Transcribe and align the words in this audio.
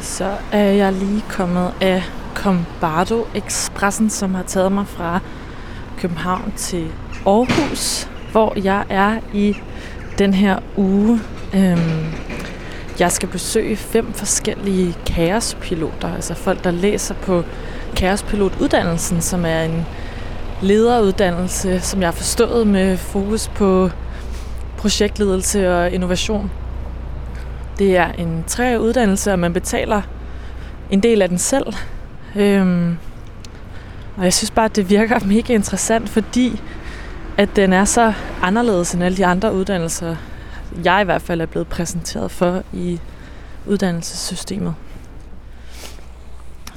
Så 0.00 0.36
er 0.52 0.64
jeg 0.64 0.92
lige 0.92 1.24
kommet 1.28 1.72
af 1.80 2.02
Combardo 2.34 3.26
Expressen, 3.34 4.10
som 4.10 4.34
har 4.34 4.42
taget 4.42 4.72
mig 4.72 4.86
fra 4.86 5.20
København 5.98 6.52
til 6.56 6.86
Aarhus, 7.26 8.08
hvor 8.32 8.52
jeg 8.64 8.84
er 8.88 9.20
i 9.34 9.56
den 10.18 10.34
her 10.34 10.58
uge. 10.76 11.20
Øhm, 11.54 12.04
jeg 12.98 13.12
skal 13.12 13.28
besøge 13.28 13.76
fem 13.76 14.12
forskellige 14.12 14.96
kaospiloter, 15.06 16.14
altså 16.14 16.34
folk, 16.34 16.64
der 16.64 16.70
læser 16.70 17.14
på 17.14 17.42
kaospilotuddannelsen, 17.96 19.20
som 19.20 19.44
er 19.44 19.62
en 19.62 19.86
lederuddannelse, 20.62 21.80
som 21.80 22.00
jeg 22.00 22.06
har 22.06 22.12
forstået 22.12 22.66
med 22.66 22.96
fokus 22.96 23.48
på 23.48 23.90
projektledelse 24.78 25.74
og 25.74 25.90
innovation. 25.90 26.50
Det 27.78 27.96
er 27.96 28.12
en 28.12 28.44
tre 28.46 28.80
uddannelse, 28.80 29.32
og 29.32 29.38
man 29.38 29.52
betaler 29.52 30.02
en 30.90 31.00
del 31.00 31.22
af 31.22 31.28
den 31.28 31.38
selv. 31.38 31.66
Øhm, 32.36 32.96
og 34.16 34.24
jeg 34.24 34.34
synes 34.34 34.50
bare, 34.50 34.64
at 34.64 34.76
det 34.76 34.90
virker 34.90 35.18
mega 35.34 35.54
interessant, 35.54 36.08
fordi 36.08 36.60
at 37.36 37.56
den 37.56 37.72
er 37.72 37.84
så 37.84 38.12
anderledes 38.42 38.94
end 38.94 39.04
alle 39.04 39.16
de 39.16 39.26
andre 39.26 39.54
uddannelser, 39.54 40.16
jeg 40.84 41.00
i 41.02 41.04
hvert 41.04 41.22
fald 41.22 41.40
er 41.40 41.46
blevet 41.46 41.68
præsenteret 41.68 42.30
for 42.30 42.62
i 42.72 43.00
uddannelsessystemet. 43.66 44.74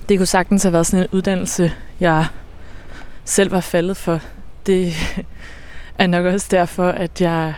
Det 0.10 0.18
kunne 0.18 0.26
sagtens 0.26 0.64
have 0.64 0.74
været 0.74 0.88
sådan 0.88 1.04
en 1.06 1.10
uddannelse, 1.12 1.74
jeg 2.00 2.26
selv 3.26 3.52
var 3.52 3.60
faldet 3.60 3.98
for. 3.98 4.20
Det 4.66 4.94
er 6.00 6.08
nok 6.08 6.26
også 6.26 6.48
derfor, 6.52 6.90
at 6.90 7.22
jeg 7.22 7.54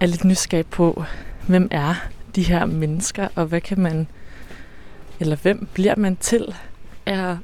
er 0.00 0.06
lidt 0.06 0.24
nysgerrig 0.24 0.66
på, 0.66 1.04
hvem 1.46 1.68
er 1.70 1.94
de 2.36 2.42
her 2.42 2.66
mennesker, 2.66 3.28
og 3.34 3.46
hvad 3.46 3.60
kan 3.60 3.80
man, 3.80 4.06
eller 5.20 5.36
hvem 5.36 5.68
bliver 5.74 5.94
man 5.96 6.16
til 6.16 6.54
at 7.06 7.36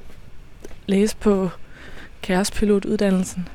læse 0.86 1.16
på 1.16 1.50
kærespilotuddannelsen? 2.22 3.48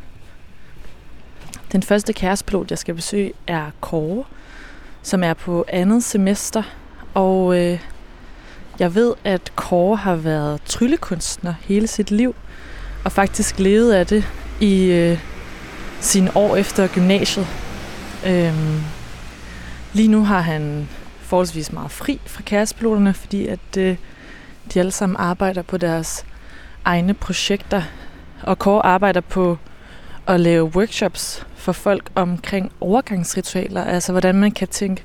Den 1.71 1.83
første 1.83 2.13
kærespilot, 2.13 2.69
jeg 2.69 2.77
skal 2.77 2.95
besøge, 2.95 3.33
er 3.47 3.71
Kåre, 3.81 4.23
som 5.01 5.23
er 5.23 5.33
på 5.33 5.65
andet 5.67 6.03
semester, 6.03 6.63
og 7.13 7.57
øh, 7.57 7.79
jeg 8.79 8.95
ved, 8.95 9.13
at 9.23 9.51
Kåre 9.55 9.95
har 9.95 10.15
været 10.15 10.61
tryllekunstner 10.61 11.53
hele 11.61 11.87
sit 11.87 12.11
liv, 12.11 12.35
og 13.05 13.11
faktisk 13.11 13.59
levet 13.59 13.93
af 13.93 14.07
det 14.07 14.23
i 14.59 14.85
øh, 14.85 15.19
sine 15.99 16.37
år 16.37 16.55
efter 16.55 16.87
gymnasiet. 16.87 17.47
Øhm, 18.25 18.81
lige 19.93 20.07
nu 20.07 20.23
har 20.23 20.41
han 20.41 20.89
forholdsvis 21.27 21.71
meget 21.71 21.91
fri 21.91 22.19
fra 22.25 22.41
kærespiloterne, 22.41 23.13
fordi 23.13 23.47
at 23.47 23.77
øh, 23.77 23.97
de 24.73 24.79
alle 24.79 24.91
sammen 24.91 25.15
arbejder 25.19 25.61
på 25.61 25.77
deres 25.77 26.25
egne 26.85 27.13
projekter. 27.13 27.83
Og 28.43 28.59
Kåre 28.59 28.85
arbejder 28.85 29.21
på 29.21 29.57
at 30.27 30.39
lave 30.39 30.65
workshops 30.65 31.45
for 31.55 31.71
folk 31.71 32.09
omkring 32.15 32.71
overgangsritualer, 32.81 33.83
altså 33.83 34.11
hvordan 34.11 34.35
man 34.35 34.51
kan 34.51 34.67
tænke 34.67 35.03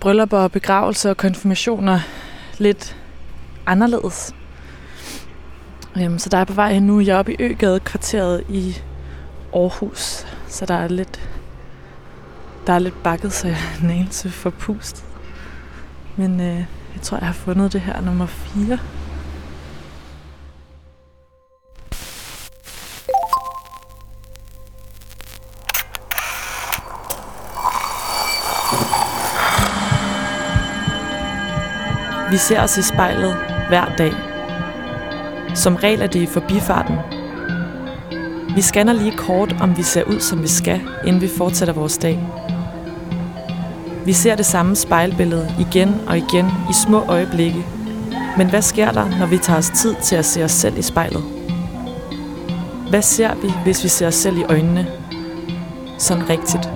bryllupper 0.00 0.38
og 0.38 0.52
begravelser 0.52 1.10
og 1.10 1.16
konfirmationer 1.16 2.00
lidt 2.58 2.96
anderledes. 3.66 4.34
Øhm, 6.00 6.18
så 6.18 6.28
der 6.28 6.38
er 6.38 6.44
på 6.44 6.52
vej 6.52 6.72
hen 6.72 6.82
nu. 6.82 7.00
Jeg 7.00 7.14
er 7.14 7.18
oppe 7.18 7.32
i 7.32 7.36
Øgade 7.38 7.80
kvarteret 7.80 8.44
i 8.48 8.76
Aarhus, 9.54 10.26
så 10.48 10.66
der 10.66 10.74
er 10.74 10.88
lidt 10.88 11.20
der 12.66 12.72
er 12.72 12.78
lidt 12.78 13.02
bakket, 13.02 13.32
så 13.32 13.48
jeg 13.48 13.56
er 13.80 13.84
en 13.84 13.90
anelse 13.90 14.30
forpustet. 14.30 15.13
Men 16.16 16.40
øh, 16.40 16.56
jeg 16.94 17.02
tror, 17.02 17.18
jeg 17.18 17.26
har 17.26 17.32
fundet 17.32 17.72
det 17.72 17.80
her 17.80 18.00
nummer 18.00 18.26
4. 18.26 18.78
Vi 32.30 32.38
ser 32.38 32.62
os 32.62 32.78
i 32.78 32.82
spejlet 32.82 33.34
hver 33.68 33.94
dag. 33.98 34.12
Som 35.54 35.76
regel 35.76 36.02
er 36.02 36.06
det 36.06 36.22
i 36.22 36.26
forbifarten. 36.26 36.96
Vi 38.56 38.60
scanner 38.60 38.92
lige 38.92 39.16
kort, 39.16 39.56
om 39.60 39.76
vi 39.76 39.82
ser 39.82 40.04
ud, 40.04 40.20
som 40.20 40.42
vi 40.42 40.48
skal, 40.48 40.80
inden 41.06 41.22
vi 41.22 41.28
fortsætter 41.38 41.74
vores 41.74 41.98
dag. 41.98 42.18
Vi 44.04 44.12
ser 44.12 44.36
det 44.36 44.46
samme 44.46 44.76
spejlbillede 44.76 45.54
igen 45.58 45.94
og 46.06 46.18
igen 46.18 46.46
i 46.70 46.72
små 46.84 47.04
øjeblikke. 47.08 47.66
Men 48.36 48.50
hvad 48.50 48.62
sker 48.62 48.90
der, 48.90 49.18
når 49.18 49.26
vi 49.26 49.38
tager 49.38 49.58
os 49.58 49.70
tid 49.70 49.94
til 50.02 50.16
at 50.16 50.24
se 50.24 50.44
os 50.44 50.52
selv 50.52 50.78
i 50.78 50.82
spejlet? 50.82 51.22
Hvad 52.90 53.02
ser 53.02 53.34
vi, 53.34 53.52
hvis 53.64 53.84
vi 53.84 53.88
ser 53.88 54.06
os 54.06 54.14
selv 54.14 54.38
i 54.38 54.44
øjnene? 54.44 54.86
Sådan 55.98 56.28
rigtigt. 56.28 56.70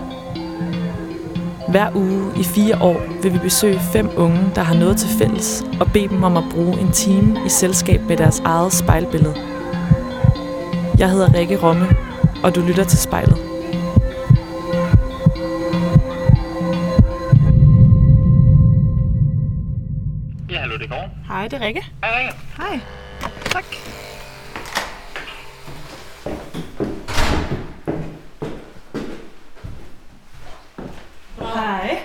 Hver 1.68 1.90
uge 1.94 2.32
i 2.36 2.44
fire 2.44 2.82
år 2.82 3.00
vil 3.22 3.32
vi 3.32 3.38
besøge 3.38 3.80
fem 3.80 4.10
unge, 4.16 4.40
der 4.54 4.62
har 4.62 4.74
noget 4.74 4.96
til 4.96 5.08
fælles, 5.08 5.64
og 5.80 5.92
bede 5.92 6.08
dem 6.08 6.22
om 6.22 6.36
at 6.36 6.44
bruge 6.50 6.80
en 6.80 6.92
time 6.92 7.40
i 7.46 7.48
selskab 7.48 8.00
med 8.08 8.16
deres 8.16 8.40
eget 8.44 8.72
spejlbillede. 8.72 9.34
Jeg 10.98 11.10
hedder 11.10 11.34
Rikke 11.34 11.58
Romme, 11.62 11.86
og 12.42 12.54
du 12.54 12.60
lytter 12.60 12.84
til 12.84 12.98
spejlet. 12.98 13.47
Hej, 21.48 21.58
det 21.58 21.62
er 21.62 21.66
Rikke. 21.66 21.86
Hej, 22.04 22.18
Rikke. 22.18 22.34
Hej. 22.56 22.80
Tak. 23.50 23.64
Hej. 31.38 32.00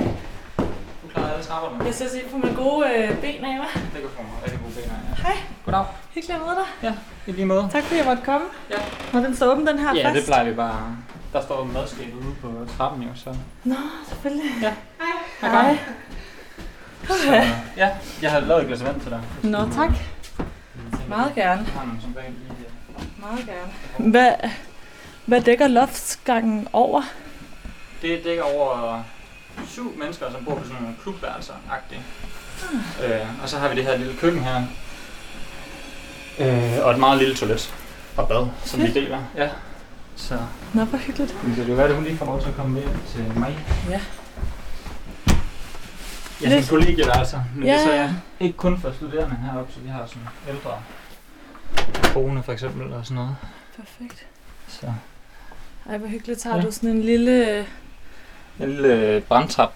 Du 1.04 1.08
klarer 1.14 1.32
alle 1.34 1.44
trapperne. 1.44 1.86
Jeg 1.86 1.94
skal 1.94 2.10
se 2.10 2.22
på 2.32 2.38
mine 2.38 2.56
gode 2.56 2.88
øh, 2.88 3.22
ben 3.22 3.46
af, 3.46 3.58
hva'? 3.60 3.80
Det 3.80 4.02
kan 4.02 4.10
få 4.18 4.22
mig 4.22 4.32
rigtig 4.44 4.60
gode 4.64 4.74
ben 4.74 4.84
her. 4.84 5.24
Hej. 5.24 5.38
Goddag. 5.66 5.86
Hyggeligt 6.14 6.40
at 6.40 6.46
møde 6.46 6.56
dig. 6.56 6.68
Ja, 6.84 6.94
i 7.28 7.32
lige 7.36 7.46
måde. 7.46 7.70
Tak 7.72 7.84
fordi 7.84 7.98
jeg 7.98 8.06
måtte 8.06 8.24
komme. 8.26 8.48
Ja. 8.70 8.76
Må 9.14 9.20
den 9.20 9.36
stå 9.36 9.52
åben, 9.52 9.68
den 9.68 9.80
her 9.80 9.96
Ja, 9.96 10.08
fast? 10.08 10.16
det 10.16 10.26
plejer 10.26 10.44
vi 10.44 10.54
bare. 10.56 10.98
Der 11.34 11.42
står 11.42 11.64
madskab 11.64 12.14
ude 12.16 12.36
på 12.42 12.66
trappen 12.78 13.04
jo, 13.04 13.10
så... 13.16 13.36
Nå, 13.64 13.76
selvfølgelig. 14.08 14.52
Ja. 14.62 14.74
Hej. 15.42 15.52
Hej. 15.52 15.78
Så, 17.08 17.14
ja, 17.78 17.90
jeg 18.22 18.32
har 18.32 18.40
lavet 18.40 18.62
et 18.62 18.68
glas 18.68 18.84
vand 18.84 19.02
til 19.02 19.10
dig. 19.12 19.22
Nå, 19.44 19.58
tak. 19.58 19.90
Meget 21.10 21.36
gerne. 21.36 21.62
Øh, 21.62 21.68
Meget 23.20 23.46
gerne. 23.46 24.10
Hvad, 24.12 24.32
hvad 25.26 25.42
dækker 25.42 25.68
loftsgangen 25.68 26.68
over? 26.74 27.02
Det 28.02 28.22
dækker 28.24 28.44
over 28.44 29.04
syv 29.68 29.98
mennesker, 29.98 30.32
som 30.32 30.46
bor 30.46 30.56
på 30.56 30.64
sådan 30.64 30.82
nogle 30.82 30.96
klubværelser-agtigt. 31.04 32.02
Øh, 33.06 33.44
og 33.44 33.50
så 33.50 33.58
har 33.58 33.70
vi 33.70 33.76
det 33.76 33.84
her 33.84 33.98
lille 33.98 34.14
køkken 34.18 34.42
her. 34.44 34.62
Øh, 36.40 36.86
og 36.86 36.92
et 36.92 37.00
meget 37.00 37.18
lille 37.18 37.36
toilet 37.36 37.74
og 38.18 38.28
bad, 38.28 38.48
som 38.66 38.82
vi 38.82 38.94
deler. 38.94 39.20
Ja. 39.38 39.50
Så 40.16 40.38
Nå, 40.74 40.84
hvor 40.84 40.98
hyggeligt. 40.98 41.44
Men 41.44 41.50
det 41.56 41.58
kan 41.66 41.68
jo 41.70 41.76
være, 41.76 41.88
at 41.88 41.96
hun 41.96 42.04
lige 42.04 42.18
får 42.18 42.26
lov 42.26 42.42
til 42.42 42.48
at 42.50 42.56
komme 42.56 42.74
med 42.74 42.84
til 43.16 43.40
mig. 43.40 43.60
Ja. 43.90 44.00
Er 46.46 46.50
sådan 46.62 46.64
kollegieværelser, 46.80 47.40
men 47.56 47.68
ja. 47.68 47.74
det 47.74 47.80
er 47.80 47.86
så 47.86 47.92
Ja. 47.94 48.02
ja, 48.02 48.14
ikke 48.40 48.58
kun 48.58 48.80
for 48.80 48.92
studerende 48.92 49.36
heroppe, 49.52 49.74
så 49.74 49.80
vi 49.80 49.90
har 49.90 50.06
sådan 50.06 50.22
ældre 50.50 50.72
boende 52.14 52.44
for 52.44 52.52
eksempel 52.54 52.94
og 52.94 53.06
sådan 53.06 53.16
noget. 53.16 53.36
Perfekt. 53.78 54.26
Så 54.68 54.86
Ej, 55.90 55.98
hvor 55.98 56.08
hyggeligt. 56.08 56.42
Så 56.42 56.50
har 56.50 56.56
Ja. 56.58 56.62
du 56.64 56.72
sådan 56.72 56.90
en 56.90 57.02
lille... 57.02 57.60
en 57.60 57.66
lille 58.60 59.22
brandtrap, 59.28 59.74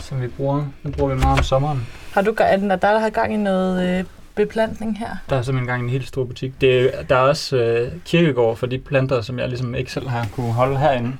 som 0.00 0.22
vi 0.22 0.28
bruger. 0.28 0.64
Den 0.82 0.92
bruger 0.92 1.14
vi 1.14 1.20
meget 1.20 1.38
om 1.38 1.44
sommeren. 1.44 1.86
Har 2.12 2.22
du 2.22 2.34
er 2.38 2.56
den 2.56 2.70
der, 2.70 2.76
der 2.76 2.98
har 2.98 3.10
gang 3.10 3.34
i 3.34 3.36
noget 3.36 3.98
øh, 3.98 4.04
beplantning 4.34 4.98
her? 4.98 5.16
Der 5.30 5.36
er 5.36 5.42
simpelthen 5.42 5.66
gang 5.66 5.82
i 5.82 5.84
en 5.84 5.90
helt 5.90 6.08
stor 6.08 6.24
butik. 6.24 6.60
Det, 6.60 6.98
er- 6.98 7.02
der 7.02 7.16
er 7.16 7.20
også 7.20 7.56
øh, 7.56 7.92
kirkegård 8.04 8.56
for 8.56 8.66
de 8.66 8.78
planter, 8.78 9.20
som 9.20 9.38
jeg 9.38 9.48
ligesom 9.48 9.74
ikke 9.74 9.92
selv 9.92 10.08
har 10.08 10.26
kunne 10.32 10.52
holde 10.52 10.78
herinde. 10.78 11.12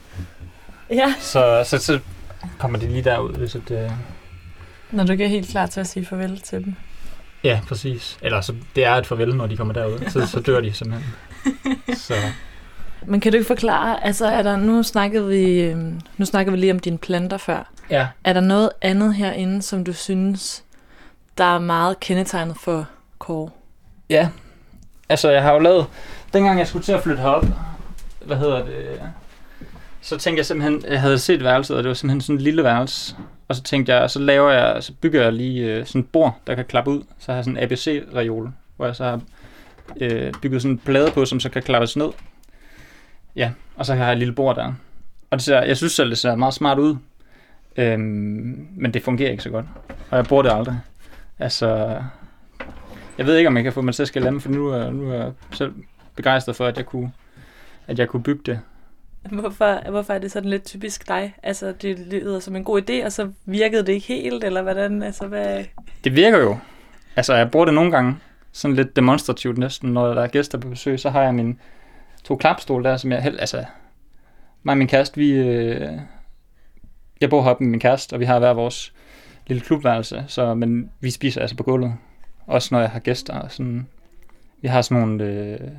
Ja. 0.90 1.14
Så, 1.20 1.62
så, 1.66 1.78
så 1.78 1.98
kommer 2.58 2.78
de 2.78 2.86
lige 2.86 3.02
derud, 3.04 3.32
hvis 3.34 3.52
det, 3.68 3.70
øh, 3.84 3.90
Når 4.92 5.04
du 5.04 5.12
ikke 5.12 5.24
er 5.24 5.28
helt 5.28 5.48
klar 5.48 5.66
til 5.66 5.80
at 5.80 5.86
sige 5.86 6.06
farvel 6.06 6.40
til 6.40 6.64
dem. 6.64 6.74
Ja, 7.44 7.60
præcis. 7.68 8.18
Eller 8.22 8.40
så 8.40 8.54
det 8.76 8.84
er 8.84 8.94
et 8.94 9.06
farvel, 9.06 9.34
når 9.36 9.46
de 9.46 9.56
kommer 9.56 9.74
derud. 9.74 9.98
Så, 10.10 10.26
så 10.26 10.40
dør 10.40 10.60
de 10.60 10.72
simpelthen. 10.72 11.14
Så 11.96 12.14
Men 13.06 13.20
kan 13.20 13.32
du 13.32 13.38
ikke 13.38 13.46
forklare, 13.48 14.04
altså 14.04 14.26
er 14.26 14.42
der, 14.42 14.56
nu 14.56 14.82
snakkede 14.82 15.28
vi, 15.28 15.60
øhm, 15.60 16.00
nu 16.16 16.24
snakkede 16.24 16.52
vi 16.52 16.60
lige 16.60 16.72
om 16.72 16.78
dine 16.78 16.98
planter 16.98 17.36
før. 17.36 17.70
ja, 17.90 18.08
Er 18.24 18.32
der 18.32 18.40
noget 18.40 18.70
andet 18.82 19.14
herinde, 19.14 19.62
som 19.62 19.84
du 19.84 19.92
synes, 19.92 20.64
der 21.38 21.44
er 21.54 21.58
meget 21.58 22.00
kendetegnet 22.00 22.56
for 22.56 22.86
Kåre? 23.18 23.50
Ja, 24.10 24.28
altså 25.08 25.30
jeg 25.30 25.42
har 25.42 25.52
jo 25.52 25.58
lavet, 25.58 25.86
dengang 26.32 26.58
jeg 26.58 26.66
skulle 26.66 26.84
til 26.84 26.92
at 26.92 27.02
flytte 27.02 27.22
herop, 27.22 27.46
hvad 28.26 28.36
hedder 28.36 28.64
det, 28.64 29.00
så 30.02 30.18
tænkte 30.18 30.38
jeg 30.38 30.46
simpelthen, 30.46 30.82
jeg 30.88 31.00
havde 31.00 31.18
set 31.18 31.44
værelset, 31.44 31.76
og 31.76 31.82
det 31.82 31.88
var 31.88 31.94
simpelthen 31.94 32.20
sådan 32.20 32.36
et 32.36 32.42
lille 32.42 32.64
værelse. 32.64 33.16
Og 33.48 33.56
så 33.56 33.62
tænkte 33.62 33.94
jeg, 33.94 34.10
så 34.10 34.18
laver 34.18 34.50
jeg, 34.50 34.82
så 34.82 34.92
bygger 35.00 35.22
jeg 35.22 35.32
lige 35.32 35.64
øh, 35.64 35.86
sådan 35.86 36.00
et 36.00 36.08
bord, 36.08 36.40
der 36.46 36.54
kan 36.54 36.64
klappe 36.64 36.90
ud. 36.90 37.02
Så 37.18 37.32
har 37.32 37.34
jeg 37.34 37.44
sådan 37.44 37.56
en 37.56 37.62
ABC-reol, 37.62 38.52
hvor 38.76 38.86
jeg 38.86 38.96
så 38.96 39.04
har 39.04 39.20
øh, 40.00 40.32
bygget 40.42 40.62
sådan 40.62 40.72
en 40.72 40.78
plade 40.78 41.10
på, 41.10 41.24
som 41.24 41.40
så 41.40 41.48
kan 41.48 41.62
klappes 41.62 41.96
ned. 41.96 42.08
Ja, 43.36 43.50
og 43.76 43.86
så 43.86 43.94
har 43.94 44.04
jeg 44.04 44.12
et 44.12 44.18
lille 44.18 44.34
bord 44.34 44.56
der. 44.56 44.72
Og 45.30 45.38
det 45.38 45.42
ser, 45.42 45.62
jeg 45.62 45.76
synes 45.76 45.92
selv, 45.92 46.10
det 46.10 46.18
ser 46.18 46.34
meget 46.36 46.54
smart 46.54 46.78
ud. 46.78 46.96
Øhm, 47.76 48.68
men 48.76 48.94
det 48.94 49.02
fungerer 49.02 49.30
ikke 49.30 49.42
så 49.42 49.50
godt. 49.50 49.66
Og 50.10 50.16
jeg 50.16 50.24
bruger 50.24 50.42
det 50.42 50.52
aldrig. 50.52 50.78
Altså, 51.38 51.98
jeg 53.18 53.26
ved 53.26 53.36
ikke, 53.36 53.48
om 53.48 53.56
jeg 53.56 53.64
kan 53.64 53.72
få 53.72 53.82
mig 53.82 53.94
til 53.94 54.02
at 54.02 54.08
skille 54.08 54.40
for 54.40 54.48
nu 54.48 54.68
er, 54.68 54.90
nu 54.90 55.10
er 55.10 55.14
jeg 55.14 55.32
selv 55.52 55.72
begejstret 56.16 56.56
for, 56.56 56.66
at 56.66 56.76
jeg 56.76 56.86
kunne, 56.86 57.12
at 57.86 57.98
jeg 57.98 58.08
kunne 58.08 58.22
bygge 58.22 58.42
det. 58.46 58.60
Hvorfor, 59.30 59.90
hvorfor 59.90 60.12
er 60.12 60.18
det 60.18 60.32
sådan 60.32 60.50
lidt 60.50 60.64
typisk 60.64 61.08
dig? 61.08 61.34
Altså, 61.42 61.72
det 61.82 61.98
lyder 61.98 62.40
som 62.40 62.56
en 62.56 62.64
god 62.64 62.82
idé, 62.82 63.04
og 63.04 63.12
så 63.12 63.30
virkede 63.44 63.86
det 63.86 63.92
ikke 63.92 64.06
helt, 64.06 64.44
eller 64.44 64.62
hvordan? 64.62 65.02
Altså, 65.02 65.26
hvad... 65.26 65.64
Det 66.04 66.16
virker 66.16 66.38
jo. 66.38 66.56
Altså, 67.16 67.34
jeg 67.34 67.50
bruger 67.50 67.66
det 67.66 67.74
nogle 67.74 67.90
gange, 67.90 68.16
sådan 68.52 68.76
lidt 68.76 68.96
demonstrativt 68.96 69.58
næsten, 69.58 69.92
når 69.92 70.14
der 70.14 70.22
er 70.22 70.26
gæster 70.26 70.58
på 70.58 70.68
besøg, 70.68 71.00
så 71.00 71.10
har 71.10 71.22
jeg 71.22 71.34
min 71.34 71.58
to 72.24 72.36
klapstol 72.36 72.84
der, 72.84 72.96
som 72.96 73.12
jeg 73.12 73.22
helt, 73.22 73.40
altså, 73.40 73.64
mig 74.62 74.72
og 74.72 74.78
min 74.78 74.88
kæreste, 74.88 75.16
vi, 75.16 75.30
øh, 75.32 75.92
jeg 77.20 77.30
bor 77.30 77.42
heroppe 77.42 77.64
med 77.64 77.70
min 77.70 77.80
kæreste, 77.80 78.14
og 78.14 78.20
vi 78.20 78.24
har 78.24 78.38
hver 78.38 78.52
vores 78.52 78.92
lille 79.46 79.60
klubværelse, 79.60 80.24
så, 80.26 80.54
men 80.54 80.90
vi 81.00 81.10
spiser 81.10 81.40
altså 81.40 81.56
på 81.56 81.62
gulvet. 81.62 81.94
Også 82.46 82.68
når 82.74 82.80
jeg 82.80 82.90
har 82.90 82.98
gæster. 82.98 83.34
Og 83.34 83.52
sådan, 83.52 83.86
vi 84.60 84.68
har 84.68 84.82
sådan 84.82 85.02
nogle 85.02 85.24
øh, 85.24 85.70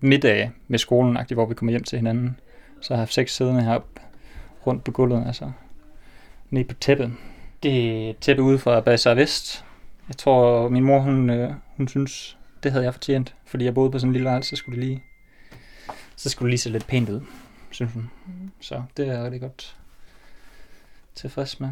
middage 0.00 0.52
med 0.68 0.78
skolen, 0.78 1.18
hvor 1.34 1.46
vi 1.46 1.54
kommer 1.54 1.70
hjem 1.70 1.84
til 1.84 1.98
hinanden. 1.98 2.40
Så 2.82 2.94
jeg 2.94 2.96
har 2.96 3.02
haft 3.02 3.12
seks 3.12 3.36
siddende 3.36 3.62
heroppe 3.62 4.00
rundt 4.66 4.84
på 4.84 4.90
gulvet, 4.90 5.26
altså 5.26 5.52
nede 6.50 6.64
på 6.64 6.74
tæppet. 6.74 7.12
Det 7.62 8.08
er 8.10 8.14
tæppe 8.20 8.42
ude 8.42 8.58
fra 8.58 8.80
Bazaar 8.80 9.14
Vest. 9.14 9.64
Jeg 10.08 10.16
tror, 10.16 10.68
min 10.68 10.84
mor, 10.84 10.98
hun, 10.98 11.30
øh, 11.30 11.52
hun 11.76 11.88
synes, 11.88 12.36
det 12.62 12.72
havde 12.72 12.84
jeg 12.84 12.94
fortjent, 12.94 13.34
fordi 13.46 13.64
jeg 13.64 13.74
boede 13.74 13.90
på 13.90 13.98
sådan 13.98 14.08
en 14.08 14.12
lille 14.12 14.28
værelse, 14.28 14.50
så 14.50 14.56
skulle 14.56 14.76
det 14.80 14.88
lige, 14.88 15.02
så 16.16 16.30
skulle 16.30 16.46
det 16.46 16.50
lige 16.50 16.58
se 16.58 16.70
lidt 16.70 16.86
pænt 16.86 17.08
ud, 17.08 17.20
synes 17.70 17.92
hun. 17.92 18.10
Mm. 18.26 18.50
Så 18.60 18.82
det 18.96 19.08
er 19.08 19.12
jeg 19.12 19.24
rigtig 19.24 19.40
godt 19.40 19.76
tilfreds 21.14 21.60
med. 21.60 21.68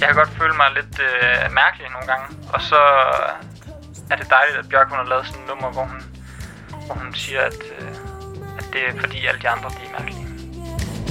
Jeg 0.00 0.08
kan 0.08 0.16
godt 0.16 0.28
føle 0.28 0.54
mig 0.56 0.66
lidt 0.74 1.00
øh, 1.00 1.54
mærkelig 1.54 1.90
nogle 1.92 2.06
gange, 2.06 2.26
og 2.54 2.60
så 2.60 2.80
er 4.14 4.18
det 4.22 4.30
dejligt, 4.38 4.58
at 4.58 4.68
Bjørk 4.70 4.88
hun 4.88 4.98
har 5.02 5.08
lavet 5.12 5.26
sådan 5.26 5.42
et 5.42 5.48
nummer, 5.50 5.68
hvor 5.74 5.84
hun, 5.92 6.00
hvor 6.86 6.94
hun 7.02 7.14
siger, 7.14 7.40
at, 7.50 7.58
øh, 7.78 7.88
at 8.58 8.66
det 8.72 8.80
er 8.88 8.92
fordi 9.02 9.18
alle 9.28 9.40
de 9.44 9.48
andre 9.54 9.68
de 9.76 9.82
er 9.88 9.92
mærkelige. 9.96 10.26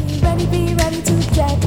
Be 0.08 0.14
ready, 0.26 0.46
be 0.54 0.62
ready 0.82 1.02
to 1.10 1.16
get 1.38 1.58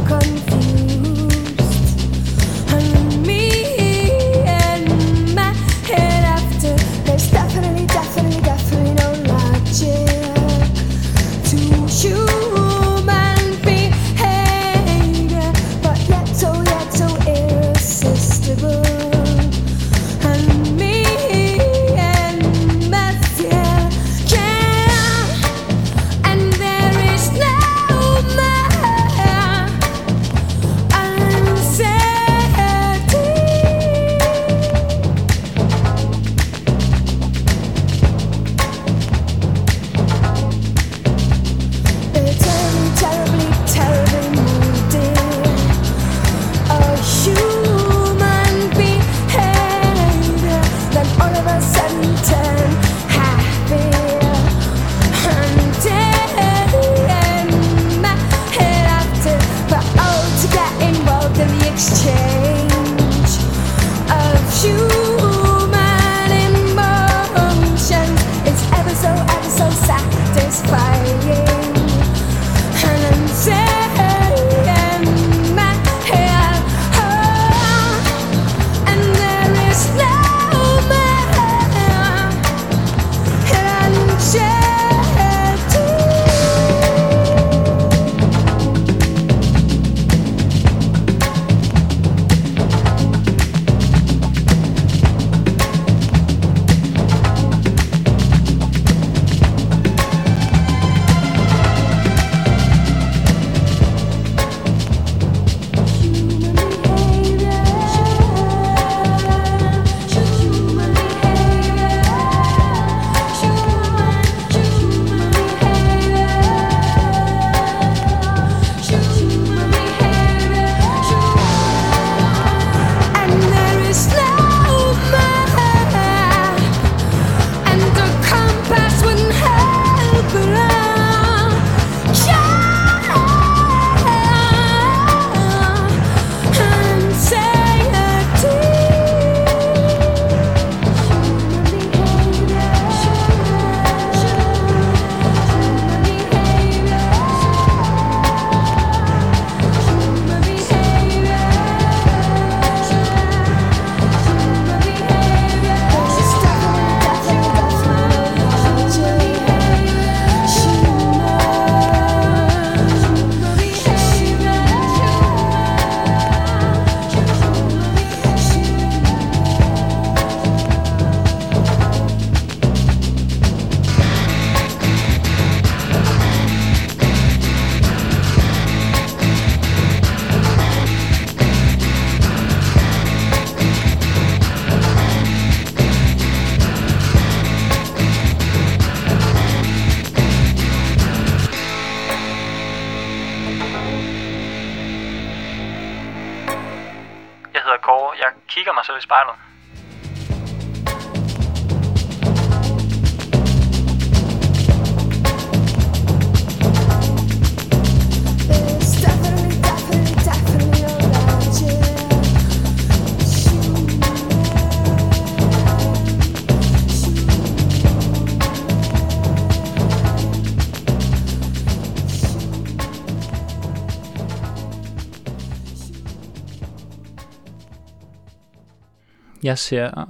jeg 229.47 229.59
ser 229.59 230.07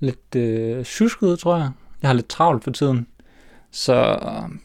lidt 0.00 0.36
øh, 0.36 0.84
tjusk 0.84 1.22
ud, 1.22 1.36
tror 1.36 1.56
jeg. 1.56 1.70
Jeg 2.02 2.08
har 2.08 2.14
lidt 2.14 2.28
travlt 2.28 2.64
for 2.64 2.70
tiden. 2.70 3.06
Så 3.70 3.94
øh, 4.22 4.58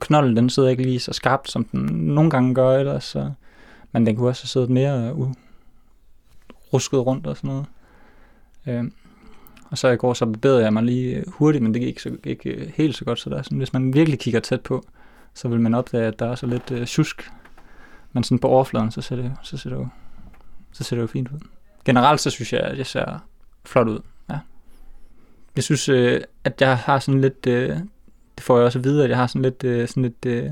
knolden, 0.00 0.36
den 0.36 0.50
sidder 0.50 0.68
ikke 0.68 0.82
lige 0.82 1.00
så 1.00 1.12
skarpt, 1.12 1.50
som 1.50 1.64
den 1.64 1.80
nogle 2.14 2.30
gange 2.30 2.54
gør 2.54 2.78
ellers. 2.78 3.04
Så, 3.04 3.30
men 3.92 4.06
den 4.06 4.16
kunne 4.16 4.28
også 4.28 4.42
have 4.42 4.48
siddet 4.48 4.70
mere 4.70 5.14
uh, 5.14 5.32
rusket 6.72 7.06
rundt 7.06 7.26
og 7.26 7.36
sådan 7.36 7.48
noget. 7.48 7.66
Øh, 8.66 8.90
og 9.70 9.78
så 9.78 9.88
i 9.88 9.96
går 9.96 10.14
så 10.14 10.26
bevægede 10.26 10.62
jeg 10.62 10.72
mig 10.72 10.82
lige 10.82 11.24
hurtigt, 11.28 11.62
men 11.62 11.74
det 11.74 11.80
gik 11.80 11.88
ikke, 11.88 12.02
så, 12.02 12.16
ikke 12.24 12.50
øh, 12.50 12.72
helt 12.74 12.96
så 12.96 13.04
godt. 13.04 13.20
Så 13.20 13.30
der, 13.30 13.42
sådan, 13.42 13.58
hvis 13.58 13.72
man 13.72 13.94
virkelig 13.94 14.18
kigger 14.18 14.40
tæt 14.40 14.60
på, 14.60 14.84
så 15.34 15.48
vil 15.48 15.60
man 15.60 15.74
opdage, 15.74 16.06
at 16.06 16.18
der 16.18 16.30
er 16.30 16.34
så 16.34 16.46
lidt 16.46 16.70
øh, 16.70 16.86
tjusk. 16.86 17.30
Men 18.12 18.24
sådan 18.24 18.38
på 18.38 18.48
overfladen, 18.48 18.90
så 18.90 19.00
ser 19.00 19.16
det, 19.16 19.32
så 19.42 19.56
ser 19.56 19.70
det, 19.70 19.76
jo, 19.76 19.88
så 20.72 20.84
ser 20.84 20.96
det 20.96 21.02
jo 21.02 21.06
fint 21.06 21.28
ud. 21.28 21.38
Generelt 21.88 22.20
så 22.20 22.30
synes 22.30 22.52
jeg, 22.52 22.60
at 22.60 22.78
jeg 22.78 22.86
ser 22.86 23.18
flot 23.64 23.88
ud. 23.88 24.00
Ja. 24.30 24.38
Jeg 25.56 25.64
synes, 25.64 25.88
øh, 25.88 26.20
at 26.44 26.60
jeg 26.60 26.78
har 26.78 26.98
sådan 26.98 27.20
lidt, 27.20 27.46
øh, 27.46 27.68
det 28.36 28.44
får 28.44 28.56
jeg 28.56 28.66
også 28.66 28.78
at 28.78 28.84
vide, 28.84 29.04
at 29.04 29.10
jeg 29.10 29.18
har 29.18 29.26
sådan 29.26 29.42
lidt, 29.42 29.64
øh, 29.64 29.88
sådan 29.88 30.02
lidt 30.02 30.26
øh, 30.26 30.50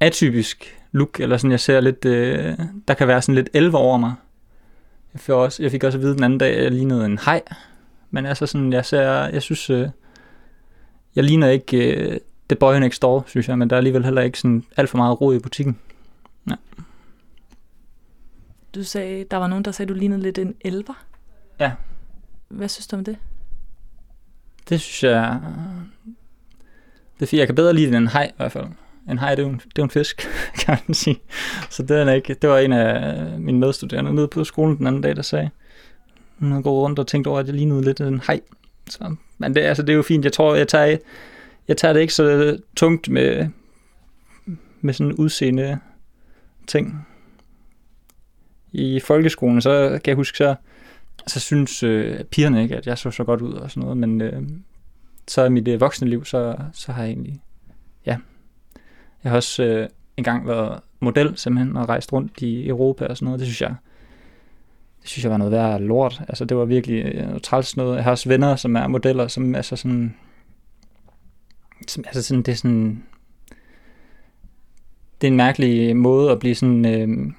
atypisk 0.00 0.80
look, 0.92 1.20
eller 1.20 1.36
sådan, 1.36 1.50
jeg 1.50 1.60
ser 1.60 1.80
lidt, 1.80 2.04
øh, 2.04 2.58
der 2.88 2.94
kan 2.94 3.08
være 3.08 3.22
sådan 3.22 3.34
lidt 3.34 3.48
11 3.54 3.78
over 3.78 3.98
mig. 3.98 4.14
Jeg 5.12 5.20
fik, 5.20 5.34
også, 5.34 5.62
jeg 5.62 5.70
fik 5.70 5.84
også 5.84 5.98
at 5.98 6.02
vide 6.02 6.14
den 6.14 6.24
anden 6.24 6.38
dag, 6.38 6.56
at 6.56 6.64
jeg 6.64 6.72
lignede 6.72 7.04
en 7.04 7.18
hej. 7.18 7.42
Men 8.10 8.26
altså 8.26 8.46
sådan, 8.46 8.72
jeg 8.72 8.84
ser, 8.84 9.10
jeg 9.10 9.42
synes, 9.42 9.70
øh, 9.70 9.88
jeg 11.16 11.24
ligner 11.24 11.48
ikke 11.48 11.96
øh, 11.96 12.18
The 12.48 12.56
Boy 12.56 12.74
Next 12.74 13.02
Door, 13.02 13.24
synes 13.26 13.48
jeg, 13.48 13.58
men 13.58 13.70
der 13.70 13.76
er 13.76 13.78
alligevel 13.78 14.04
heller 14.04 14.22
ikke 14.22 14.38
sådan 14.38 14.64
alt 14.76 14.90
for 14.90 14.96
meget 14.96 15.20
ro 15.20 15.32
i 15.32 15.38
butikken. 15.38 15.78
Ja. 16.50 16.54
Du 18.74 18.82
sagde, 18.84 19.24
der 19.30 19.36
var 19.36 19.46
nogen, 19.46 19.64
der 19.64 19.70
sagde, 19.70 19.88
du 19.88 19.98
lignede 19.98 20.22
lidt 20.22 20.38
en 20.38 20.54
elver. 20.60 21.04
Ja. 21.60 21.72
Hvad 22.48 22.68
synes 22.68 22.86
du 22.86 22.96
om 22.96 23.04
det? 23.04 23.16
Det 24.68 24.80
synes 24.80 25.02
jeg... 25.02 25.40
Det 27.14 27.22
er 27.22 27.26
fordi, 27.26 27.38
jeg 27.38 27.46
kan 27.46 27.54
bedre 27.54 27.74
lide 27.74 27.86
det 27.86 27.96
end 27.96 28.04
en 28.04 28.08
hej, 28.08 28.26
i 28.26 28.34
hvert 28.36 28.52
fald. 28.52 28.66
En 29.10 29.18
hej, 29.18 29.34
det 29.34 29.42
er 29.42 29.46
jo 29.46 29.52
en, 29.52 29.60
det 29.76 29.78
er 29.78 29.82
en 29.82 29.90
fisk, 29.90 30.28
kan 30.64 30.78
man 30.88 30.94
sige. 30.94 31.20
Så 31.70 31.82
det, 31.82 32.00
er 32.00 32.12
ikke, 32.12 32.34
det 32.34 32.50
var 32.50 32.58
en 32.58 32.72
af 32.72 33.40
mine 33.40 33.58
medstuderende 33.58 34.14
nede 34.14 34.28
på 34.28 34.44
skolen 34.44 34.78
den 34.78 34.86
anden 34.86 35.02
dag, 35.02 35.16
der 35.16 35.22
sagde, 35.22 35.50
hun 36.38 36.50
havde 36.50 36.62
gået 36.62 36.82
rundt 36.82 36.98
og 36.98 37.06
tænkt 37.06 37.26
over, 37.26 37.38
at 37.38 37.46
jeg 37.46 37.54
lignede 37.54 37.82
lidt 37.82 38.00
en 38.00 38.22
hej. 38.26 38.40
Så, 38.90 39.16
men 39.38 39.54
det, 39.54 39.60
altså, 39.60 39.82
det 39.82 39.92
er 39.92 39.96
jo 39.96 40.02
fint. 40.02 40.24
Jeg 40.24 40.32
tror, 40.32 40.54
jeg 40.54 40.68
tager, 40.68 40.96
jeg 41.68 41.76
tager 41.76 41.92
det 41.92 42.00
ikke 42.00 42.14
så 42.14 42.58
tungt 42.76 43.08
med, 43.08 43.48
med 44.80 44.94
sådan 44.94 45.12
udseende 45.12 45.78
ting. 46.66 47.06
I 48.74 49.00
folkeskolen, 49.00 49.60
så 49.60 50.00
kan 50.04 50.10
jeg 50.10 50.16
huske, 50.16 50.38
så, 50.38 50.54
så 51.26 51.40
synes 51.40 51.82
øh, 51.82 52.24
pigerne 52.24 52.62
ikke, 52.62 52.76
at 52.76 52.86
jeg 52.86 52.98
så 52.98 53.10
så 53.10 53.24
godt 53.24 53.40
ud 53.40 53.52
og 53.52 53.70
sådan 53.70 53.80
noget, 53.80 53.96
men 53.96 54.20
øh, 54.20 54.42
så 55.28 55.44
i 55.44 55.48
mit 55.48 55.68
øh, 55.68 55.80
voksne 55.80 56.08
liv, 56.08 56.24
så, 56.24 56.56
så 56.72 56.92
har 56.92 57.02
jeg 57.02 57.10
egentlig, 57.10 57.40
ja. 58.06 58.16
Jeg 59.24 59.30
har 59.30 59.36
også 59.36 59.62
øh, 59.62 59.88
engang 60.16 60.48
været 60.48 60.80
model 61.00 61.36
simpelthen, 61.36 61.76
og 61.76 61.88
rejst 61.88 62.12
rundt 62.12 62.42
i 62.42 62.68
Europa 62.68 63.06
og 63.06 63.16
sådan 63.16 63.24
noget. 63.24 63.40
Det 63.40 63.46
synes 63.46 63.62
jeg, 63.62 63.74
det 65.02 65.08
synes 65.08 65.24
jeg 65.24 65.30
var 65.30 65.36
noget 65.36 65.52
værd 65.52 65.80
lort. 65.80 66.22
Altså 66.28 66.44
det 66.44 66.56
var 66.56 66.64
virkelig 66.64 67.04
øh, 67.04 67.26
noget 67.26 67.42
træls 67.42 67.76
noget. 67.76 67.96
Jeg 67.96 68.04
har 68.04 68.10
også 68.10 68.28
venner, 68.28 68.56
som 68.56 68.76
er 68.76 68.86
modeller, 68.86 69.28
som 69.28 69.54
altså 69.54 69.76
sådan, 69.76 70.14
som, 71.88 72.04
altså 72.06 72.22
sådan, 72.22 72.42
det 72.42 72.52
er 72.52 72.56
sådan, 72.56 73.02
det 75.20 75.26
er 75.26 75.30
en 75.30 75.36
mærkelig 75.36 75.96
måde 75.96 76.30
at 76.30 76.38
blive 76.38 76.54
sådan, 76.54 76.84
øh, 76.86 77.32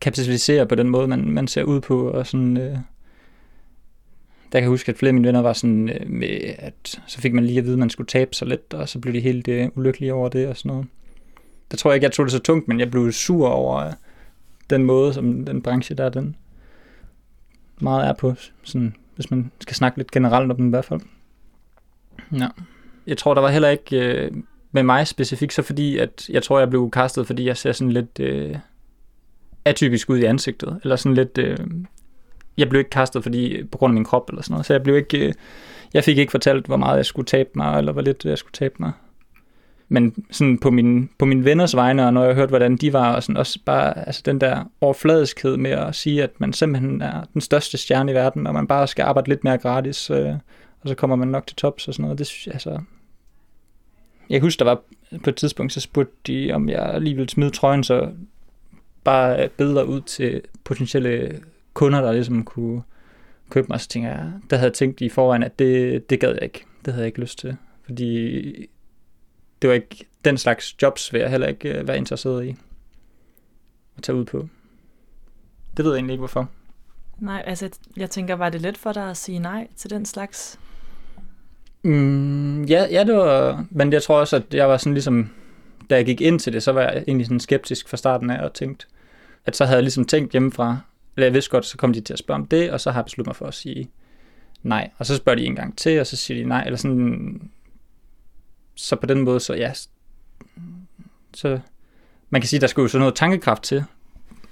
kapitalisere 0.00 0.66
på 0.66 0.74
den 0.74 0.88
måde, 0.88 1.08
man, 1.08 1.30
man 1.30 1.48
ser 1.48 1.62
ud 1.62 1.80
på, 1.80 2.10
og 2.10 2.26
sådan, 2.26 2.56
øh, 2.56 2.78
der 4.52 4.60
kan 4.60 4.62
jeg 4.62 4.68
huske, 4.68 4.92
at 4.92 4.98
flere 4.98 5.08
af 5.08 5.14
mine 5.14 5.26
venner 5.26 5.42
var 5.42 5.52
sådan 5.52 5.88
øh, 5.88 6.10
med, 6.10 6.54
at 6.58 7.00
så 7.06 7.20
fik 7.20 7.32
man 7.32 7.46
lige 7.46 7.58
at 7.58 7.64
vide, 7.64 7.74
at 7.74 7.78
man 7.78 7.90
skulle 7.90 8.06
tabe 8.06 8.34
sig 8.34 8.48
lidt, 8.48 8.74
og 8.74 8.88
så 8.88 8.98
blev 8.98 9.14
de 9.14 9.20
helt 9.20 9.48
øh, 9.48 9.68
ulykkelige 9.74 10.14
over 10.14 10.28
det 10.28 10.48
og 10.48 10.56
sådan 10.56 10.68
noget. 10.68 10.86
Der 11.70 11.76
tror 11.76 11.90
jeg 11.90 11.94
ikke, 11.94 12.04
jeg 12.04 12.12
tog 12.12 12.26
det 12.26 12.32
så 12.32 12.38
tungt, 12.38 12.68
men 12.68 12.80
jeg 12.80 12.90
blev 12.90 13.12
sur 13.12 13.48
over 13.48 13.76
øh, 13.76 13.92
den 14.70 14.84
måde, 14.84 15.14
som 15.14 15.44
den 15.44 15.62
branche 15.62 15.94
der, 15.94 16.08
den 16.08 16.36
meget 17.80 18.08
er 18.08 18.12
på, 18.12 18.34
sådan, 18.62 18.94
hvis 19.14 19.30
man 19.30 19.50
skal 19.60 19.76
snakke 19.76 19.98
lidt 19.98 20.10
generelt 20.10 20.50
om 20.50 20.56
den 20.56 20.66
i 20.66 20.70
hvert 20.70 20.84
fald. 20.84 21.00
Ja. 22.32 22.48
Jeg 23.06 23.18
tror, 23.18 23.34
der 23.34 23.40
var 23.40 23.50
heller 23.50 23.68
ikke 23.68 23.96
øh, 23.96 24.32
med 24.72 24.82
mig 24.82 25.06
specifikt, 25.06 25.52
så 25.52 25.62
fordi, 25.62 25.98
at 25.98 26.28
jeg 26.28 26.42
tror, 26.42 26.58
jeg 26.58 26.70
blev 26.70 26.90
kastet, 26.90 27.26
fordi 27.26 27.44
jeg 27.44 27.56
ser 27.56 27.72
sådan 27.72 27.92
lidt 27.92 28.20
øh, 28.20 28.56
atypisk 29.66 30.10
ud 30.10 30.18
i 30.18 30.24
ansigtet, 30.24 30.80
eller 30.82 30.96
sådan 30.96 31.14
lidt... 31.14 31.38
Øh, 31.38 31.58
jeg 32.58 32.68
blev 32.68 32.78
ikke 32.78 32.90
kastet 32.90 33.22
fordi, 33.22 33.64
på 33.64 33.78
grund 33.78 33.90
af 33.90 33.94
min 33.94 34.04
krop 34.04 34.28
eller 34.28 34.42
sådan 34.42 34.52
noget, 34.52 34.66
så 34.66 34.74
jeg 34.74 34.82
blev 34.82 34.96
ikke... 34.96 35.26
Øh, 35.26 35.32
jeg 35.94 36.04
fik 36.04 36.18
ikke 36.18 36.30
fortalt, 36.30 36.66
hvor 36.66 36.76
meget 36.76 36.96
jeg 36.96 37.06
skulle 37.06 37.26
tabe 37.26 37.48
mig, 37.54 37.78
eller 37.78 37.92
hvor 37.92 38.02
lidt 38.02 38.24
jeg 38.24 38.38
skulle 38.38 38.52
tabe 38.52 38.74
mig. 38.78 38.92
Men 39.88 40.24
sådan 40.30 40.58
på, 40.58 40.70
min, 40.70 41.10
på 41.18 41.24
mine 41.24 41.44
venners 41.44 41.76
vegne, 41.76 42.06
og 42.06 42.12
når 42.12 42.24
jeg 42.24 42.34
hørte, 42.34 42.48
hvordan 42.48 42.76
de 42.76 42.92
var, 42.92 43.14
og 43.14 43.22
sådan 43.22 43.36
også 43.36 43.58
bare 43.64 44.06
altså 44.06 44.22
den 44.24 44.40
der 44.40 44.64
overfladiskhed 44.80 45.56
med 45.56 45.70
at 45.70 45.94
sige, 45.94 46.22
at 46.22 46.30
man 46.38 46.52
simpelthen 46.52 47.02
er 47.02 47.24
den 47.32 47.40
største 47.40 47.78
stjerne 47.78 48.12
i 48.12 48.14
verden, 48.14 48.46
og 48.46 48.54
man 48.54 48.66
bare 48.66 48.86
skal 48.86 49.02
arbejde 49.02 49.28
lidt 49.28 49.44
mere 49.44 49.58
gratis, 49.58 50.10
øh, 50.10 50.34
og 50.80 50.88
så 50.88 50.94
kommer 50.94 51.16
man 51.16 51.28
nok 51.28 51.46
til 51.46 51.56
tops 51.56 51.88
og 51.88 51.94
sådan 51.94 52.02
noget. 52.02 52.18
Det 52.18 52.26
synes 52.26 52.46
jeg, 52.46 52.54
altså... 52.54 52.80
Jeg 54.30 54.40
husker, 54.40 54.64
der 54.64 54.70
var 54.70 54.80
på 55.24 55.30
et 55.30 55.36
tidspunkt, 55.36 55.72
så 55.72 55.80
spurgte 55.80 56.14
de, 56.26 56.52
om 56.52 56.68
jeg 56.68 57.00
lige 57.00 57.14
ville 57.14 57.28
smide 57.28 57.50
trøjen, 57.50 57.84
så 57.84 58.08
bare 59.06 59.48
billeder 59.48 59.82
ud 59.82 60.00
til 60.00 60.42
potentielle 60.64 61.40
kunder, 61.74 62.00
der 62.00 62.12
ligesom 62.12 62.44
kunne 62.44 62.82
købe 63.50 63.66
mig, 63.68 63.80
så 63.80 63.88
tænker 63.88 64.08
jeg, 64.08 64.32
der 64.50 64.56
havde 64.56 64.68
jeg 64.68 64.74
tænkt 64.74 65.00
i 65.00 65.08
forvejen, 65.08 65.42
at 65.42 65.58
det, 65.58 66.10
det 66.10 66.20
gad 66.20 66.32
jeg 66.32 66.42
ikke. 66.42 66.64
Det 66.84 66.92
havde 66.92 67.02
jeg 67.02 67.06
ikke 67.06 67.20
lyst 67.20 67.38
til. 67.38 67.56
Fordi 67.84 68.42
det 69.62 69.68
var 69.68 69.74
ikke 69.74 70.06
den 70.24 70.38
slags 70.38 70.82
jobs, 70.82 71.12
vil 71.12 71.20
jeg 71.20 71.30
heller 71.30 71.46
ikke 71.46 71.78
øh, 71.78 71.88
være 71.88 71.96
interesseret 71.96 72.46
i 72.46 72.56
at 73.96 74.02
tage 74.02 74.16
ud 74.16 74.24
på. 74.24 74.48
Det 75.76 75.84
ved 75.84 75.92
jeg 75.92 75.98
egentlig 75.98 76.12
ikke, 76.12 76.20
hvorfor. 76.20 76.50
Nej, 77.18 77.42
altså 77.46 77.70
jeg 77.96 78.10
tænker, 78.10 78.34
var 78.34 78.48
det 78.48 78.60
let 78.60 78.78
for 78.78 78.92
dig 78.92 79.10
at 79.10 79.16
sige 79.16 79.38
nej 79.38 79.68
til 79.76 79.90
den 79.90 80.06
slags? 80.06 80.60
Mm, 81.82 82.64
ja, 82.64 82.86
ja, 82.90 83.04
det 83.04 83.14
var, 83.14 83.66
men 83.70 83.92
jeg 83.92 84.02
tror 84.02 84.20
også, 84.20 84.36
at 84.36 84.54
jeg 84.54 84.68
var 84.68 84.76
sådan 84.76 84.94
ligesom, 84.94 85.30
da 85.90 85.96
jeg 85.96 86.04
gik 86.06 86.20
ind 86.20 86.40
til 86.40 86.52
det, 86.52 86.62
så 86.62 86.72
var 86.72 86.80
jeg 86.80 87.04
egentlig 87.08 87.26
sådan 87.26 87.40
skeptisk 87.40 87.88
fra 87.88 87.96
starten 87.96 88.30
af 88.30 88.44
og 88.44 88.52
tænkt, 88.52 88.88
at 89.46 89.56
så 89.56 89.64
havde 89.64 89.76
jeg 89.76 89.82
ligesom 89.82 90.04
tænkt 90.04 90.32
hjemmefra, 90.32 90.78
eller 91.16 91.26
jeg 91.26 91.34
vidste 91.34 91.50
godt, 91.50 91.66
så 91.66 91.76
kom 91.76 91.92
de 91.92 92.00
til 92.00 92.12
at 92.12 92.18
spørge 92.18 92.40
om 92.40 92.46
det, 92.46 92.70
og 92.70 92.80
så 92.80 92.90
har 92.90 93.00
jeg 93.00 93.04
besluttet 93.04 93.28
mig 93.28 93.36
for 93.36 93.46
at 93.46 93.54
sige 93.54 93.90
nej. 94.62 94.90
Og 94.98 95.06
så 95.06 95.16
spørger 95.16 95.36
de 95.36 95.44
en 95.44 95.56
gang 95.56 95.78
til, 95.78 96.00
og 96.00 96.06
så 96.06 96.16
siger 96.16 96.42
de 96.42 96.48
nej, 96.48 96.62
eller 96.64 96.76
sådan, 96.76 97.50
så 98.74 98.96
på 98.96 99.06
den 99.06 99.20
måde, 99.20 99.40
så 99.40 99.54
ja, 99.54 99.72
så 101.34 101.60
man 102.30 102.40
kan 102.40 102.48
sige, 102.48 102.60
der 102.60 102.66
skulle 102.66 102.84
jo 102.84 102.88
så 102.88 102.98
noget 102.98 103.14
tankekraft 103.14 103.62
til, 103.62 103.84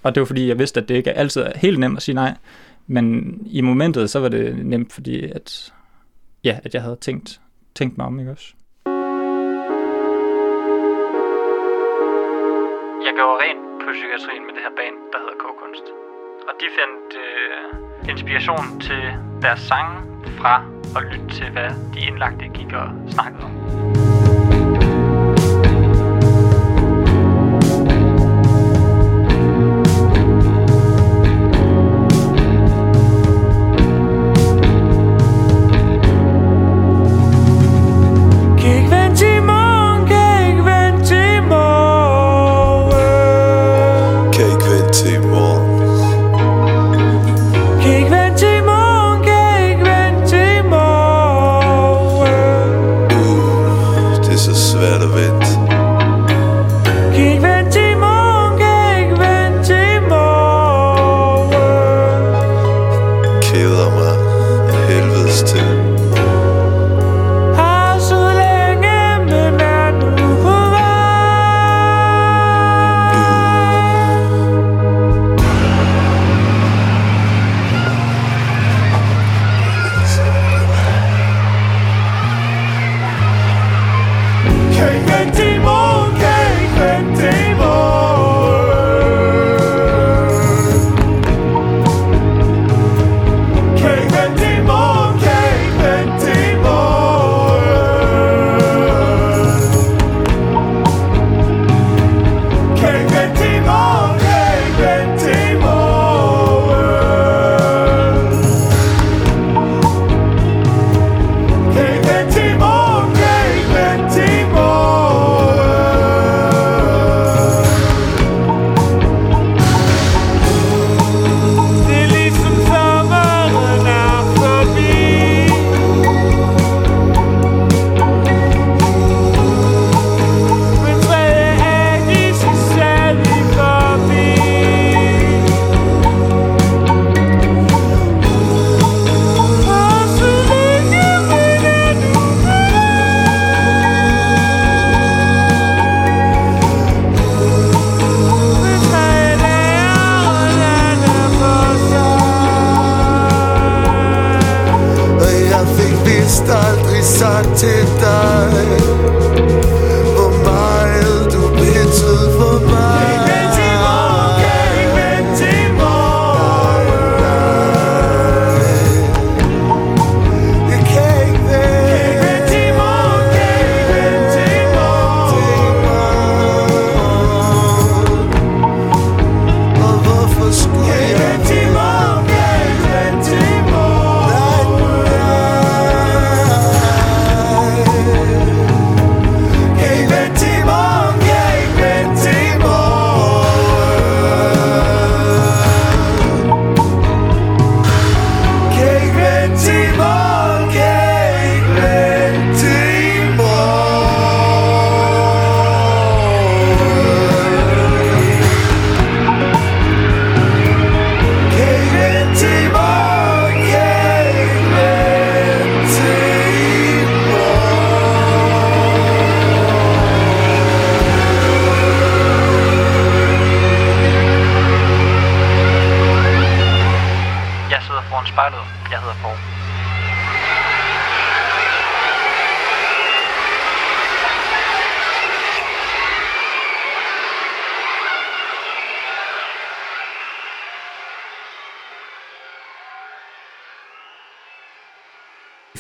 og 0.03 0.15
det 0.15 0.21
var 0.21 0.27
fordi, 0.27 0.49
jeg 0.49 0.59
vidste, 0.59 0.81
at 0.81 0.89
det 0.89 0.95
ikke 0.95 1.13
altid 1.13 1.43
er 1.43 1.59
helt 1.59 1.79
nemt 1.79 1.97
at 1.97 2.03
sige 2.03 2.15
nej, 2.15 2.37
men 2.87 3.39
i 3.47 3.61
momentet, 3.61 4.11
så 4.11 4.21
var 4.21 4.29
det 4.29 4.67
nemt, 4.67 4.93
fordi 4.93 5.25
at, 5.25 5.73
ja, 6.45 6.59
at 6.65 6.75
jeg 6.75 6.83
havde 6.83 6.97
tænkt, 7.01 7.41
tænkt 7.75 7.97
mig 7.97 8.07
om, 8.07 8.21
ikke 8.21 8.31
også? 8.31 8.55
Jeg 13.07 13.15
går 13.17 13.43
rent 13.43 13.64
på 13.87 13.93
psykiatrien 13.93 14.43
med 14.47 14.55
det 14.57 14.63
her 14.67 14.75
band, 14.81 14.97
der 15.13 15.19
hedder 15.23 15.37
K-kunst. 15.43 15.87
Og 16.49 16.53
de 16.61 16.67
fandt 16.79 17.09
øh, 17.25 18.11
inspiration 18.13 18.81
til 18.87 19.03
deres 19.43 19.61
sange 19.71 19.97
fra 20.39 20.55
at 20.97 21.03
lytte 21.11 21.29
til, 21.39 21.51
hvad 21.51 21.71
de 21.95 22.01
indlagte 22.09 22.45
gik 22.59 22.73
og 22.83 22.89
snakkede 23.15 23.45
om. 23.49 23.64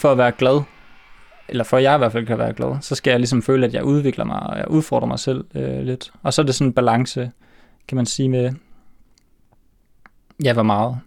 For 0.04 0.12
at 0.12 0.18
være 0.18 0.32
glad, 0.32 0.62
eller 1.48 1.64
for 1.64 1.76
at 1.76 1.82
jeg 1.82 1.94
i 1.94 1.98
hvert 1.98 2.12
fald 2.12 2.26
kan 2.26 2.38
være 2.38 2.52
glad, 2.52 2.76
så 2.80 2.94
skal 2.94 3.10
jeg 3.10 3.20
ligesom 3.20 3.42
føle, 3.42 3.66
at 3.66 3.74
jeg 3.74 3.84
udvikler 3.84 4.24
mig, 4.24 4.40
og 4.40 4.58
jeg 4.58 4.68
udfordrer 4.68 5.06
mig 5.06 5.18
selv 5.18 5.44
øh, 5.54 5.82
lidt. 5.82 6.12
Og 6.22 6.34
så 6.34 6.42
er 6.42 6.46
det 6.46 6.54
sådan 6.54 6.68
en 6.68 6.72
balance, 6.72 7.30
kan 7.88 7.96
man 7.96 8.06
sige 8.06 8.28
med, 8.28 8.52
ja, 10.44 10.52
hvor 10.52 10.62
meget. 10.62 10.98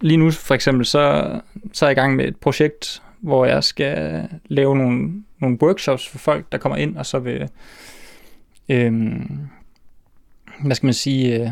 Lige 0.00 0.16
nu 0.16 0.30
for 0.30 0.54
eksempel, 0.54 0.86
så, 0.86 1.32
så 1.72 1.84
er 1.84 1.88
jeg 1.88 1.96
i 1.96 2.00
gang 2.00 2.16
med 2.16 2.24
et 2.24 2.36
projekt, 2.36 3.02
hvor 3.20 3.44
jeg 3.44 3.64
skal 3.64 4.28
lave 4.44 4.76
nogle, 4.76 5.24
nogle 5.38 5.58
workshops 5.62 6.08
for 6.08 6.18
folk, 6.18 6.52
der 6.52 6.58
kommer 6.58 6.76
ind, 6.76 6.96
og 6.96 7.06
så 7.06 7.18
vil, 7.18 7.48
øh, 8.68 8.92
hvad 10.64 10.76
skal 10.76 10.86
man 10.86 10.94
sige, 10.94 11.42
øh, 11.42 11.50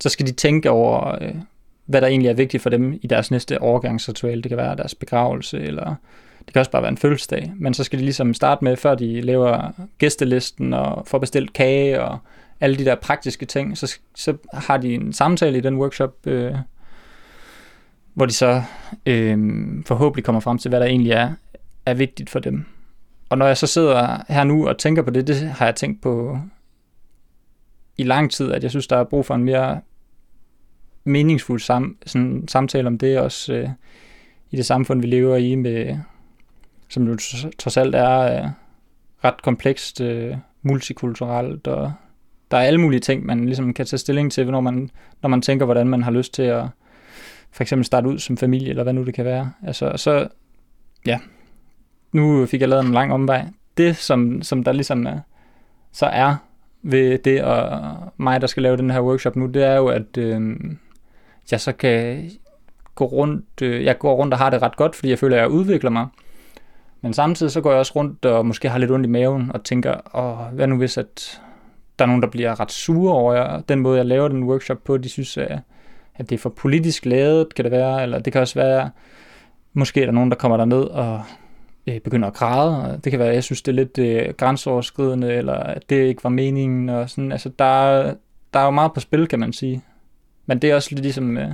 så 0.00 0.08
skal 0.08 0.26
de 0.26 0.32
tænke 0.32 0.70
over, 0.70 1.22
øh, 1.22 1.34
hvad 1.88 2.00
der 2.00 2.06
egentlig 2.06 2.28
er 2.28 2.34
vigtigt 2.34 2.62
for 2.62 2.70
dem 2.70 2.98
i 3.02 3.06
deres 3.06 3.30
næste 3.30 3.60
overgangsritual. 3.60 4.42
Det 4.42 4.48
kan 4.48 4.58
være 4.58 4.76
deres 4.76 4.94
begravelse, 4.94 5.60
eller 5.60 5.94
det 6.38 6.52
kan 6.52 6.60
også 6.60 6.70
bare 6.70 6.82
være 6.82 6.90
en 6.90 6.98
fødselsdag. 6.98 7.52
Men 7.56 7.74
så 7.74 7.84
skal 7.84 7.98
de 7.98 8.04
ligesom 8.04 8.34
starte 8.34 8.64
med, 8.64 8.76
før 8.76 8.94
de 8.94 9.20
laver 9.20 9.70
gæstelisten 9.98 10.72
og 10.72 11.06
får 11.06 11.18
bestilt 11.18 11.52
kage 11.52 12.02
og 12.02 12.18
alle 12.60 12.76
de 12.76 12.84
der 12.84 12.94
praktiske 12.94 13.46
ting, 13.46 13.78
så, 13.78 13.98
så 14.14 14.36
har 14.52 14.76
de 14.76 14.94
en 14.94 15.12
samtale 15.12 15.58
i 15.58 15.60
den 15.60 15.76
workshop, 15.76 16.26
øh, 16.26 16.54
hvor 18.14 18.26
de 18.26 18.32
så 18.32 18.62
øh, 19.06 19.38
forhåbentlig 19.86 20.24
kommer 20.24 20.40
frem 20.40 20.58
til, 20.58 20.68
hvad 20.68 20.80
der 20.80 20.86
egentlig 20.86 21.12
er, 21.12 21.30
er 21.86 21.94
vigtigt 21.94 22.30
for 22.30 22.38
dem. 22.38 22.64
Og 23.28 23.38
når 23.38 23.46
jeg 23.46 23.56
så 23.56 23.66
sidder 23.66 24.22
her 24.28 24.44
nu 24.44 24.68
og 24.68 24.78
tænker 24.78 25.02
på 25.02 25.10
det, 25.10 25.26
det 25.26 25.36
har 25.36 25.64
jeg 25.64 25.74
tænkt 25.74 26.02
på 26.02 26.38
i 27.96 28.02
lang 28.02 28.30
tid, 28.30 28.52
at 28.52 28.62
jeg 28.62 28.70
synes, 28.70 28.86
der 28.86 28.96
er 28.96 29.04
brug 29.04 29.26
for 29.26 29.34
en 29.34 29.44
mere 29.44 29.80
meningsfuld 31.08 31.60
sam, 31.60 31.96
sådan, 32.06 32.44
samtale 32.48 32.86
om 32.86 32.98
det 32.98 33.18
også 33.18 33.52
øh, 33.52 33.68
i 34.50 34.56
det 34.56 34.66
samfund, 34.66 35.00
vi 35.00 35.06
lever 35.06 35.36
i, 35.36 35.54
med, 35.54 35.98
som 36.88 37.06
jo 37.06 37.16
trods 37.58 37.76
alt 37.76 37.94
er 37.94 38.20
øh, 38.20 38.50
ret 39.24 39.42
komplekst, 39.42 40.00
øh, 40.00 40.36
multikulturelt, 40.62 41.66
og 41.66 41.92
der 42.50 42.56
er 42.56 42.62
alle 42.62 42.80
mulige 42.80 43.00
ting, 43.00 43.26
man 43.26 43.44
ligesom 43.44 43.74
kan 43.74 43.86
tage 43.86 43.98
stilling 43.98 44.32
til, 44.32 44.50
når 44.50 44.60
man, 44.60 44.90
når 45.22 45.28
man 45.28 45.42
tænker, 45.42 45.64
hvordan 45.64 45.88
man 45.88 46.02
har 46.02 46.10
lyst 46.10 46.34
til 46.34 46.42
at 46.42 46.64
for 47.50 47.62
eksempel 47.62 47.84
starte 47.84 48.08
ud 48.08 48.18
som 48.18 48.36
familie, 48.36 48.68
eller 48.68 48.82
hvad 48.82 48.92
nu 48.92 49.04
det 49.04 49.14
kan 49.14 49.24
være. 49.24 49.52
Altså, 49.66 49.92
så, 49.96 50.28
ja, 51.06 51.18
nu 52.12 52.46
fik 52.46 52.60
jeg 52.60 52.68
lavet 52.68 52.84
en 52.84 52.92
lang 52.92 53.12
omvej. 53.12 53.46
Det, 53.76 53.96
som, 53.96 54.42
som 54.42 54.64
der 54.64 54.72
ligesom 54.72 55.06
er, 55.06 55.20
så 55.92 56.06
er 56.06 56.36
ved 56.82 57.18
det, 57.18 57.42
og 57.42 57.82
mig, 58.16 58.40
der 58.40 58.46
skal 58.46 58.62
lave 58.62 58.76
den 58.76 58.90
her 58.90 59.00
workshop 59.00 59.36
nu, 59.36 59.46
det 59.46 59.64
er 59.64 59.76
jo, 59.76 59.86
at 59.86 60.16
øh, 60.18 60.56
jeg 61.52 61.60
så 61.60 61.72
kan 61.72 62.30
gå 62.94 63.04
rundt, 63.04 63.62
øh, 63.62 63.84
jeg 63.84 63.98
går 63.98 64.14
rundt 64.14 64.34
og 64.34 64.38
har 64.38 64.50
det 64.50 64.62
ret 64.62 64.76
godt, 64.76 64.94
fordi 64.94 65.10
jeg 65.10 65.18
føler, 65.18 65.36
at 65.36 65.40
jeg 65.40 65.50
udvikler 65.50 65.90
mig. 65.90 66.06
Men 67.00 67.12
samtidig 67.12 67.52
så 67.52 67.60
går 67.60 67.70
jeg 67.70 67.78
også 67.78 67.92
rundt 67.96 68.24
og 68.24 68.46
måske 68.46 68.68
har 68.68 68.78
lidt 68.78 68.90
ondt 68.90 69.06
i 69.06 69.08
maven 69.08 69.50
og 69.54 69.64
tænker, 69.64 69.94
åh, 70.14 70.54
hvad 70.54 70.66
nu 70.66 70.76
hvis, 70.76 70.98
at 70.98 71.40
der 71.98 72.04
er 72.04 72.06
nogen, 72.06 72.22
der 72.22 72.28
bliver 72.28 72.60
ret 72.60 72.72
sure 72.72 73.14
over 73.14 73.34
jeg, 73.34 73.62
den 73.68 73.80
måde, 73.80 73.96
jeg 73.96 74.06
laver 74.06 74.28
den 74.28 74.44
workshop 74.44 74.78
på, 74.84 74.96
de 74.96 75.08
synes, 75.08 75.36
at, 75.36 75.58
at 76.14 76.30
det 76.30 76.34
er 76.34 76.38
for 76.38 76.50
politisk 76.50 77.06
lavet, 77.06 77.54
kan 77.54 77.64
det 77.64 77.72
være, 77.72 78.02
eller 78.02 78.18
det 78.18 78.32
kan 78.32 78.42
også 78.42 78.54
være, 78.54 78.90
måske 79.72 80.02
er 80.02 80.06
der 80.06 80.12
nogen, 80.12 80.30
der 80.30 80.36
kommer 80.36 80.56
der 80.56 80.64
ned 80.64 80.82
og 80.82 81.22
øh, 81.86 82.00
begynder 82.00 82.28
at 82.28 82.34
græde. 82.34 83.00
Det 83.04 83.10
kan 83.12 83.18
være, 83.18 83.28
at 83.28 83.34
jeg 83.34 83.44
synes, 83.44 83.62
det 83.62 83.72
er 83.72 83.76
lidt 83.76 83.98
øh, 83.98 84.34
grænseoverskridende, 84.34 85.34
eller 85.34 85.54
at 85.54 85.90
det 85.90 85.96
ikke 85.96 86.24
var 86.24 86.30
meningen. 86.30 86.88
Og 86.88 87.10
sådan. 87.10 87.32
Altså, 87.32 87.48
der, 87.58 88.02
der 88.54 88.60
er 88.60 88.64
jo 88.64 88.70
meget 88.70 88.92
på 88.92 89.00
spil, 89.00 89.26
kan 89.26 89.38
man 89.38 89.52
sige. 89.52 89.82
Men 90.48 90.58
det 90.58 90.70
er 90.70 90.74
også 90.74 90.88
lidt 90.90 91.02
ligesom... 91.02 91.36
Øh, 91.36 91.52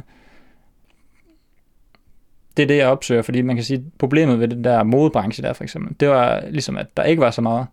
det 2.57 2.62
er 2.62 2.66
det, 2.66 2.76
jeg 2.76 2.88
opsøger, 2.88 3.22
fordi 3.22 3.42
man 3.42 3.57
kan 3.57 3.64
sige, 3.64 3.85
problemet 3.98 4.40
ved 4.40 4.48
den 4.48 4.64
der 4.64 4.83
modebranche 4.83 5.42
der 5.42 5.52
for 5.52 5.64
eksempel, 5.64 5.96
det 6.00 6.09
var 6.09 6.44
ligesom, 6.50 6.76
at 6.76 6.96
der 6.96 7.02
ikke 7.02 7.20
var 7.20 7.30
så 7.30 7.40
meget 7.40 7.66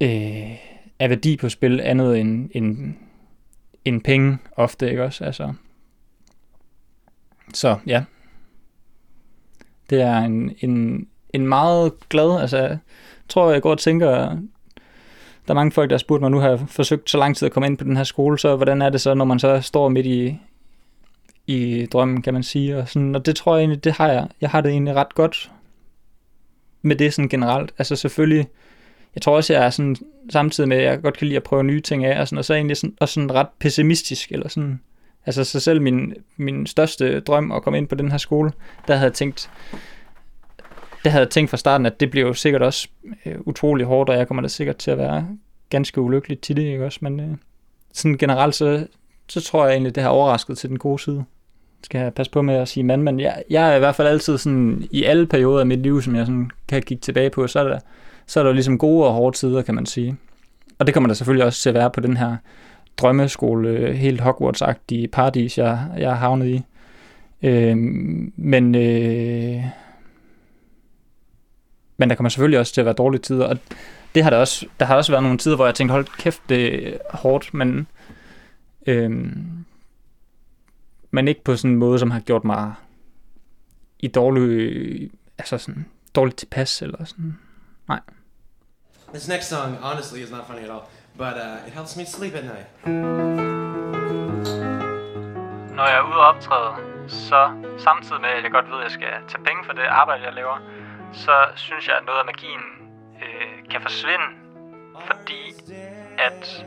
øh, 0.00 0.56
af 0.98 1.10
værdi 1.10 1.36
på 1.36 1.48
spil 1.48 1.80
andet 1.80 2.18
end, 2.18 2.50
end, 2.52 2.94
end 3.84 4.02
penge 4.02 4.38
ofte, 4.56 4.90
ikke 4.90 5.04
også? 5.04 5.24
Altså, 5.24 5.52
så 7.54 7.76
ja, 7.86 8.04
det 9.90 10.02
er 10.02 10.18
en, 10.18 10.54
en, 10.60 11.08
en 11.34 11.46
meget 11.46 11.92
glad, 12.08 12.40
altså 12.40 12.58
jeg 12.58 12.78
tror, 13.28 13.52
jeg 13.52 13.62
går 13.62 13.70
og 13.70 13.78
tænker, 13.78 14.38
der 15.48 15.52
er 15.52 15.54
mange 15.54 15.72
folk, 15.72 15.90
der 15.90 15.94
har 15.94 15.98
spurgt 15.98 16.20
mig, 16.20 16.30
nu 16.30 16.38
har 16.38 16.48
jeg 16.48 16.60
forsøgt 16.68 17.10
så 17.10 17.18
lang 17.18 17.36
tid 17.36 17.46
at 17.46 17.52
komme 17.52 17.66
ind 17.66 17.78
på 17.78 17.84
den 17.84 17.96
her 17.96 18.04
skole, 18.04 18.38
så 18.38 18.56
hvordan 18.56 18.82
er 18.82 18.90
det 18.90 19.00
så, 19.00 19.14
når 19.14 19.24
man 19.24 19.38
så 19.38 19.60
står 19.60 19.88
midt 19.88 20.06
i, 20.06 20.38
i 21.46 21.86
drømmen, 21.86 22.22
kan 22.22 22.34
man 22.34 22.42
sige, 22.42 22.78
og, 22.78 22.88
sådan, 22.88 23.14
og 23.14 23.26
det 23.26 23.36
tror 23.36 23.56
jeg 23.56 23.60
egentlig, 23.60 23.84
det 23.84 23.92
har 23.92 24.08
jeg, 24.08 24.28
jeg 24.40 24.50
har 24.50 24.60
det 24.60 24.70
egentlig 24.70 24.94
ret 24.94 25.14
godt 25.14 25.50
med 26.82 26.96
det 26.96 27.14
sådan 27.14 27.28
generelt, 27.28 27.72
altså 27.78 27.96
selvfølgelig, 27.96 28.48
jeg 29.14 29.22
tror 29.22 29.36
også, 29.36 29.52
jeg 29.52 29.64
er 29.64 29.70
sådan, 29.70 29.96
samtidig 30.30 30.68
med, 30.68 30.76
at 30.76 30.84
jeg 30.84 31.02
godt 31.02 31.18
kan 31.18 31.26
lide 31.26 31.36
at 31.36 31.42
prøve 31.42 31.64
nye 31.64 31.80
ting 31.80 32.04
af, 32.04 32.20
og, 32.20 32.28
sådan, 32.28 32.38
og 32.38 32.44
så 32.44 32.52
er 32.52 32.56
jeg 32.56 32.60
egentlig 32.60 32.76
sådan, 32.76 32.96
også 33.00 33.14
sådan 33.14 33.34
ret 33.34 33.48
pessimistisk, 33.58 34.32
eller 34.32 34.48
sådan, 34.48 34.80
altså 35.26 35.44
så 35.44 35.60
selv 35.60 35.82
min, 35.82 36.14
min 36.36 36.66
største 36.66 37.20
drøm 37.20 37.52
at 37.52 37.62
komme 37.62 37.78
ind 37.78 37.88
på 37.88 37.94
den 37.94 38.10
her 38.10 38.18
skole, 38.18 38.52
der 38.88 38.94
havde 38.94 39.06
jeg 39.06 39.14
tænkt, 39.14 39.50
det 41.08 41.12
havde 41.12 41.24
jeg 41.24 41.30
tænkt 41.30 41.50
fra 41.50 41.56
starten, 41.56 41.86
at 41.86 42.00
det 42.00 42.10
bliver 42.10 42.26
jo 42.26 42.34
sikkert 42.34 42.62
også 42.62 42.88
øh, 43.26 43.34
utrolig 43.40 43.86
hårdt, 43.86 44.10
og 44.10 44.16
jeg 44.16 44.28
kommer 44.28 44.42
da 44.42 44.48
sikkert 44.48 44.76
til 44.76 44.90
at 44.90 44.98
være 44.98 45.28
ganske 45.70 46.00
ulykkelig 46.00 46.40
til 46.40 46.56
det, 46.56 46.62
ikke 46.62 46.84
også? 46.84 46.98
Men 47.02 47.20
øh, 47.20 47.36
sådan 47.92 48.18
generelt, 48.18 48.54
så, 48.54 48.86
så 49.28 49.40
tror 49.40 49.66
jeg 49.66 49.72
egentlig, 49.72 49.94
det 49.94 50.02
har 50.02 50.10
overrasket 50.10 50.58
til 50.58 50.68
den 50.68 50.78
gode 50.78 50.98
side. 50.98 51.24
Skal 51.84 52.00
jeg 52.00 52.14
passe 52.14 52.32
på 52.32 52.42
med 52.42 52.54
at 52.54 52.68
sige 52.68 52.84
mand, 52.84 53.02
men 53.02 53.20
jeg, 53.20 53.42
jeg 53.50 53.72
er 53.72 53.76
i 53.76 53.78
hvert 53.78 53.94
fald 53.94 54.08
altid 54.08 54.38
sådan, 54.38 54.88
i 54.90 55.04
alle 55.04 55.26
perioder 55.26 55.60
af 55.60 55.66
mit 55.66 55.78
liv, 55.78 56.02
som 56.02 56.16
jeg 56.16 56.26
sådan 56.26 56.50
kan 56.68 56.82
kigge 56.82 57.00
tilbage 57.00 57.30
på, 57.30 57.46
så 57.46 57.60
er 57.60 57.64
der, 57.64 57.78
så 58.26 58.40
er 58.40 58.44
der 58.44 58.52
ligesom 58.52 58.78
gode 58.78 59.06
og 59.06 59.12
hårde 59.12 59.36
tider, 59.36 59.62
kan 59.62 59.74
man 59.74 59.86
sige. 59.86 60.16
Og 60.78 60.86
det 60.86 60.94
kommer 60.94 61.08
der 61.08 61.14
selvfølgelig 61.14 61.46
også 61.46 61.62
til 61.62 61.68
at 61.68 61.74
være 61.74 61.90
på 61.90 62.00
den 62.00 62.16
her 62.16 62.36
drømmeskole, 62.96 63.92
helt 63.92 64.20
Hogwarts-agtige 64.20 65.06
paradis, 65.06 65.58
jeg, 65.58 65.78
jeg 65.98 66.10
er 66.10 66.14
havnet 66.14 66.46
i. 66.46 66.62
Øh, 67.42 67.76
men 68.36 68.74
øh, 68.74 69.64
men 71.98 72.10
der 72.10 72.16
kommer 72.16 72.28
selvfølgelig 72.28 72.58
også 72.58 72.74
til 72.74 72.80
at 72.80 72.84
være 72.84 72.94
dårlige 72.94 73.20
tider, 73.20 73.46
og 73.46 73.58
det 74.14 74.22
har 74.22 74.30
der 74.30 74.36
også, 74.36 74.66
der 74.80 74.86
har 74.86 74.96
også 74.96 75.12
været 75.12 75.22
nogle 75.22 75.38
tider, 75.38 75.56
hvor 75.56 75.66
jeg 75.66 75.74
tænkte, 75.74 75.92
hold 75.92 76.06
kæft, 76.18 76.42
det 76.48 76.88
er 76.88 77.16
hårdt, 77.16 77.54
men, 77.54 77.86
øhm, 78.86 79.64
men 81.10 81.28
ikke 81.28 81.44
på 81.44 81.56
sådan 81.56 81.70
en 81.70 81.76
måde, 81.76 81.98
som 81.98 82.10
har 82.10 82.20
gjort 82.20 82.44
mig 82.44 82.74
i 83.98 84.08
dårlig, 84.08 85.10
altså 85.38 85.58
sådan, 85.58 85.86
dårligt 86.14 86.38
tilpas, 86.38 86.82
eller 86.82 87.04
sådan, 87.04 87.38
nej. 87.88 88.00
This 89.14 89.28
next 89.28 89.48
song, 89.48 89.76
honestly, 89.76 90.18
is 90.18 90.30
not 90.30 90.46
funny 90.46 90.62
at 90.62 90.70
all, 90.70 90.86
but 91.16 91.34
uh, 91.44 91.68
it 91.68 91.72
helps 91.74 91.96
me 91.96 92.06
sleep 92.06 92.34
at 92.34 92.44
night. 92.44 92.68
Når 95.76 95.86
jeg 95.86 95.96
er 95.98 96.06
ude 96.08 96.16
og 96.16 96.26
optræde, 96.26 96.72
så 97.08 97.40
samtidig 97.78 98.20
med, 98.20 98.28
at 98.28 98.42
jeg 98.42 98.50
godt 98.50 98.66
ved, 98.70 98.78
at 98.78 98.84
jeg 98.84 98.90
skal 98.90 99.12
tage 99.28 99.44
penge 99.48 99.60
for 99.66 99.72
det 99.72 99.82
arbejde, 99.82 100.24
jeg 100.24 100.32
laver, 100.32 100.56
så 101.12 101.32
synes 101.54 101.88
jeg, 101.88 101.96
at 101.96 102.06
noget 102.06 102.18
af 102.18 102.24
magien 102.24 102.60
øh, 103.22 103.70
kan 103.70 103.80
forsvinde, 103.80 104.24
fordi 105.06 105.54
at 106.18 106.66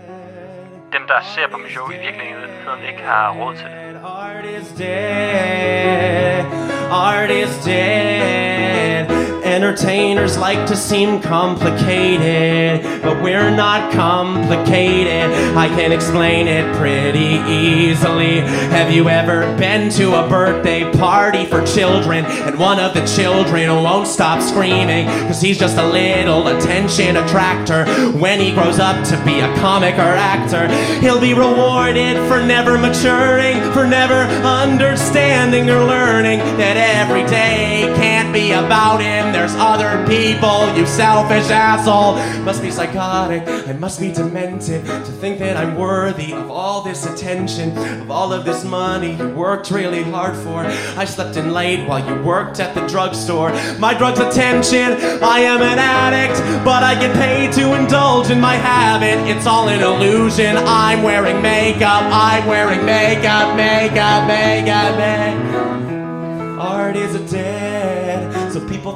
dem, 0.93 1.07
der 1.07 1.21
ser 1.21 1.47
på 1.51 1.57
mit 1.57 1.71
show, 1.71 1.89
i 1.89 1.97
virkeligheden 1.97 2.83
ikke 2.89 3.03
har 3.03 3.31
råd 3.31 3.55
til 3.55 3.65
det. 3.65 3.99
Art 4.05 4.45
is 4.45 4.67
dead. 4.77 6.45
Art 6.91 7.31
is 7.31 7.65
dead. 7.65 9.40
Entertainers 9.51 10.37
like 10.37 10.65
to 10.65 10.77
seem 10.77 11.21
complicated, 11.21 12.81
but 13.01 13.21
we're 13.21 13.53
not 13.53 13.91
complicated. 13.91 15.29
I 15.57 15.67
can 15.67 15.91
explain 15.91 16.47
it 16.47 16.73
pretty 16.77 17.35
easily. 17.51 18.39
Have 18.71 18.91
you 18.91 19.09
ever 19.09 19.41
been 19.57 19.89
to 19.91 20.15
a 20.23 20.29
birthday 20.29 20.89
party 20.93 21.45
for 21.45 21.65
children 21.65 22.23
and 22.25 22.57
one 22.57 22.79
of 22.79 22.93
the 22.93 23.05
children 23.05 23.67
won't 23.83 24.07
stop 24.07 24.41
screaming 24.41 25.07
because 25.07 25.41
he's 25.41 25.59
just 25.59 25.75
a 25.75 25.85
little 25.85 26.47
attention 26.47 27.17
attractor? 27.17 27.83
When 28.17 28.39
he 28.39 28.53
grows 28.53 28.79
up 28.79 29.05
to 29.07 29.21
be 29.25 29.41
a 29.41 29.53
comic 29.57 29.95
or 29.95 30.15
actor, 30.15 30.69
he'll 31.01 31.19
be 31.19 31.33
rewarded 31.33 32.15
for 32.29 32.41
never 32.41 32.77
maturing, 32.77 33.59
for 33.73 33.85
never 33.85 34.21
understanding 34.47 35.69
or 35.69 35.83
learning 35.83 36.39
that 36.55 36.77
every 36.77 37.25
day 37.25 37.91
can't 37.97 38.33
be 38.33 38.53
about 38.53 39.01
him 39.01 39.40
there's 39.41 39.55
other 39.55 40.05
people, 40.05 40.71
you 40.77 40.85
selfish 40.85 41.49
asshole. 41.49 42.13
Must 42.43 42.61
be 42.61 42.69
psychotic, 42.69 43.41
I 43.47 43.73
must 43.73 43.99
be 43.99 44.11
demented 44.11 44.85
to 44.85 45.11
think 45.19 45.39
that 45.39 45.57
I'm 45.57 45.75
worthy 45.77 46.31
of 46.31 46.51
all 46.51 46.83
this 46.83 47.07
attention, 47.07 47.75
of 48.01 48.11
all 48.11 48.33
of 48.33 48.45
this 48.45 48.63
money 48.63 49.13
you 49.13 49.29
worked 49.29 49.71
really 49.71 50.03
hard 50.03 50.35
for. 50.35 50.59
I 50.95 51.05
slept 51.05 51.37
in 51.37 51.53
late 51.53 51.87
while 51.87 52.07
you 52.07 52.21
worked 52.21 52.59
at 52.59 52.75
the 52.75 52.85
drugstore. 52.85 53.49
My 53.79 53.97
drug's 53.97 54.19
attention, 54.19 54.93
I 55.23 55.39
am 55.39 55.63
an 55.63 55.79
addict, 55.79 56.39
but 56.63 56.83
I 56.83 56.93
get 56.93 57.15
paid 57.15 57.51
to 57.53 57.73
indulge 57.73 58.29
in 58.29 58.39
my 58.39 58.53
habit. 58.53 59.27
It's 59.27 59.47
all 59.47 59.69
an 59.69 59.81
illusion. 59.81 60.55
I'm 60.55 61.01
wearing 61.01 61.41
makeup, 61.41 62.03
I'm 62.13 62.45
wearing 62.45 62.85
makeup, 62.85 63.55
makeup, 63.55 64.27
makeup, 64.27 64.97
makeup. 64.99 66.59
art 66.59 66.95
is 66.95 67.15
a 67.15 67.27
dead. 67.27 68.00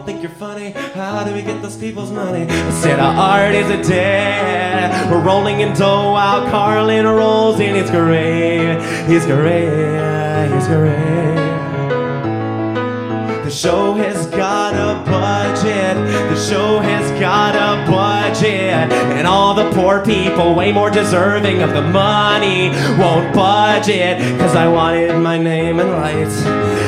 People 0.05 0.21
think 0.21 0.29
you're 0.29 0.37
funny. 0.37 0.69
How 0.93 1.23
do 1.23 1.33
we 1.33 1.41
get 1.41 1.63
those 1.63 1.75
people's 1.75 2.11
money? 2.11 2.43
I 2.43 2.69
said 2.69 2.99
our 2.99 3.15
art 3.15 3.55
is 3.55 3.67
a 3.71 3.81
dead. 3.81 5.11
We're 5.11 5.23
rolling 5.23 5.61
in 5.61 5.75
dough 5.75 6.11
while 6.11 6.47
Carlin 6.51 7.07
rolls 7.07 7.59
in 7.59 7.73
his 7.73 7.89
grave. 7.89 8.79
His 9.07 9.25
grave. 9.25 10.51
His 10.51 10.67
grave. 10.67 11.34
The 13.55 13.61
show 13.61 13.93
has 13.93 14.27
got 14.27 14.73
a 14.73 15.01
budget. 15.09 15.95
The 15.95 16.35
show 16.35 16.79
has 16.79 17.09
got 17.21 17.55
a 17.55 17.89
budget. 17.89 18.91
And 19.15 19.25
all 19.25 19.53
the 19.53 19.71
poor 19.71 20.03
people, 20.03 20.55
way 20.55 20.73
more 20.73 20.89
deserving 20.89 21.61
of 21.61 21.69
the 21.69 21.81
money, 21.81 22.71
won't 22.99 23.33
budget. 23.33 24.19
Cause 24.41 24.57
I 24.57 24.67
wanted 24.67 25.17
my 25.19 25.37
name 25.37 25.79
and 25.79 25.89
lights. 25.89 26.43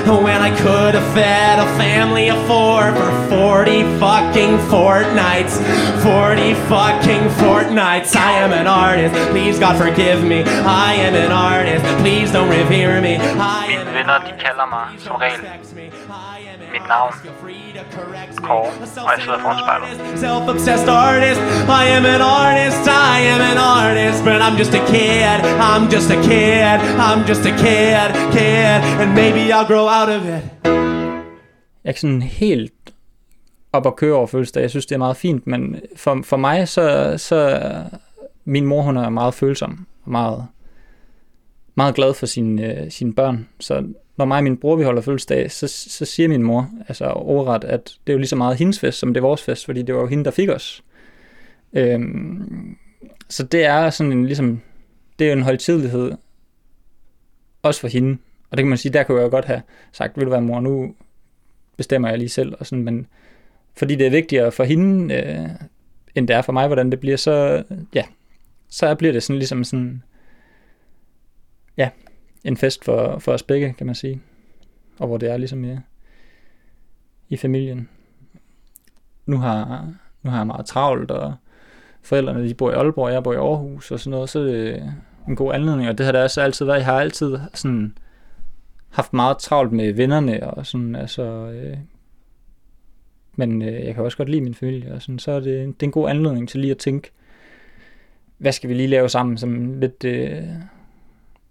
When 0.07 0.41
I 0.41 0.49
could 0.57 0.93
have 0.93 1.13
fed 1.13 1.59
a 1.59 1.65
family 1.77 2.29
of 2.29 2.37
four 2.47 2.91
for 2.91 3.29
40 3.29 3.83
fucking 3.97 4.57
fortnights. 4.67 5.55
40 6.03 6.53
fucking 6.67 7.29
fortnights. 7.39 8.13
I 8.13 8.31
am 8.43 8.51
an 8.51 8.67
artist. 8.67 9.15
Please, 9.31 9.57
God, 9.57 9.77
forgive 9.77 10.21
me. 10.21 10.43
I 10.43 10.95
am 10.95 11.15
an 11.15 11.31
artist. 11.31 11.85
Please 12.01 12.29
don't 12.33 12.49
revere 12.49 12.99
me. 12.99 13.15
I 13.15 13.67
am 13.67 13.85
Mine 13.85 13.93
venner, 13.93 14.19
de 14.19 14.43
kalder 14.43 14.65
mig 14.65 14.99
som 14.99 15.15
regel 15.15 16.36
mit 16.77 16.87
navn, 16.87 17.13
Kåre, 18.47 18.69
og 19.05 19.11
jeg 19.15 19.21
sidder 19.23 19.39
foran 19.45 19.59
spejlet. 19.63 19.97
Self-obsessed 20.23 20.89
artist, 21.09 21.41
I 21.81 21.83
am 21.97 22.05
an 22.15 22.21
artist, 22.43 22.83
I 23.15 23.19
am 23.33 23.41
an 23.51 23.59
artist, 23.79 24.19
but 24.27 24.39
I'm 24.45 24.55
just 24.61 24.73
a 24.81 24.83
kid, 24.93 25.39
I'm 25.69 25.85
just 25.95 26.09
a 26.17 26.19
kid, 26.29 26.77
I'm 27.07 27.21
just 27.29 27.43
a 27.51 27.53
kid, 27.63 28.09
kid, 28.35 28.77
and 29.01 29.09
maybe 29.21 29.41
I'll 29.55 29.67
grow 29.71 29.85
out 29.97 30.09
of 30.17 30.21
it. 30.35 30.43
Jeg 31.83 31.93
er 31.93 31.97
sådan 31.97 32.21
helt 32.21 32.73
op 33.73 33.85
at 33.87 33.95
køre 33.95 34.15
over 34.15 34.27
fødselsdag. 34.27 34.61
Jeg 34.61 34.69
synes, 34.69 34.85
det 34.85 34.95
er 34.95 34.99
meget 34.99 35.17
fint, 35.17 35.47
men 35.47 35.81
for, 35.95 36.19
for 36.23 36.37
mig, 36.37 36.67
så, 36.67 37.13
så 37.17 37.59
min 38.45 38.65
mor, 38.65 38.81
hun 38.81 38.97
er 38.97 39.09
meget 39.09 39.33
følsom 39.33 39.87
og 40.05 40.11
meget, 40.11 40.47
meget 41.75 41.95
glad 41.95 42.13
for 42.13 42.25
sine, 42.25 42.63
øh, 42.63 42.91
sine 42.91 43.13
børn. 43.13 43.47
Så 43.59 43.83
når 44.17 44.25
mig 44.25 44.37
og 44.37 44.43
min 44.43 44.57
bror, 44.57 44.75
vi 44.75 44.83
holder 44.83 45.01
fødselsdag, 45.01 45.51
så, 45.51 45.67
så 45.67 46.05
siger 46.05 46.29
min 46.29 46.43
mor, 46.43 46.69
altså 46.87 47.05
overret, 47.05 47.63
at 47.63 47.97
det 48.07 48.13
er 48.13 48.15
jo 48.15 48.19
lige 48.19 48.27
så 48.27 48.35
meget 48.35 48.57
hendes 48.57 48.79
fest, 48.79 48.99
som 48.99 49.13
det 49.13 49.21
er 49.21 49.27
vores 49.27 49.43
fest, 49.43 49.65
fordi 49.65 49.81
det 49.81 49.95
var 49.95 50.01
jo 50.01 50.07
hende, 50.07 50.25
der 50.25 50.31
fik 50.31 50.49
os. 50.49 50.83
Øhm, 51.73 52.77
så 53.29 53.43
det 53.43 53.65
er 53.65 53.89
sådan 53.89 54.11
en, 54.11 54.25
ligesom, 54.25 54.61
det 55.19 55.29
er 55.29 55.33
en 55.33 55.43
højtidlighed, 55.43 56.11
også 57.61 57.81
for 57.81 57.87
hende. 57.87 58.17
Og 58.49 58.57
det 58.57 58.63
kan 58.63 58.69
man 58.69 58.77
sige, 58.77 58.93
der 58.93 59.03
kunne 59.03 59.17
jeg 59.17 59.25
jo 59.25 59.29
godt 59.29 59.45
have 59.45 59.61
sagt, 59.91 60.17
vil 60.17 60.25
du 60.25 60.31
være 60.31 60.41
mor, 60.41 60.59
nu 60.59 60.95
bestemmer 61.77 62.09
jeg 62.09 62.17
lige 62.17 62.29
selv, 62.29 62.55
og 62.59 62.65
sådan, 62.65 62.83
men 62.83 63.07
fordi 63.75 63.95
det 63.95 64.05
er 64.05 64.11
vigtigere 64.11 64.51
for 64.51 64.63
hende, 64.63 65.15
øh, 65.15 65.49
end 66.15 66.27
det 66.27 66.35
er 66.35 66.41
for 66.41 66.53
mig, 66.53 66.67
hvordan 66.67 66.91
det 66.91 66.99
bliver, 66.99 67.17
så 67.17 67.63
ja, 67.93 68.03
så 68.69 68.95
bliver 68.95 69.13
det 69.13 69.23
sådan 69.23 69.37
ligesom 69.37 69.63
sådan, 69.63 70.03
ja, 71.77 71.89
en 72.47 72.57
fest 72.57 72.85
for, 72.85 73.19
for 73.19 73.31
os 73.31 73.43
begge, 73.43 73.73
kan 73.73 73.85
man 73.85 73.95
sige. 73.95 74.21
Og 74.99 75.07
hvor 75.07 75.17
det 75.17 75.31
er 75.31 75.37
ligesom 75.37 75.65
i, 75.65 75.77
i 77.29 77.37
familien. 77.37 77.89
Nu 79.25 79.37
har, 79.37 79.87
nu 80.23 80.29
har 80.29 80.37
jeg 80.37 80.47
meget 80.47 80.65
travlt, 80.65 81.11
og 81.11 81.35
forældrene 82.01 82.49
de 82.49 82.53
bor 82.53 82.71
i 82.71 82.73
Aalborg, 82.73 83.13
jeg 83.13 83.23
bor 83.23 83.33
i 83.33 83.35
Aarhus 83.35 83.91
og 83.91 83.99
sådan 83.99 84.11
noget, 84.11 84.29
så 84.29 84.39
er 84.39 84.43
det 84.43 84.93
en 85.27 85.35
god 85.35 85.53
anledning, 85.53 85.89
og 85.89 85.97
det 85.97 86.05
har 86.05 86.13
det 86.13 86.23
også 86.23 86.41
altid 86.41 86.65
været. 86.65 86.77
Jeg 86.77 86.85
har 86.85 86.99
altid 86.99 87.37
sådan 87.53 87.97
haft 88.89 89.13
meget 89.13 89.37
travlt 89.37 89.71
med 89.71 89.93
vennerne, 89.93 90.49
og 90.49 90.65
sådan, 90.65 90.95
altså, 90.95 91.23
øh, 91.23 91.77
men 93.35 93.61
øh, 93.61 93.85
jeg 93.85 93.95
kan 93.95 94.03
også 94.03 94.17
godt 94.17 94.29
lide 94.29 94.41
min 94.41 94.55
familie, 94.55 94.93
og 94.93 95.01
sådan, 95.01 95.19
så 95.19 95.31
er 95.31 95.39
det, 95.39 95.45
det 95.45 95.83
er 95.83 95.87
en 95.87 95.91
god 95.91 96.09
anledning 96.09 96.49
til 96.49 96.59
lige 96.59 96.71
at 96.71 96.77
tænke, 96.77 97.11
hvad 98.37 98.51
skal 98.51 98.69
vi 98.69 98.73
lige 98.73 98.87
lave 98.87 99.09
sammen, 99.09 99.37
som 99.37 99.79
lidt, 99.79 100.03
øh, 100.03 100.43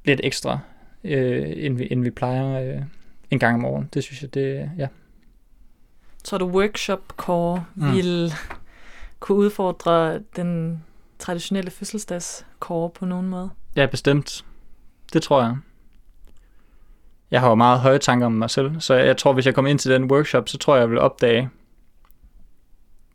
lidt 0.04 0.20
ekstra, 0.24 0.58
øh, 1.06 1.52
end, 1.56 1.76
vi, 1.76 1.88
end 1.90 2.02
vi 2.02 2.10
plejer 2.10 2.76
øh, 2.76 2.82
en 3.30 3.38
gang 3.38 3.54
om 3.54 3.64
året. 3.64 3.94
Det 3.94 4.04
synes 4.04 4.22
jeg, 4.22 4.34
det 4.34 4.70
ja. 4.78 4.88
Tror 6.24 6.38
du 6.38 6.46
workshop-core 6.46 7.64
Mm. 7.74 7.86
mm. 7.86 7.92
vil 7.92 8.32
kunne 9.20 9.38
udfordre 9.38 10.18
den 10.36 10.82
traditionelle 11.18 11.70
fødselsdags-core 11.70 12.90
på 12.90 13.06
nogen 13.06 13.28
måde? 13.28 13.50
Ja, 13.76 13.86
bestemt. 13.86 14.44
Det 15.12 15.22
tror 15.22 15.42
jeg. 15.42 15.56
Jeg 17.30 17.40
har 17.40 17.48
jo 17.48 17.54
meget 17.54 17.80
høje 17.80 17.98
tanker 17.98 18.26
om 18.26 18.32
mig 18.32 18.50
selv, 18.50 18.80
så 18.80 18.94
jeg 18.94 19.16
tror, 19.16 19.32
hvis 19.32 19.46
jeg 19.46 19.54
kommer 19.54 19.70
ind 19.70 19.78
til 19.78 19.90
den 19.90 20.10
workshop, 20.10 20.48
så 20.48 20.58
tror 20.58 20.74
jeg, 20.74 20.80
jeg 20.80 20.90
vil 20.90 20.98
opdage 20.98 21.50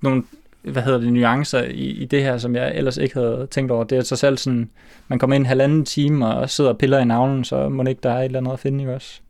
nogle, 0.02 0.24
hvad 0.62 0.84
hedder 0.84 1.00
det, 1.00 1.14
nuancer 1.14 1.64
i, 1.64 1.90
i 1.90 2.06
det 2.06 2.24
her, 2.24 2.38
som 2.38 2.56
jeg 2.56 2.76
ellers 2.76 2.98
ikke 2.98 3.16
havde 3.16 3.48
tænkt 3.52 3.72
over. 3.72 3.84
Det 3.84 3.98
er 3.98 4.02
så 4.02 4.16
selv 4.16 4.38
sådan, 4.38 4.70
man 5.08 5.20
kommer 5.20 5.36
ind 5.36 5.42
en 5.42 5.46
halvanden 5.46 5.86
time 5.86 6.28
og 6.28 6.50
sidder 6.50 6.70
og 6.70 6.78
piller 6.78 7.00
i 7.00 7.06
navlen, 7.06 7.44
så 7.44 7.70
må 7.70 7.84
det 7.84 7.90
ikke, 7.90 8.02
der 8.04 8.12
er 8.12 8.20
et 8.20 8.26
eller 8.26 8.40
andet 8.40 8.54
at 8.54 8.60
finde, 8.60 8.80
ikke 8.80 8.94
også? 8.96 9.22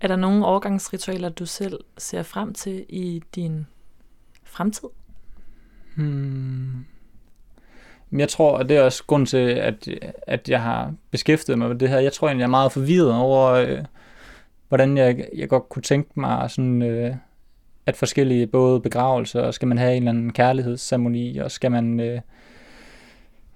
Er 0.00 0.08
der 0.08 0.16
nogle 0.16 0.46
overgangsritualer, 0.46 1.28
du 1.28 1.46
selv 1.46 1.80
ser 1.98 2.22
frem 2.22 2.54
til 2.54 2.86
i 2.88 3.22
din 3.34 3.66
fremtid? 4.44 4.88
Hmm. 5.96 6.84
Jeg 8.12 8.28
tror, 8.28 8.58
at 8.58 8.68
det 8.68 8.76
er 8.76 8.82
også 8.82 9.04
grund 9.06 9.26
til, 9.26 9.36
at, 9.48 9.88
at 10.26 10.48
jeg 10.48 10.62
har 10.62 10.94
beskæftiget 11.10 11.58
mig 11.58 11.68
med 11.68 11.76
det 11.76 11.88
her. 11.88 11.98
Jeg 11.98 12.12
tror 12.12 12.28
egentlig, 12.28 12.40
jeg 12.40 12.46
er 12.46 12.50
meget 12.50 12.72
forvirret 12.72 13.12
over, 13.12 13.50
øh, 13.50 13.84
hvordan 14.68 14.96
jeg, 14.96 15.28
jeg 15.36 15.48
godt 15.48 15.68
kunne 15.68 15.82
tænke 15.82 16.20
mig 16.20 16.50
sådan, 16.50 16.82
øh, 16.82 17.14
at 17.86 17.96
forskellige 17.96 18.46
både 18.46 18.80
begravelser, 18.80 19.40
og 19.40 19.54
skal 19.54 19.68
man 19.68 19.78
have 19.78 19.96
en 19.96 20.02
eller 20.02 20.10
anden 20.10 20.32
kærlighedsceremoni, 20.32 21.38
og 21.38 21.50
skal 21.50 21.70
man, 21.70 22.00
øh, 22.00 22.20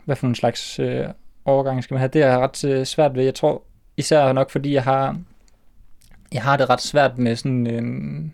hvad 0.05 0.17
for 0.17 0.27
en 0.27 0.35
slags 0.35 0.79
øh, 0.79 1.07
overgang 1.45 1.85
skal 1.85 1.95
man 1.95 1.99
have, 1.99 2.09
det 2.09 2.23
er 2.23 2.39
ret 2.39 2.65
øh, 2.65 2.87
svært 2.87 3.15
ved. 3.15 3.25
Jeg 3.25 3.35
tror 3.35 3.63
især 3.97 4.33
nok, 4.33 4.51
fordi 4.51 4.75
jeg 4.75 4.85
har, 4.85 5.21
jeg 6.33 6.43
har 6.43 6.57
det 6.57 6.71
ret 6.71 6.81
svært 6.81 7.19
med 7.19 7.37
sådan 7.37 7.67
øh, 7.67 8.31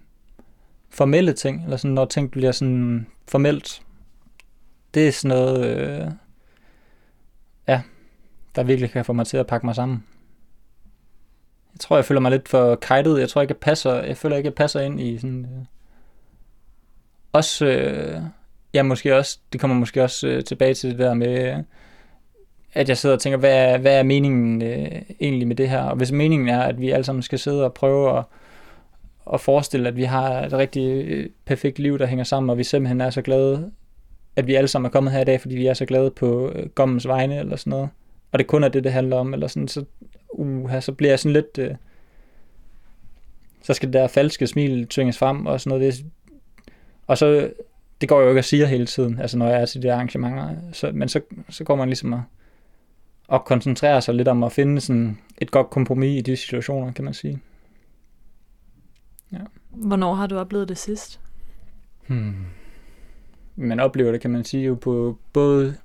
formelle 0.91 1.33
ting, 1.33 1.65
eller 1.65 1.77
sådan, 1.77 1.95
når 1.95 2.05
ting 2.05 2.31
bliver 2.31 2.53
sådan 2.53 3.07
formelt. 3.29 3.83
Det 4.95 5.09
er 5.09 5.13
sådan 5.13 5.37
noget, 5.37 5.67
øh, 5.67 6.11
ja, 7.69 7.83
der 8.57 8.63
virkelig 8.63 8.91
kan 8.91 9.05
få 9.05 9.13
mig 9.13 9.27
til 9.27 9.37
at 9.37 9.47
pakke 9.47 9.67
mig 9.67 9.75
sammen. 9.75 10.05
Jeg 11.73 11.81
tror, 11.81 11.97
jeg 11.97 12.05
føler 12.05 12.21
mig 12.21 12.31
lidt 12.31 12.49
for 12.49 12.75
kajtet. 12.75 13.21
Jeg 13.21 13.29
tror 13.29 13.43
ikke, 13.43 13.53
jeg 13.53 13.61
passer, 13.61 13.95
jeg 14.03 14.17
føler 14.17 14.37
ikke, 14.37 14.47
jeg 14.47 14.55
passer 14.55 14.81
ind 14.81 15.01
i 15.01 15.19
sådan... 15.19 15.45
Øh, 15.45 15.65
også, 17.37 17.66
øh, 17.66 18.20
ja, 18.75 18.83
måske 18.83 19.16
også, 19.16 19.38
det 19.53 19.61
kommer 19.61 19.77
måske 19.77 20.03
også 20.03 20.29
øh, 20.29 20.44
tilbage 20.44 20.75
til 20.75 20.90
det 20.90 20.99
der 20.99 21.14
med, 21.14 21.64
at 22.72 22.88
jeg 22.88 22.96
sidder 22.96 23.14
og 23.14 23.20
tænker, 23.20 23.38
hvad 23.38 23.55
er, 23.55 23.79
hvad 23.79 23.99
er 23.99 24.03
meningen 24.03 24.62
øh, 24.62 25.03
egentlig 25.20 25.49
med 25.49 25.57
det 25.57 25.68
her? 25.68 25.83
Og 25.83 25.96
hvis 25.96 26.12
meningen 26.12 26.49
er, 26.49 26.61
at 26.61 26.81
vi 26.81 26.90
alle 26.90 27.05
sammen 27.05 27.22
skal 27.22 27.38
sidde 27.38 27.64
og 27.64 27.75
prøve 27.75 28.18
at, 28.18 28.25
at 29.33 29.40
forestille, 29.40 29.88
at 29.88 29.96
vi 29.96 30.05
har 30.05 30.31
et 30.31 30.53
rigtig 30.53 31.05
øh, 31.05 31.29
perfekt 31.44 31.79
liv, 31.79 31.99
der 31.99 32.07
hænger 32.07 32.25
sammen, 32.25 32.51
og 32.51 32.59
vi 32.59 32.64
simpelthen 32.64 33.01
er 33.01 33.11
så 33.11 33.22
glade, 33.22 33.70
at 34.37 34.46
vi 34.46 34.55
alle 34.55 34.68
sammen 34.68 34.87
er 34.87 34.90
kommet 34.90 35.12
her 35.12 35.20
i 35.20 35.25
dag, 35.25 35.40
fordi 35.40 35.57
vi 35.57 35.66
er 35.66 35.75
så 35.75 35.87
glade 35.87 36.11
på 36.11 36.53
øh, 36.55 36.68
gommens 36.68 37.09
vegne, 37.09 37.38
eller 37.38 37.57
sådan 37.57 37.70
noget. 37.70 37.88
Og 38.33 38.38
det 38.38 38.46
kun 38.46 38.64
er 38.64 38.68
det, 38.68 38.85
det 38.85 38.92
handler 38.92 39.16
om, 39.16 39.35
eller 39.35 39.46
sådan, 39.46 39.68
så, 39.68 39.85
uh, 40.29 40.81
så 40.81 40.92
bliver 40.92 41.11
jeg 41.11 41.18
sådan 41.18 41.33
lidt... 41.33 41.59
Øh, 41.59 41.75
så 43.62 43.75
skal 43.75 43.87
det 43.87 43.92
der 43.92 44.09
falske 44.09 44.46
smil 44.46 44.87
tvinges 44.87 45.18
frem, 45.18 45.46
og 45.46 45.61
sådan 45.61 45.79
noget. 45.79 45.94
Det, 45.94 46.05
og 47.07 47.19
så, 47.19 47.53
det 48.01 48.09
går 48.09 48.21
jo 48.21 48.29
ikke 48.29 48.38
at 48.38 48.45
sige 48.45 48.66
hele 48.66 48.87
tiden, 48.87 49.19
altså 49.19 49.38
når 49.38 49.49
jeg 49.49 49.61
er 49.61 49.66
til 49.66 49.83
de 49.83 49.92
arrangementer, 49.92 50.57
så, 50.73 50.90
men 50.95 51.09
så, 51.09 51.21
så 51.49 51.64
går 51.64 51.77
man 51.77 51.88
ligesom 51.88 52.12
at, 52.12 52.21
at 53.33 53.45
koncentrere 53.45 54.03
sig 54.03 54.14
lidt 54.14 54.29
om 54.29 54.42
at 54.42 54.53
finde 54.53 54.81
sådan 54.81 55.19
et 55.38 55.51
godt 55.51 55.71
kompromis 55.71 56.19
i 56.19 56.21
de 56.21 56.37
situationer, 56.37 56.92
kan 56.92 57.05
man 57.05 57.14
sige. 57.14 57.40
Hvornår 59.77 60.14
har 60.14 60.27
du 60.27 60.38
oplevet 60.38 60.69
det 60.69 60.79
sidst? 60.79 61.21
Hmm. 62.07 62.47
Man 63.57 63.81
oplever 63.81 64.12
det, 64.12 64.21
kan 64.21 64.31
man 64.31 64.45
sige, 64.45 64.64
jo 64.64 64.75
på 64.75 65.19
både 65.33 65.77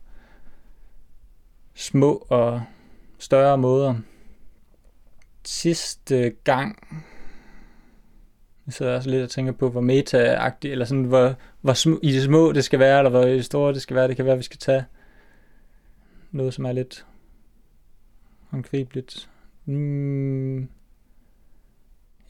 små 1.74 2.26
og 2.30 2.64
større 3.20 3.58
måder. 3.58 3.96
Sidste 5.44 6.30
gang, 6.44 6.88
jeg 8.72 8.76
sidder 8.76 8.96
også 8.96 9.10
lidt 9.10 9.24
og 9.24 9.30
tænker 9.30 9.52
på, 9.52 9.70
hvor 9.70 9.82
meta 9.82 10.50
eller 10.64 10.86
sådan, 10.86 11.04
hvor, 11.04 11.36
hvor 11.62 11.74
sm- 11.74 12.00
i 12.04 12.12
det 12.12 12.24
små 12.24 12.52
det 12.52 12.64
skal 12.64 12.80
være, 12.80 12.98
eller 12.98 13.10
hvor 13.10 13.26
i 13.26 13.34
det 13.34 13.46
store 13.46 13.74
det 13.74 13.82
skal 13.82 13.96
være. 13.96 14.08
Det 14.08 14.16
kan 14.16 14.26
være, 14.26 14.34
at 14.34 14.38
vi 14.38 14.44
skal 14.44 14.58
tage 14.58 14.86
noget, 16.32 16.54
som 16.54 16.66
er 16.66 16.72
lidt 16.72 17.06
håndgribeligt. 18.50 19.30
Mm. 19.66 20.60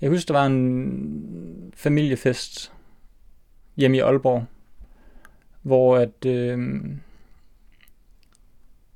Jeg 0.01 0.09
husker, 0.09 0.33
der 0.33 0.39
var 0.39 0.45
en 0.45 1.73
familiefest 1.75 2.73
hjemme 3.77 3.97
i 3.97 3.99
Aalborg, 3.99 4.45
hvor 5.61 5.97
at 5.97 6.25
øh, 6.25 6.81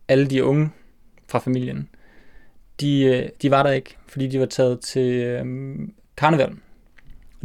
alle 0.07 0.27
de 0.27 0.43
unge 0.43 0.69
fra 1.27 1.39
familien, 1.39 1.89
de, 2.79 3.03
øh, 3.03 3.29
de 3.41 3.51
var 3.51 3.63
der 3.63 3.71
ikke, 3.71 3.97
fordi 4.07 4.27
de 4.27 4.39
var 4.39 4.45
taget 4.45 4.79
til 4.79 5.13
øh, 5.13 5.45
karneval. 6.17 6.55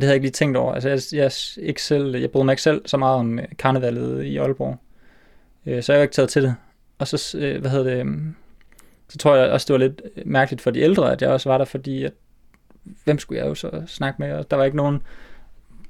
Det 0.00 0.06
havde 0.06 0.12
jeg 0.12 0.16
ikke 0.16 0.24
lige 0.24 0.32
tænkt 0.32 0.56
over. 0.56 0.72
Altså, 0.72 0.88
jeg, 0.88 1.00
jeg, 1.12 1.32
ikke 1.66 1.82
selv, 1.82 2.16
jeg 2.16 2.30
bryder 2.30 2.44
mig 2.44 2.52
ikke 2.52 2.62
selv 2.62 2.82
så 2.86 2.96
meget 2.96 3.18
om 3.18 3.38
øh, 3.38 3.44
karnevalet 3.58 4.24
i 4.24 4.36
Aalborg. 4.36 4.76
Øh, 5.66 5.82
så 5.82 5.92
jeg 5.92 5.98
har 5.98 6.02
ikke 6.02 6.14
taget 6.14 6.28
til 6.28 6.42
det. 6.42 6.54
Og 6.98 7.08
så, 7.08 7.38
øh, 7.38 7.60
hvad 7.60 7.70
hedder 7.70 7.90
det, 7.90 8.00
øhm, 8.00 8.34
så 9.08 9.18
tror 9.18 9.36
jeg 9.36 9.50
også, 9.50 9.64
det 9.68 9.72
var 9.72 9.88
lidt 9.88 10.02
øh, 10.16 10.22
mærkeligt 10.26 10.62
for 10.62 10.70
de 10.70 10.80
ældre, 10.80 11.12
at 11.12 11.22
jeg 11.22 11.30
også 11.30 11.48
var 11.48 11.58
der, 11.58 11.64
fordi 11.64 12.04
at, 12.04 12.12
hvem 13.04 13.18
skulle 13.18 13.40
jeg 13.40 13.48
jo 13.48 13.54
så 13.54 13.82
snakke 13.86 14.22
med? 14.22 14.32
Og 14.32 14.50
der 14.50 14.56
var 14.56 14.64
ikke 14.64 14.76
nogen, 14.76 15.02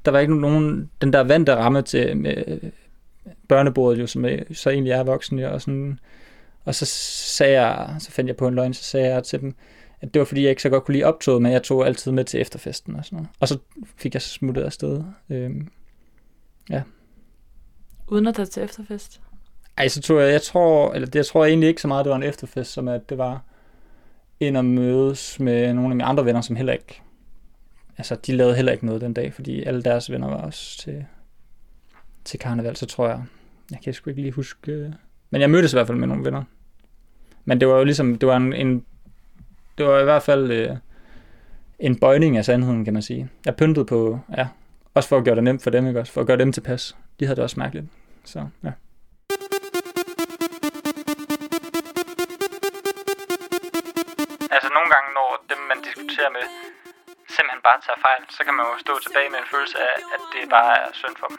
der 0.04 0.10
var 0.10 0.18
ikke 0.18 0.40
nogen, 0.40 0.90
den 1.00 1.12
der 1.12 1.20
vante 1.20 1.54
ramme 1.54 1.82
til 1.82 2.16
med 2.16 2.60
børnebordet, 3.48 4.00
jo, 4.00 4.06
som 4.06 4.24
jeg, 4.24 4.44
så 4.52 4.70
egentlig 4.70 4.92
er 4.92 5.02
voksen, 5.02 5.38
jo, 5.38 5.52
og 5.52 5.60
sådan, 5.60 5.98
og 6.64 6.74
så 6.74 6.86
sagde 6.86 7.60
jeg, 7.60 7.96
så 7.98 8.10
fandt 8.10 8.28
jeg 8.28 8.36
på 8.36 8.48
en 8.48 8.54
løgn, 8.54 8.74
så 8.74 8.84
sagde 8.84 9.14
jeg 9.14 9.24
til 9.24 9.40
dem, 9.40 9.54
at 10.00 10.14
det 10.14 10.20
var 10.20 10.26
fordi, 10.26 10.42
jeg 10.42 10.50
ikke 10.50 10.62
så 10.62 10.68
godt 10.68 10.84
kunne 10.84 10.92
lide 10.92 11.04
optoget, 11.04 11.42
men 11.42 11.52
jeg 11.52 11.62
tog 11.62 11.86
altid 11.86 12.12
med 12.12 12.24
til 12.24 12.40
efterfesten 12.40 12.96
og 12.96 13.04
sådan 13.04 13.16
noget. 13.16 13.28
Og 13.40 13.48
så 13.48 13.58
fik 13.96 14.14
jeg 14.14 14.22
smuttet 14.22 14.62
afsted. 14.62 15.02
Øhm, 15.30 15.68
ja. 16.70 16.82
Uden 18.08 18.26
at 18.26 18.34
tage 18.34 18.46
til 18.46 18.62
efterfest? 18.62 19.20
Ej, 19.78 19.88
så 19.88 20.00
tror 20.00 20.20
jeg, 20.20 20.32
jeg 20.32 20.42
tror, 20.42 20.92
eller 20.92 21.06
det, 21.06 21.14
jeg 21.14 21.26
tror 21.26 21.44
egentlig 21.44 21.68
ikke 21.68 21.82
så 21.82 21.88
meget, 21.88 22.04
det 22.04 22.10
var 22.10 22.16
en 22.16 22.22
efterfest, 22.22 22.72
som 22.72 22.88
at 22.88 23.10
det 23.10 23.18
var 23.18 23.44
ind 24.40 24.56
og 24.56 24.64
mødes 24.64 25.40
med 25.40 25.72
nogle 25.74 25.90
af 25.90 25.96
mine 25.96 26.04
andre 26.04 26.24
venner, 26.24 26.40
som 26.40 26.56
heller 26.56 26.72
ikke, 26.72 27.02
altså 27.98 28.14
de 28.14 28.36
lavede 28.36 28.54
heller 28.54 28.72
ikke 28.72 28.86
noget 28.86 29.00
den 29.00 29.14
dag, 29.14 29.34
fordi 29.34 29.62
alle 29.62 29.82
deres 29.82 30.10
venner 30.10 30.28
var 30.28 30.36
også 30.36 30.78
til, 30.78 31.04
til 32.24 32.38
karneval, 32.38 32.76
så 32.76 32.86
tror 32.86 33.08
jeg, 33.08 33.22
jeg 33.70 33.78
kan 33.84 33.94
sgu 33.94 34.10
ikke 34.10 34.22
lige 34.22 34.32
huske, 34.32 34.94
men 35.30 35.40
jeg 35.40 35.50
mødtes 35.50 35.72
i 35.72 35.76
hvert 35.76 35.86
fald 35.86 35.98
med 35.98 36.08
nogle 36.08 36.24
venner. 36.24 36.44
Men 37.44 37.60
det 37.60 37.68
var 37.68 37.78
jo 37.78 37.84
ligesom, 37.84 38.18
det 38.18 38.28
var 38.28 38.36
en, 38.36 38.52
en 38.52 38.84
det 39.80 39.88
var 39.88 40.00
i 40.00 40.04
hvert 40.04 40.22
fald 40.22 40.50
øh, 40.50 40.76
en 41.78 42.00
bøjning 42.00 42.36
af 42.36 42.44
sandheden, 42.44 42.84
kan 42.84 42.92
man 42.92 43.02
sige. 43.02 43.28
Jeg 43.46 43.56
pyntede 43.56 43.86
på, 43.86 44.20
ja, 44.36 44.46
også 44.94 45.08
for 45.08 45.16
at 45.18 45.24
gøre 45.24 45.34
det 45.34 45.44
nemt 45.44 45.62
for 45.62 45.70
dem, 45.70 45.86
ikke 45.88 46.00
også? 46.00 46.12
For 46.12 46.20
at 46.20 46.26
gøre 46.26 46.38
dem 46.38 46.52
tilpas. 46.52 46.96
De 47.20 47.24
havde 47.26 47.36
det 47.36 47.44
også 47.44 47.58
mærkeligt. 47.60 47.86
Så, 48.24 48.38
ja. 48.66 48.72
Altså 54.54 54.68
nogle 54.76 54.88
gange, 54.94 55.08
når 55.18 55.28
dem, 55.50 55.60
man 55.70 55.78
diskuterer 55.88 56.30
med, 56.36 56.44
simpelthen 57.34 57.62
bare 57.68 57.78
tager 57.86 58.00
fejl, 58.06 58.22
så 58.36 58.40
kan 58.46 58.54
man 58.58 58.64
jo 58.70 58.74
stå 58.84 58.92
tilbage 59.06 59.28
med 59.32 59.38
en 59.44 59.48
følelse 59.54 59.78
af, 59.90 59.96
at 60.14 60.22
det 60.32 60.42
bare 60.56 60.72
er 60.82 60.88
synd 61.00 61.16
for 61.20 61.26
dem. 61.32 61.38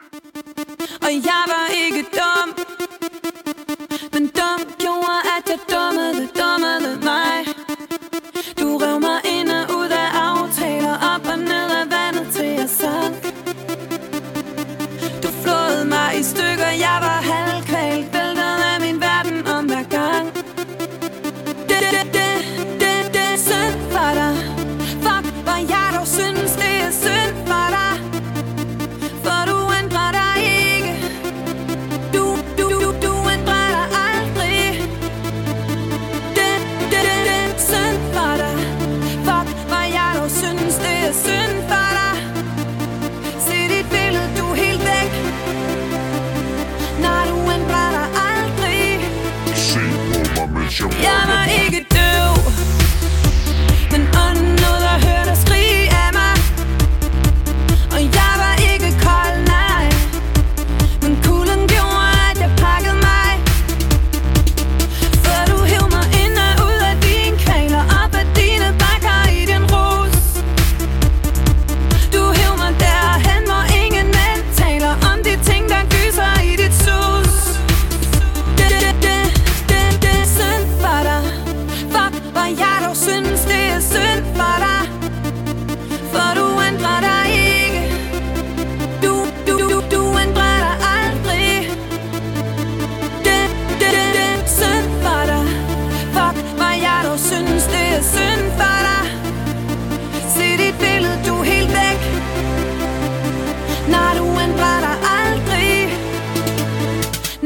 Og 1.05 1.11
jeg 1.29 1.41
var 1.53 1.65
ikke 1.83 2.01
dum 2.19 2.47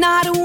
Nej, 0.06 0.45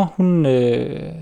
mor, 0.00 0.12
hun 0.16 0.46
øh, 0.46 1.14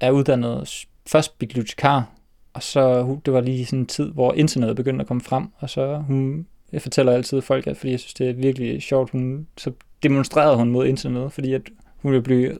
er 0.00 0.10
uddannet 0.10 0.84
først 1.06 1.38
bibliotekar, 1.38 2.10
og 2.54 2.62
så 2.62 3.02
hun- 3.02 3.20
det 3.26 3.32
var 3.34 3.40
lige 3.40 3.66
sådan 3.66 3.78
en 3.78 3.86
tid, 3.86 4.10
hvor 4.12 4.32
internettet 4.32 4.76
begyndte 4.76 5.02
at 5.02 5.08
komme 5.08 5.20
frem, 5.20 5.48
og 5.58 5.70
så 5.70 5.96
hun, 5.96 6.46
jeg 6.72 6.82
fortæller 6.82 7.12
altid 7.12 7.40
folk, 7.40 7.66
at 7.66 7.76
fordi 7.76 7.90
jeg 7.92 8.00
synes, 8.00 8.14
det 8.14 8.28
er 8.30 8.34
virkelig 8.34 8.82
sjovt, 8.82 9.10
hun, 9.10 9.46
så 9.58 9.72
demonstrerede 10.02 10.56
hun 10.56 10.70
mod 10.70 10.86
internettet, 10.86 11.32
fordi 11.32 11.52
at 11.52 11.62
hun 11.96 12.12
ville 12.12 12.22
blive 12.22 12.58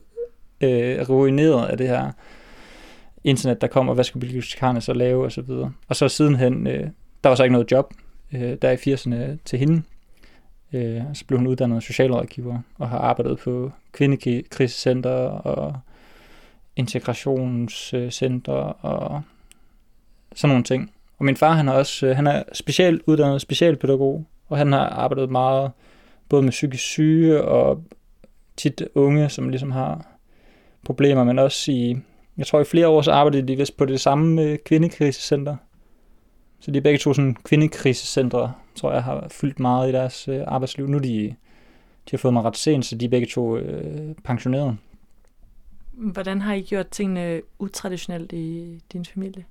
øh, 0.61 1.09
ruineret 1.09 1.67
af 1.67 1.77
det 1.77 1.87
her 1.87 2.11
internet, 3.23 3.61
der 3.61 3.67
kommer, 3.67 3.93
hvad 3.93 4.03
skulle 4.03 4.21
bibliotekarerne 4.21 4.81
så 4.81 4.93
lave, 4.93 5.23
og 5.25 5.31
så 5.31 5.41
videre. 5.41 5.71
Og 5.87 5.95
så 5.95 6.07
sidenhen, 6.09 6.67
øh, 6.67 6.87
der 7.23 7.29
var 7.29 7.35
så 7.35 7.43
ikke 7.43 7.51
noget 7.53 7.71
job 7.71 7.93
øh, 8.33 8.57
der 8.61 8.71
i 8.71 8.75
80'erne 8.93 9.37
til 9.45 9.59
hende. 9.59 9.81
Øh, 10.73 11.01
så 11.13 11.25
blev 11.25 11.37
hun 11.39 11.47
uddannet 11.47 11.83
socialrådgiver 11.83 12.59
og 12.79 12.89
har 12.89 12.97
arbejdet 12.97 13.39
på 13.39 13.71
kvindekrisecenter 13.93 15.27
og 15.27 15.75
integrationscenter 16.75 18.53
og 18.53 19.21
sådan 20.35 20.49
nogle 20.49 20.63
ting. 20.63 20.91
Og 21.19 21.25
min 21.25 21.37
far, 21.37 21.53
han 21.53 21.67
er 21.67 21.73
også 21.73 22.05
øh, 22.05 22.15
han 22.15 22.27
er 22.27 22.43
specielt 22.53 23.01
uddannet 23.05 23.41
specialpædagog, 23.41 24.25
og 24.49 24.57
han 24.57 24.71
har 24.71 24.89
arbejdet 24.89 25.29
meget 25.29 25.71
både 26.29 26.41
med 26.41 26.51
psykisk 26.51 26.83
syge 26.83 27.43
og 27.43 27.83
tit 28.57 28.83
unge, 28.95 29.29
som 29.29 29.49
ligesom 29.49 29.71
har 29.71 30.07
problemer, 30.85 31.23
men 31.23 31.39
også 31.39 31.71
i, 31.71 31.97
jeg 32.37 32.47
tror 32.47 32.61
i 32.61 32.63
flere 32.63 32.87
år, 32.87 33.01
så 33.01 33.11
arbejdede 33.11 33.47
de 33.47 33.57
vist 33.57 33.77
på 33.77 33.85
det 33.85 34.01
samme 34.01 34.57
kvindekrisecenter. 34.57 35.55
Så 36.59 36.71
de 36.71 36.77
er 36.77 36.81
begge 36.81 36.99
to 36.99 37.13
sådan 37.13 37.35
kvindekrisecentre, 37.43 38.53
tror 38.75 38.93
jeg, 38.93 39.03
har 39.03 39.27
fyldt 39.31 39.59
meget 39.59 39.89
i 39.89 39.91
deres 39.91 40.27
øh, 40.27 40.41
arbejdsliv. 40.47 40.87
Nu 40.87 40.97
er 40.97 41.01
de, 41.01 41.35
de 42.05 42.11
har 42.11 42.17
fået 42.17 42.33
mig 42.33 42.43
ret 42.43 42.57
sent, 42.57 42.85
så 42.85 42.95
de 42.95 43.05
er 43.05 43.09
begge 43.09 43.27
to 43.27 43.57
øh, 43.57 44.15
pensioneret. 44.23 44.77
Hvordan 45.91 46.41
har 46.41 46.53
I 46.53 46.61
gjort 46.61 46.87
tingene 46.87 47.41
utraditionelt 47.59 48.31
i 48.31 48.79
din 48.93 49.05
familie? 49.05 49.45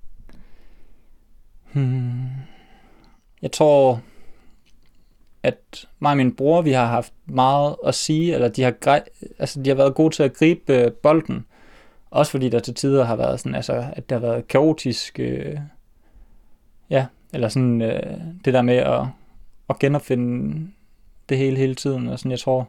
Hmm. 1.72 2.28
Jeg 3.42 3.52
tror, 3.52 4.00
at 5.42 5.88
mig 6.00 6.10
og 6.10 6.16
min 6.16 6.36
bror, 6.36 6.62
vi 6.62 6.72
har 6.72 6.86
haft 6.86 7.12
meget 7.26 7.76
at 7.86 7.94
sige, 7.94 8.34
eller 8.34 8.48
de 8.48 8.62
har, 8.62 8.70
grej- 8.70 9.34
altså, 9.38 9.62
de 9.62 9.70
har 9.70 9.74
været 9.74 9.94
gode 9.94 10.14
til 10.14 10.22
at 10.22 10.34
gribe 10.34 10.72
øh, 10.72 10.92
bolden. 10.92 11.46
Også 12.10 12.32
fordi 12.32 12.48
der 12.48 12.58
til 12.58 12.74
tider 12.74 13.04
har 13.04 13.16
været 13.16 13.40
sådan, 13.40 13.54
altså, 13.54 13.84
at 13.92 14.10
der 14.10 14.18
har 14.18 14.26
været 14.26 14.48
kaotisk, 14.48 15.20
øh, 15.20 15.58
ja, 16.90 17.06
eller 17.32 17.48
sådan 17.48 17.82
øh, 17.82 18.20
det 18.44 18.54
der 18.54 18.62
med 18.62 18.76
at, 18.76 19.06
at 19.68 19.78
genopfinde 19.78 20.68
det 21.28 21.38
hele 21.38 21.56
hele 21.56 21.74
tiden. 21.74 22.08
Og 22.08 22.18
sådan, 22.18 22.30
jeg 22.30 22.38
tror, 22.38 22.68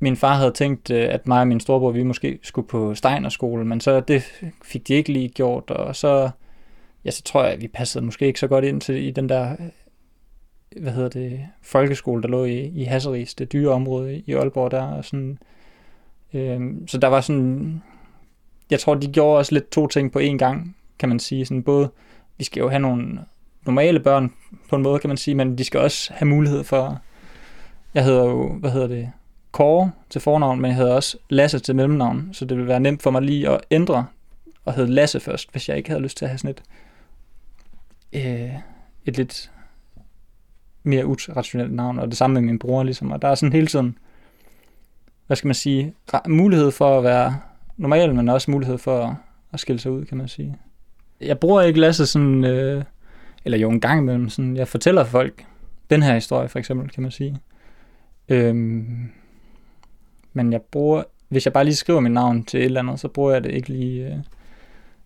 min 0.00 0.16
far 0.16 0.34
havde 0.34 0.52
tænkt, 0.52 0.90
øh, 0.90 1.14
at 1.14 1.28
mig 1.28 1.40
og 1.40 1.48
min 1.48 1.60
storebror, 1.60 1.90
vi 1.90 2.02
måske 2.02 2.38
skulle 2.42 2.68
på 2.68 2.94
Steinerskole, 2.94 3.64
men 3.64 3.80
så 3.80 4.00
det 4.00 4.42
fik 4.64 4.88
de 4.88 4.94
ikke 4.94 5.12
lige 5.12 5.28
gjort, 5.28 5.70
og 5.70 5.96
så, 5.96 6.30
ja, 7.04 7.10
så 7.10 7.22
tror 7.22 7.44
jeg, 7.44 7.52
at 7.52 7.60
vi 7.60 7.68
passede 7.68 8.04
måske 8.04 8.26
ikke 8.26 8.40
så 8.40 8.46
godt 8.48 8.64
ind 8.64 8.80
til 8.80 9.06
i 9.06 9.10
den 9.10 9.28
der, 9.28 9.52
øh, 9.52 10.82
hvad 10.82 10.92
hedder 10.92 11.08
det, 11.08 11.40
folkeskole, 11.62 12.22
der 12.22 12.28
lå 12.28 12.44
i, 12.44 12.66
i 12.66 12.84
Hasseris, 12.84 13.34
det 13.34 13.52
dyre 13.52 13.72
område 13.72 14.22
i 14.26 14.32
Aalborg 14.32 14.70
der, 14.70 14.82
og 14.82 15.04
sådan, 15.04 15.38
øhm, 16.34 16.88
så 16.88 16.98
der 16.98 17.08
var 17.08 17.20
sådan, 17.20 17.82
jeg 18.70 18.80
tror, 18.80 18.94
de 18.94 19.12
gjorde 19.12 19.38
også 19.38 19.54
lidt 19.54 19.70
to 19.70 19.86
ting 19.86 20.12
på 20.12 20.18
én 20.18 20.36
gang, 20.36 20.76
kan 20.98 21.08
man 21.08 21.18
sige, 21.18 21.46
sådan 21.46 21.62
både, 21.62 21.90
vi 22.38 22.44
skal 22.44 22.60
jo 22.60 22.68
have 22.68 22.80
nogle 22.80 23.20
normale 23.66 24.00
børn 24.00 24.32
på 24.68 24.76
en 24.76 24.82
måde, 24.82 24.98
kan 24.98 25.08
man 25.08 25.16
sige, 25.16 25.34
men 25.34 25.58
de 25.58 25.64
skal 25.64 25.80
også 25.80 26.12
have 26.12 26.28
mulighed 26.28 26.64
for, 26.64 27.00
jeg 27.94 28.04
hedder 28.04 28.24
jo, 28.24 28.52
hvad 28.52 28.70
hedder 28.70 28.86
det, 28.86 29.12
Kåre 29.52 29.90
til 30.10 30.20
fornavn, 30.20 30.60
men 30.60 30.68
jeg 30.68 30.76
hedder 30.76 30.94
også 30.94 31.16
Lasse 31.30 31.58
til 31.58 31.76
mellemnavn, 31.76 32.28
så 32.32 32.44
det 32.44 32.56
ville 32.56 32.68
være 32.68 32.80
nemt 32.80 33.02
for 33.02 33.10
mig 33.10 33.22
lige 33.22 33.48
at 33.48 33.60
ændre 33.70 34.06
og 34.64 34.74
hedde 34.74 34.92
Lasse 34.92 35.20
først, 35.20 35.52
hvis 35.52 35.68
jeg 35.68 35.76
ikke 35.76 35.88
havde 35.88 36.02
lyst 36.02 36.16
til 36.16 36.24
at 36.24 36.28
have 36.28 36.38
sådan 36.38 36.50
et, 36.50 36.62
øh, 38.26 38.54
et 39.04 39.16
lidt 39.16 39.50
mere 40.82 41.06
urationelt 41.06 41.74
navn, 41.74 41.98
og 41.98 42.08
det 42.08 42.16
samme 42.16 42.34
med 42.34 42.42
min 42.42 42.58
bror 42.58 42.82
ligesom, 42.82 43.12
og 43.12 43.22
der 43.22 43.28
er 43.28 43.34
sådan 43.34 43.52
hele 43.52 43.66
tiden, 43.66 43.98
hvad 45.26 45.36
skal 45.36 45.48
man 45.48 45.54
sige, 45.54 45.94
mulighed 46.28 46.70
for 46.70 46.98
at 46.98 47.04
være 47.04 47.40
normal, 47.76 48.14
men 48.14 48.28
også 48.28 48.50
mulighed 48.50 48.78
for 48.78 49.04
at, 49.04 49.14
at 49.52 49.60
skille 49.60 49.80
sig 49.80 49.90
ud, 49.90 50.04
kan 50.04 50.18
man 50.18 50.28
sige. 50.28 50.56
Jeg 51.20 51.38
bruger 51.38 51.62
ikke 51.62 51.80
Lasse 51.80 52.06
sådan, 52.06 52.44
øh, 52.44 52.84
eller 53.44 53.58
jo 53.58 53.70
en 53.70 53.80
gang 53.80 54.00
imellem, 54.00 54.28
sådan, 54.28 54.56
jeg 54.56 54.68
fortæller 54.68 55.04
folk 55.04 55.44
den 55.90 56.02
her 56.02 56.14
historie, 56.14 56.48
for 56.48 56.58
eksempel, 56.58 56.90
kan 56.90 57.02
man 57.02 57.12
sige. 57.12 57.38
Øhm, 58.28 59.10
men 60.32 60.52
jeg 60.52 60.62
bruger, 60.62 61.02
hvis 61.28 61.44
jeg 61.46 61.52
bare 61.52 61.64
lige 61.64 61.74
skriver 61.74 62.00
mit 62.00 62.12
navn 62.12 62.44
til 62.44 62.60
et 62.60 62.64
eller 62.64 62.80
andet, 62.80 63.00
så 63.00 63.08
bruger 63.08 63.32
jeg 63.32 63.44
det 63.44 63.50
ikke 63.52 63.68
lige. 63.68 64.06
Øh, 64.06 64.18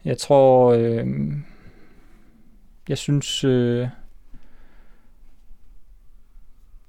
jeg 0.04 0.18
tror, 0.18 0.72
øh, 0.72 1.06
jeg 2.88 2.98
synes, 2.98 3.44
øh, 3.44 3.88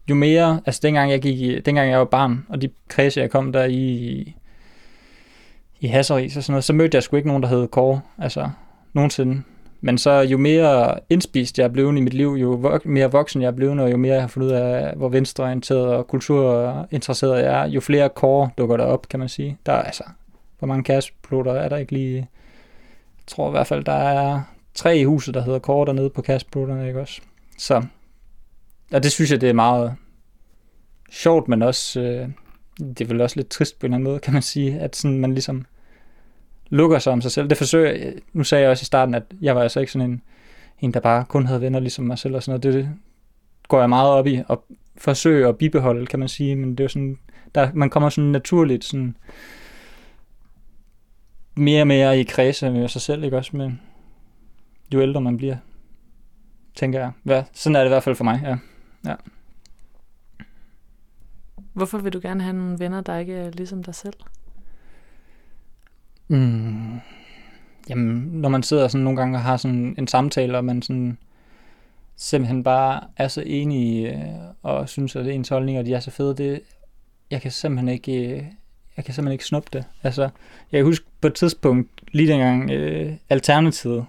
jo 0.10 0.16
mere, 0.16 0.62
altså 0.66 0.80
dengang 0.84 1.12
jeg 1.12 1.22
gik 1.22 1.40
i, 1.40 1.60
dengang 1.60 1.90
jeg 1.90 2.00
var 2.00 2.06
barn, 2.06 2.46
og 2.50 2.62
de 2.62 2.70
kredse, 2.88 3.22
jeg 3.22 3.32
kom 3.32 3.52
der 3.52 3.66
i, 3.66 4.36
i 5.80 5.88
Hasseris 5.88 6.38
og 6.38 6.44
sådan 6.44 6.52
noget, 6.54 6.64
så 6.64 6.74
mødte 6.74 6.96
jeg 6.96 7.04
sgu 7.04 7.16
ikke 7.16 7.28
nogen, 7.28 7.44
der 7.44 7.50
hed 7.50 7.68
Kåre, 7.68 8.02
altså 8.18 8.50
nogensinde. 8.94 9.44
Men 9.86 9.98
så 9.98 10.12
jo 10.12 10.38
mere 10.38 11.00
indspist 11.10 11.60
jeg 11.60 11.66
er 11.66 11.70
blevet 11.70 11.98
i 11.98 12.02
mit 12.02 12.14
liv, 12.14 12.28
jo 12.28 12.54
vok- 12.64 12.88
mere 12.88 13.12
voksen 13.12 13.42
jeg 13.42 13.48
er 13.48 13.52
blevet, 13.52 13.80
og 13.80 13.92
jo 13.92 13.98
mere 13.98 14.14
jeg 14.14 14.24
har 14.24 14.28
fundet 14.28 14.48
ud 14.48 14.54
af, 14.54 14.96
hvor 14.96 15.10
venstreorienteret 15.10 15.86
og 15.88 16.08
kulturinteresseret 16.08 17.44
jeg 17.44 17.62
er, 17.62 17.68
jo 17.68 17.82
flere 17.82 18.10
kår 18.10 18.54
dukker 18.58 18.78
der 18.78 18.84
op, 18.84 19.10
kan 19.10 19.20
man 19.20 19.30
sige. 19.30 19.58
Der 19.66 19.74
er 19.74 19.82
altså, 19.82 20.04
hvor 20.60 20.68
mange 20.68 20.84
kæresploter 20.84 21.54
er 21.54 21.70
der 21.70 21.78
ikke 21.78 21.92
lige? 21.92 22.16
Jeg 22.16 22.28
tror 23.28 23.48
i 23.48 23.52
hvert 23.52 23.68
fald, 23.68 23.84
der 23.84 23.92
er 23.94 24.42
tre 24.74 24.98
i 24.98 25.04
huset, 25.04 25.34
der 25.34 25.42
hedder 25.42 25.60
kår 25.60 25.86
dernede 25.86 26.10
på 26.10 26.22
kæresplotterne, 26.22 26.88
ikke 26.88 27.02
også? 27.02 27.22
Så, 27.58 27.84
og 28.94 29.04
det 29.04 29.12
synes 29.12 29.32
jeg, 29.32 29.42
det 29.42 29.50
er 29.50 29.54
meget 29.54 29.96
sjovt, 31.12 31.48
men 31.48 31.62
også, 31.62 32.00
øh, 32.00 32.28
det 32.80 33.02
er 33.02 33.06
vel 33.06 33.22
også 33.22 33.36
lidt 33.36 33.50
trist 33.50 33.80
på 33.80 33.86
en 33.86 33.94
eller 33.94 33.98
anden 33.98 34.10
måde, 34.12 34.20
kan 34.20 34.34
man 34.34 34.42
sige, 34.42 34.80
at 34.80 34.96
sådan 34.96 35.20
man 35.20 35.34
ligesom 35.34 35.66
lukker 36.74 37.00
sig 37.00 37.14
om 37.14 37.22
sig 37.22 37.32
selv. 37.32 37.50
Det 37.50 37.58
forsøger 37.58 38.12
nu 38.34 38.44
sagde 38.44 38.62
jeg 38.62 38.72
også 38.72 38.84
i 38.84 38.86
starten, 38.86 39.16
at 39.16 39.24
jeg 39.42 39.56
var 39.56 39.62
altså 39.62 39.80
ikke 39.80 39.92
sådan 39.92 40.12
en, 40.12 40.22
en 40.80 40.94
der 40.94 41.00
bare 41.00 41.26
kun 41.26 41.46
havde 41.46 41.62
venner 41.62 41.80
ligesom 41.80 42.06
mig 42.06 42.20
selv 42.20 42.36
og 42.36 42.44
sådan 42.44 42.52
noget. 42.52 42.64
Det, 42.64 42.74
det 42.74 42.90
går 43.68 43.80
jeg 43.80 43.90
meget 43.90 44.10
op 44.10 44.28
i, 44.28 44.42
og 44.48 44.66
forsøge 44.98 45.48
at 45.48 45.58
bibeholde, 45.58 46.06
kan 46.06 46.20
man 46.20 46.28
sige, 46.28 46.56
men 46.56 46.72
det 46.72 46.80
er 46.80 46.84
jo 46.84 46.90
sådan, 46.90 47.20
der, 47.56 47.70
man 47.74 47.90
kommer 47.90 48.10
sådan 48.10 48.32
naturligt 48.32 48.84
sådan 48.84 49.16
mere 51.56 51.82
og 51.82 51.88
mere 51.88 52.20
i 52.20 52.24
kredse 52.24 52.72
med 52.72 52.88
sig 52.88 53.02
selv, 53.02 53.24
ikke 53.24 53.38
også, 53.38 53.58
men 53.58 53.82
jo 54.94 55.02
ældre 55.02 55.22
man 55.22 55.38
bliver, 55.38 55.58
tænker 56.76 57.00
jeg. 57.00 57.12
Ja, 57.26 57.44
sådan 57.54 57.76
er 57.76 57.80
det 57.80 57.88
i 57.88 57.94
hvert 57.94 58.04
fald 58.04 58.16
for 58.16 58.24
mig, 58.24 58.42
ja. 58.44 58.58
ja. 59.10 59.16
Hvorfor 61.74 61.98
vil 61.98 62.14
du 62.14 62.20
gerne 62.22 62.44
have 62.44 62.54
nogle 62.54 62.80
venner, 62.80 63.02
der 63.02 63.18
ikke 63.18 63.34
er 63.34 63.50
ligesom 63.50 63.84
dig 63.84 63.96
selv? 63.96 64.14
Mm. 66.28 67.00
Jamen, 67.90 68.30
når 68.32 68.50
man 68.50 68.64
sidder 68.64 68.88
sådan 68.88 69.04
nogle 69.04 69.20
gange 69.20 69.38
og 69.38 69.42
har 69.42 69.58
sådan 69.58 69.96
en 69.98 70.08
samtale, 70.08 70.58
og 70.58 70.66
man 70.66 70.82
sådan 70.82 71.18
simpelthen 72.16 72.64
bare 72.64 73.02
er 73.18 73.28
så 73.28 73.44
enig 73.46 74.06
øh, 74.06 74.20
og 74.64 74.90
synes, 74.90 75.16
at 75.16 75.28
ens 75.28 75.50
holdninger 75.50 75.82
de 75.82 75.94
er 75.94 76.00
så 76.00 76.12
fede, 76.12 76.36
det, 76.36 76.62
jeg 77.32 77.42
kan 77.42 77.52
simpelthen 77.52 77.90
ikke, 77.90 78.14
øh, 78.14 78.44
jeg 78.98 79.06
kan 79.06 79.14
simpelthen 79.14 79.32
ikke 79.32 79.46
snuppe 79.46 79.70
det. 79.74 79.86
Altså, 80.04 80.22
jeg 80.72 80.80
kan 80.80 80.86
huske 80.86 81.06
på 81.22 81.28
et 81.28 81.34
tidspunkt, 81.34 81.90
lige 82.12 82.32
dengang 82.32 82.72
øh, 82.72 83.14
Alternativet, 83.30 84.06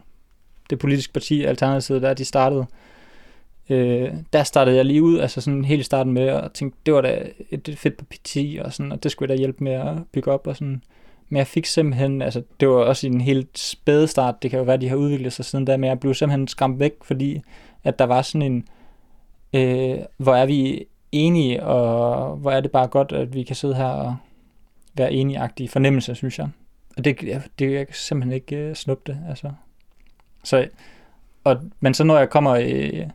det 0.71 0.79
politiske 0.79 1.13
parti 1.13 1.45
Alternativet, 1.45 2.03
der 2.03 2.15
de 2.15 2.25
startede, 2.25 2.67
øh, 3.69 4.11
der 4.33 4.43
startede 4.43 4.77
jeg 4.77 4.85
lige 4.85 5.03
ud, 5.03 5.19
altså 5.19 5.41
sådan 5.41 5.65
helt 5.65 5.81
i 5.81 5.85
starten 5.85 6.13
med 6.13 6.27
at 6.29 6.53
tænke, 6.53 6.77
det 6.87 6.95
var 6.95 7.01
da 7.01 7.27
et 7.51 7.75
fedt 7.79 8.09
parti, 8.09 8.59
og, 8.65 8.73
sådan, 8.73 8.93
og 8.93 9.03
det 9.03 9.13
skulle 9.13 9.35
da 9.35 9.39
hjælpe 9.39 9.65
med 9.65 9.73
at 9.73 9.97
bygge 10.13 10.33
op, 10.33 10.47
og 10.47 10.57
sådan, 10.57 10.83
men 11.35 11.39
jeg 11.39 11.47
fik 11.47 11.67
simpelthen, 11.67 12.23
altså 12.23 12.43
det 12.61 12.69
var 12.69 12.75
også 12.75 13.07
i 13.07 13.11
en 13.11 13.21
helt 13.21 13.59
spæde 13.59 14.09
start, 14.09 14.43
det 14.43 14.51
kan 14.51 14.59
jo 14.59 14.65
være, 14.65 14.77
de 14.77 14.89
har 14.89 14.97
udviklet 14.97 15.33
sig 15.33 15.45
siden 15.45 15.65
da, 15.65 15.77
men 15.77 15.89
jeg 15.89 16.01
blev 16.01 16.15
simpelthen 16.15 16.49
skræmt 16.49 16.79
væk, 16.79 16.93
fordi 17.03 17.43
at 17.85 17.99
der 17.99 18.05
var 18.05 18.23
sådan 18.23 18.53
en, 18.53 18.69
øh, 19.53 19.99
hvor 20.17 20.35
er 20.35 20.47
vi 20.47 20.85
enige, 21.13 21.63
og 21.63 22.37
hvor 22.37 22.51
er 22.51 22.61
det 22.61 22.71
bare 22.71 22.87
godt, 22.87 23.13
at 23.13 23.35
vi 23.35 23.43
kan 23.43 23.57
sidde 23.57 23.75
her 23.75 23.85
og 23.85 24.17
være 24.97 25.13
enige 25.13 25.69
fornemmelse, 25.69 26.15
synes 26.15 26.39
jeg. 26.39 26.49
Og 26.97 27.05
det, 27.05 27.21
det 27.59 27.73
jeg 27.73 27.87
kan 27.87 27.95
simpelthen 27.95 28.33
ikke 28.33 28.57
øh, 28.57 28.75
snuppe 28.75 29.13
det, 29.13 29.19
altså. 29.29 29.51
Så, 30.45 30.69
og, 31.45 31.57
men 31.81 31.95
så 31.95 32.05
når 32.05 32.19
jeg 32.19 32.31
kommer, 32.31 32.53
øh, 32.53 33.07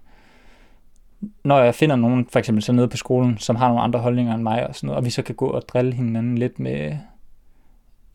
når 1.44 1.60
jeg 1.60 1.76
finder 1.76 1.96
nogen, 1.96 2.28
for 2.32 2.40
eksempel 2.40 2.64
så 2.64 2.72
nede 2.72 2.88
på 2.88 2.98
skolen, 2.98 3.38
som 3.38 3.56
har 3.56 3.68
nogle 3.68 3.82
andre 3.82 4.00
holdninger 4.00 4.34
end 4.34 4.44
mig 4.44 4.68
og 4.68 4.76
sådan 4.76 4.88
noget, 4.88 4.98
og 4.98 5.06
vi 5.06 5.10
så 5.10 5.22
kan 5.22 5.36
gå 5.36 5.48
og 5.48 5.64
drille 5.68 5.94
hinanden 5.94 6.38
lidt 6.38 6.60
med, 6.60 6.98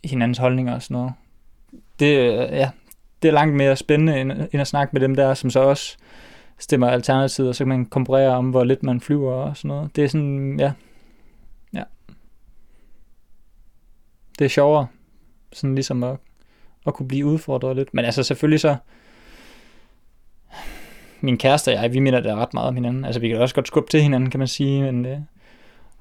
hinandens 0.04 0.38
holdninger 0.38 0.74
og 0.74 0.82
sådan 0.82 0.94
noget. 0.94 1.12
Det, 1.98 2.18
øh, 2.18 2.56
ja, 2.56 2.70
det 3.22 3.28
er 3.28 3.32
langt 3.32 3.56
mere 3.56 3.76
spændende, 3.76 4.20
end, 4.20 4.32
end 4.32 4.60
at 4.60 4.66
snakke 4.66 4.92
med 4.92 5.00
dem 5.00 5.14
der, 5.14 5.34
som 5.34 5.50
så 5.50 5.60
også 5.60 5.96
stemmer 6.58 6.88
alternativet, 6.88 7.48
og 7.48 7.54
så 7.54 7.64
kan 7.64 7.68
man 7.68 7.86
konkurrere 7.86 8.36
om, 8.36 8.50
hvor 8.50 8.64
lidt 8.64 8.82
man 8.82 9.00
flyver 9.00 9.32
og 9.32 9.56
sådan 9.56 9.68
noget. 9.68 9.96
Det 9.96 10.04
er 10.04 10.08
sådan, 10.08 10.60
ja. 10.60 10.72
Ja. 11.74 11.82
Det 14.38 14.44
er 14.44 14.48
sjovere, 14.48 14.86
sådan 15.52 15.74
ligesom 15.74 16.02
at, 16.02 16.16
at 16.86 16.94
kunne 16.94 17.08
blive 17.08 17.26
udfordret 17.26 17.76
lidt. 17.76 17.94
Men 17.94 18.04
altså 18.04 18.22
selvfølgelig 18.22 18.60
så, 18.60 18.76
min 21.20 21.38
kæreste 21.38 21.68
og 21.68 21.82
jeg, 21.82 21.92
vi 21.92 21.98
minder 21.98 22.20
det 22.20 22.34
ret 22.34 22.54
meget 22.54 22.68
om 22.68 22.74
hinanden. 22.74 23.04
Altså 23.04 23.20
vi 23.20 23.28
kan 23.28 23.40
også 23.40 23.54
godt 23.54 23.66
skubbe 23.66 23.90
til 23.90 24.02
hinanden, 24.02 24.30
kan 24.30 24.38
man 24.38 24.48
sige, 24.48 24.82
men 24.82 25.06
øh, 25.06 25.18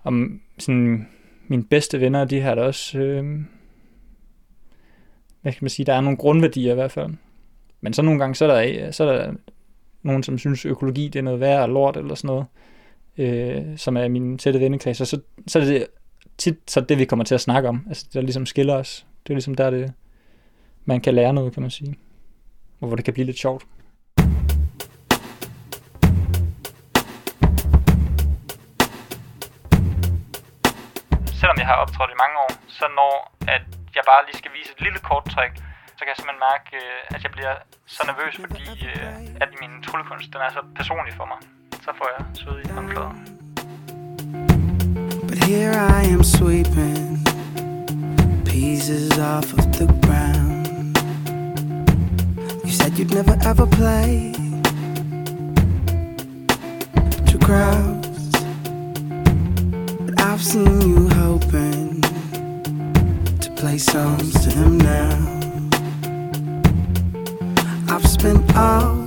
om 0.04 0.42
sådan 0.60 1.08
mine 1.48 1.64
bedste 1.64 2.02
venner, 2.02 2.26
de 2.26 2.42
har 2.42 2.56
da 2.56 2.62
også 2.62 3.00
øh, 3.00 3.40
hvad 5.44 5.52
skal 5.52 5.64
man 5.64 5.70
sige, 5.70 5.86
der 5.86 5.94
er 5.94 6.02
nogle 6.02 6.18
grundværdier 6.18 6.72
i 6.72 6.76
hvert 6.76 6.92
fald. 6.92 7.14
Men 7.82 7.94
så 7.94 8.02
nogle 8.02 8.20
gange, 8.20 8.36
så 8.36 8.46
er 8.46 8.62
der, 8.62 8.92
så 8.92 9.04
er 9.04 9.18
der 9.18 9.34
nogen, 10.04 10.24
som 10.24 10.38
synes, 10.38 10.66
økologi 10.66 11.08
det 11.08 11.20
er 11.20 11.24
noget 11.24 11.40
værre 11.40 11.68
lort 11.68 11.98
eller 11.98 12.16
sådan 12.16 12.28
noget, 12.28 12.46
øh, 13.18 13.78
som 13.78 13.98
er 13.98 14.08
min 14.08 14.38
tætte 14.38 14.60
venneklasse, 14.60 15.06
så, 15.06 15.22
så 15.48 15.60
er 15.60 15.66
det 15.66 15.88
tit 16.38 16.58
så 16.68 16.82
det, 16.82 16.98
vi 16.98 17.06
kommer 17.06 17.26
til 17.26 17.36
at 17.36 17.42
snakke 17.42 17.70
om. 17.70 17.86
Altså, 17.88 18.06
det 18.06 18.14
der 18.14 18.22
ligesom 18.22 18.46
skiller 18.46 18.76
os. 18.76 19.06
Det 19.24 19.34
er 19.34 19.36
ligesom 19.36 19.56
der, 19.56 19.70
det, 19.70 19.94
man 20.86 21.02
kan 21.02 21.16
lære 21.16 21.34
noget, 21.34 21.54
kan 21.54 21.62
man 21.62 21.72
sige. 21.72 21.96
Og 22.80 22.88
hvor 22.88 22.96
det 22.96 23.06
kan 23.06 23.14
blive 23.14 23.26
lidt 23.26 23.40
sjovt. 23.40 23.64
Selvom 31.26 31.58
jeg 31.58 31.68
har 31.68 31.76
optrådt 31.76 32.10
i 32.10 32.18
mange 32.24 32.36
år, 32.44 32.52
så 32.68 32.86
når 32.96 33.33
jeg 33.96 34.04
bare 34.12 34.22
lige 34.28 34.38
skal 34.42 34.52
vise 34.58 34.70
et 34.76 34.82
lille 34.86 35.00
kort 35.10 35.26
trick, 35.34 35.54
så 35.96 36.00
kan 36.00 36.10
jeg 36.12 36.18
simpelthen 36.20 36.44
mærke, 36.52 36.70
øh, 36.84 37.16
at 37.16 37.22
jeg 37.26 37.32
bliver 37.38 37.54
så 37.96 38.02
nervøs, 38.10 38.34
fordi 38.46 38.68
øh, 38.92 39.44
at 39.44 39.50
min 39.62 39.74
tryllekunst 39.86 40.28
den 40.34 40.42
er 40.48 40.52
så 40.58 40.62
personlig 40.80 41.14
for 41.20 41.26
mig. 41.32 41.40
Så 41.86 41.92
får 42.00 42.08
jeg 42.14 42.22
sved 42.40 42.58
i 42.66 42.68
håndfladen. 42.76 43.20
But 45.30 45.38
here 45.50 45.76
I 46.00 46.04
am 46.16 46.24
sweeping 46.38 47.04
pieces 48.52 49.12
off 49.32 49.48
of 49.60 49.66
the 49.80 49.88
ground. 50.06 50.64
You 52.66 52.72
said 52.80 52.92
you'd 52.98 53.14
never 53.20 53.36
ever 53.52 53.68
play 53.82 54.12
to 57.30 57.36
crowds, 57.48 58.32
but 60.06 60.16
I've 60.28 60.44
seen 60.52 60.76
you 60.90 61.10
hoping 61.22 61.83
play 63.64 63.78
songs 63.78 64.34
to 64.44 64.50
them 64.50 64.78
now. 64.78 65.40
I've 67.88 68.06
spent 68.06 68.44
all 68.58 69.03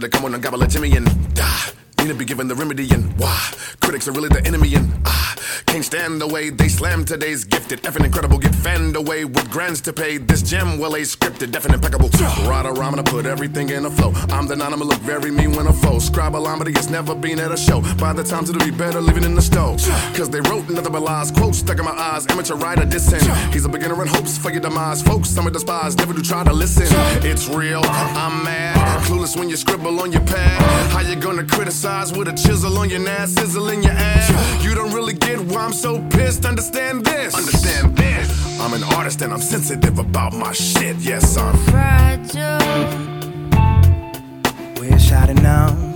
do 0.00 0.08
get 0.08 0.14
it. 0.14 0.18
I 0.18 0.18
want 0.18 0.18
you 0.18 0.18
to 0.18 0.18
come 0.18 0.24
on 0.24 0.34
and 0.34 0.42
gobble 0.42 0.49
can't 5.70 5.84
stand 5.84 6.20
the 6.20 6.26
way 6.26 6.50
they 6.50 6.68
slam 6.68 7.04
today's 7.04 7.44
gifted. 7.44 7.80
Effing 7.82 8.04
incredible, 8.04 8.38
get 8.38 8.54
fanned 8.56 8.96
away 8.96 9.24
with 9.24 9.48
grants 9.50 9.80
to 9.80 9.92
pay. 9.92 10.18
This 10.18 10.42
gem 10.42 10.78
well 10.80 10.96
a 10.96 11.02
scripted, 11.02 11.54
and 11.64 11.74
impeccable. 11.74 12.10
Rhyme, 12.48 12.96
to 12.96 13.04
put 13.04 13.24
everything 13.24 13.70
in 13.70 13.86
a 13.86 13.90
flow. 13.90 14.10
I'm 14.34 14.48
the 14.48 14.56
nine, 14.56 14.72
I'ma 14.72 14.84
look 14.84 14.98
very 15.02 15.30
mean 15.30 15.52
when 15.52 15.68
I 15.68 15.72
flow. 15.72 15.98
A 15.98 16.64
he 16.64 16.72
has 16.74 16.90
never 16.90 17.14
been 17.14 17.38
at 17.38 17.52
a 17.52 17.56
show. 17.56 17.80
By 17.98 18.12
the 18.12 18.24
time 18.24 18.44
to 18.46 18.52
be 18.52 18.72
better 18.72 19.00
living 19.00 19.22
in 19.22 19.36
the 19.36 19.42
stove. 19.42 19.80
Cause 20.16 20.28
they 20.28 20.40
wrote 20.40 20.68
nothing 20.68 20.92
but 20.92 21.02
lies, 21.02 21.30
quotes 21.30 21.58
stuck 21.58 21.78
in 21.78 21.84
my 21.84 21.92
eyes. 21.92 22.26
Amateur 22.26 22.56
writer 22.56 22.82
dissing. 22.82 23.22
He's 23.52 23.64
a 23.64 23.68
beginner 23.68 24.00
in 24.02 24.08
hopes 24.08 24.38
for 24.38 24.50
your 24.50 24.60
demise. 24.60 25.02
Folks, 25.02 25.28
some 25.28 25.46
of 25.46 25.52
despise, 25.52 25.96
never 25.96 26.12
do 26.12 26.22
try 26.22 26.42
to 26.42 26.52
listen. 26.52 26.86
It's 27.24 27.48
real, 27.48 27.82
I'm 27.84 28.42
mad. 28.44 28.76
Clueless 29.04 29.36
when 29.38 29.48
you 29.48 29.56
scribble 29.56 30.00
on 30.00 30.10
your 30.10 30.22
pad. 30.22 30.60
How 30.90 31.00
you 31.00 31.14
gonna 31.14 31.44
criticize 31.44 32.12
with 32.12 32.26
a 32.26 32.32
chisel 32.32 32.76
on 32.78 32.90
your 32.90 33.08
ass, 33.08 33.32
sizzle 33.34 33.68
in 33.68 33.82
your 33.82 33.92
ass? 33.92 34.64
You 34.64 34.74
don't 34.74 34.92
really 34.92 35.14
get 35.14 35.38
why 35.38 35.59
I'm 35.60 35.74
so 35.74 36.00
pissed. 36.08 36.46
Understand 36.46 37.04
this. 37.04 37.34
Understand 37.34 37.94
this. 37.94 38.60
I'm 38.60 38.72
an 38.72 38.82
artist 38.82 39.20
and 39.20 39.32
I'm 39.32 39.42
sensitive 39.42 39.98
about 39.98 40.32
my 40.32 40.52
shit. 40.52 40.96
Yes, 40.96 41.36
I'm 41.36 41.56
Fragile. 41.66 42.58
Wish 44.80 45.12
I'd 45.12 45.28
have 45.28 45.42
known. 45.42 45.89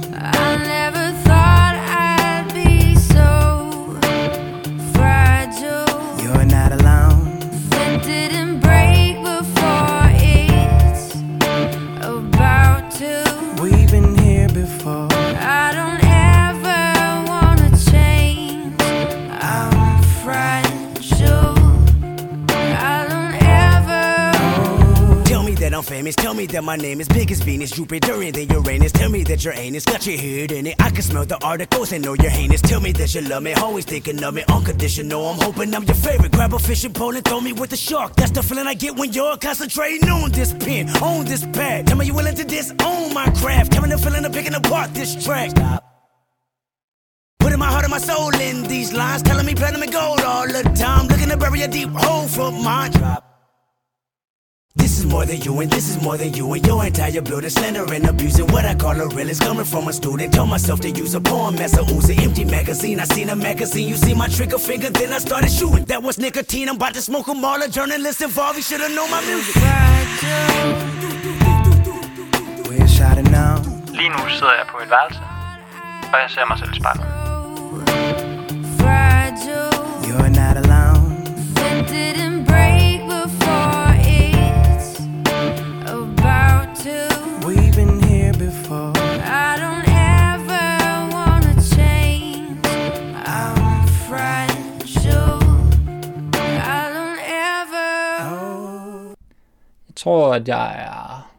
Famous. 25.85 26.17
Tell 26.17 26.35
me 26.35 26.47
that 26.47 26.65
my 26.65 26.77
name 26.77 27.01
is 27.01 27.09
big 27.09 27.31
as 27.31 27.41
Venus, 27.41 27.71
Jupiter, 27.71 28.21
and 28.23 28.35
then 28.35 28.49
Uranus. 28.49 28.93
Tell 28.93 29.11
me 29.11 29.23
that 29.25 29.45
your 29.45 29.55
anus 29.55 29.85
got 29.85 30.07
your 30.07 30.17
head 30.19 30.51
in 30.53 30.67
it. 30.67 30.77
I 30.81 30.91
can 30.91 31.03
smell 31.03 31.25
the 31.27 31.43
articles 31.45 31.93
and 31.93 32.05
know 32.05 32.15
you're 32.15 32.31
heinous. 32.31 32.63
Tell 32.63 32.81
me 32.81 32.93
that 32.93 33.15
you 33.15 33.21
love 33.21 33.43
me, 33.43 33.53
always 33.55 33.85
thinking 33.85 34.23
of 34.25 34.35
me, 34.35 34.45
unconditional. 34.49 35.29
I'm 35.29 35.41
hoping 35.41 35.75
I'm 35.75 35.85
your 35.85 35.95
favorite. 35.95 36.33
Grab 36.33 36.55
a 36.55 36.59
fishing 36.59 36.93
pole 36.93 37.15
and 37.15 37.25
throw 37.25 37.41
me 37.41 37.53
with 37.53 37.73
a 37.73 37.77
shark. 37.77 38.17
That's 38.17 38.33
the 38.33 38.43
feeling 38.43 38.67
I 38.67 38.75
get 38.75 38.97
when 38.97 39.13
you're 39.13 39.37
concentrating 39.37 40.09
on 40.09 40.33
this 40.33 40.53
pen, 40.55 40.89
on 41.03 41.25
this 41.27 41.45
pad. 41.47 41.87
Tell 41.87 41.97
me 41.97 42.07
you 42.07 42.15
willing 42.15 42.35
to 42.35 42.45
disown 42.45 43.15
my 43.15 43.31
craft. 43.41 43.81
Me 43.85 43.91
the 43.91 43.99
feeling 43.99 44.25
of 44.25 44.33
picking 44.33 44.55
apart 44.55 44.95
this 44.95 45.23
track. 45.23 45.51
Stop. 45.51 45.85
Putting 47.39 47.59
my 47.59 47.67
heart 47.67 47.85
and 47.85 47.91
my 47.91 47.99
soul 47.99 48.35
in 48.37 48.63
these 48.63 48.95
lines, 48.95 49.23
telling 49.23 49.45
me 49.45 49.55
platinum 49.55 49.83
and 49.83 49.93
gold 49.93 50.21
all 50.21 50.47
the 50.47 50.63
time. 50.75 51.09
Looking 51.09 51.29
to 51.29 51.37
bury 51.37 51.61
a 51.61 51.69
deep 51.69 51.91
hole 51.91 52.27
for 52.27 52.51
mine. 52.51 52.93
Drop. 52.93 53.34
This 54.77 54.99
is 54.99 55.07
more 55.07 55.25
than 55.25 55.41
you, 55.41 55.61
and 55.61 55.71
this 55.71 55.89
is 55.89 56.03
more 56.03 56.17
than 56.17 56.35
you, 56.35 56.53
and 56.53 56.67
your 56.67 56.85
entire 56.85 57.23
building 57.23 57.49
slander 57.49 57.85
and 57.93 58.07
abusing 58.09 58.49
what 58.49 58.65
I 58.65 58.75
call 58.75 59.01
a 59.01 59.07
real 59.15 59.31
is 59.31 59.39
coming 59.39 59.65
from 59.65 59.87
a 59.87 59.93
student. 59.93 60.35
Tell 60.35 60.47
myself 60.47 60.81
to 60.81 60.91
use 60.91 61.15
a 61.15 61.21
poem 61.21 61.55
as 61.59 61.75
a 61.75 61.83
Uzi, 61.83 62.19
empty 62.21 62.45
magazine. 62.45 62.99
I 62.99 63.05
seen 63.05 63.29
a 63.29 63.37
magazine, 63.37 63.89
you 63.89 63.95
see 63.95 64.15
my 64.15 64.27
trigger 64.27 64.59
finger, 64.59 64.91
then 64.91 65.13
I 65.13 65.19
started 65.19 65.51
shooting. 65.53 65.85
That 65.85 66.03
was 66.03 66.19
nicotine, 66.19 66.69
I'm 66.69 66.75
about 66.75 66.95
to 66.95 67.03
smoke 67.03 67.29
'em 67.29 67.45
all. 67.45 67.63
A 67.63 67.69
journalist 67.69 68.21
involved, 68.21 68.57
you 68.57 68.65
should've 68.65 68.91
known 68.97 69.11
my 69.11 69.21
music. 69.31 69.55
Fragile. 69.63 70.75
Wish 72.69 73.01
I'd 73.01 73.19
have 73.21 73.31
known. 73.31 73.61
Lige 73.99 74.09
nu 74.09 74.19
sidder 74.39 74.55
jeg 74.61 74.67
på 74.73 74.77
mit 74.81 74.91
værelse, 74.91 75.21
og 76.13 76.19
jeg 76.23 76.31
ser 76.35 76.45
mig 76.51 76.59
selv 76.59 76.73
i 76.73 76.77
spejlet. 76.81 77.07
Fragile. 78.81 79.71
You're 80.09 80.31
not 80.43 80.57
alone. 80.65 81.05
Tror, 100.05 100.35
at 100.35 100.49
jeg 100.49 100.85
er 100.85 101.33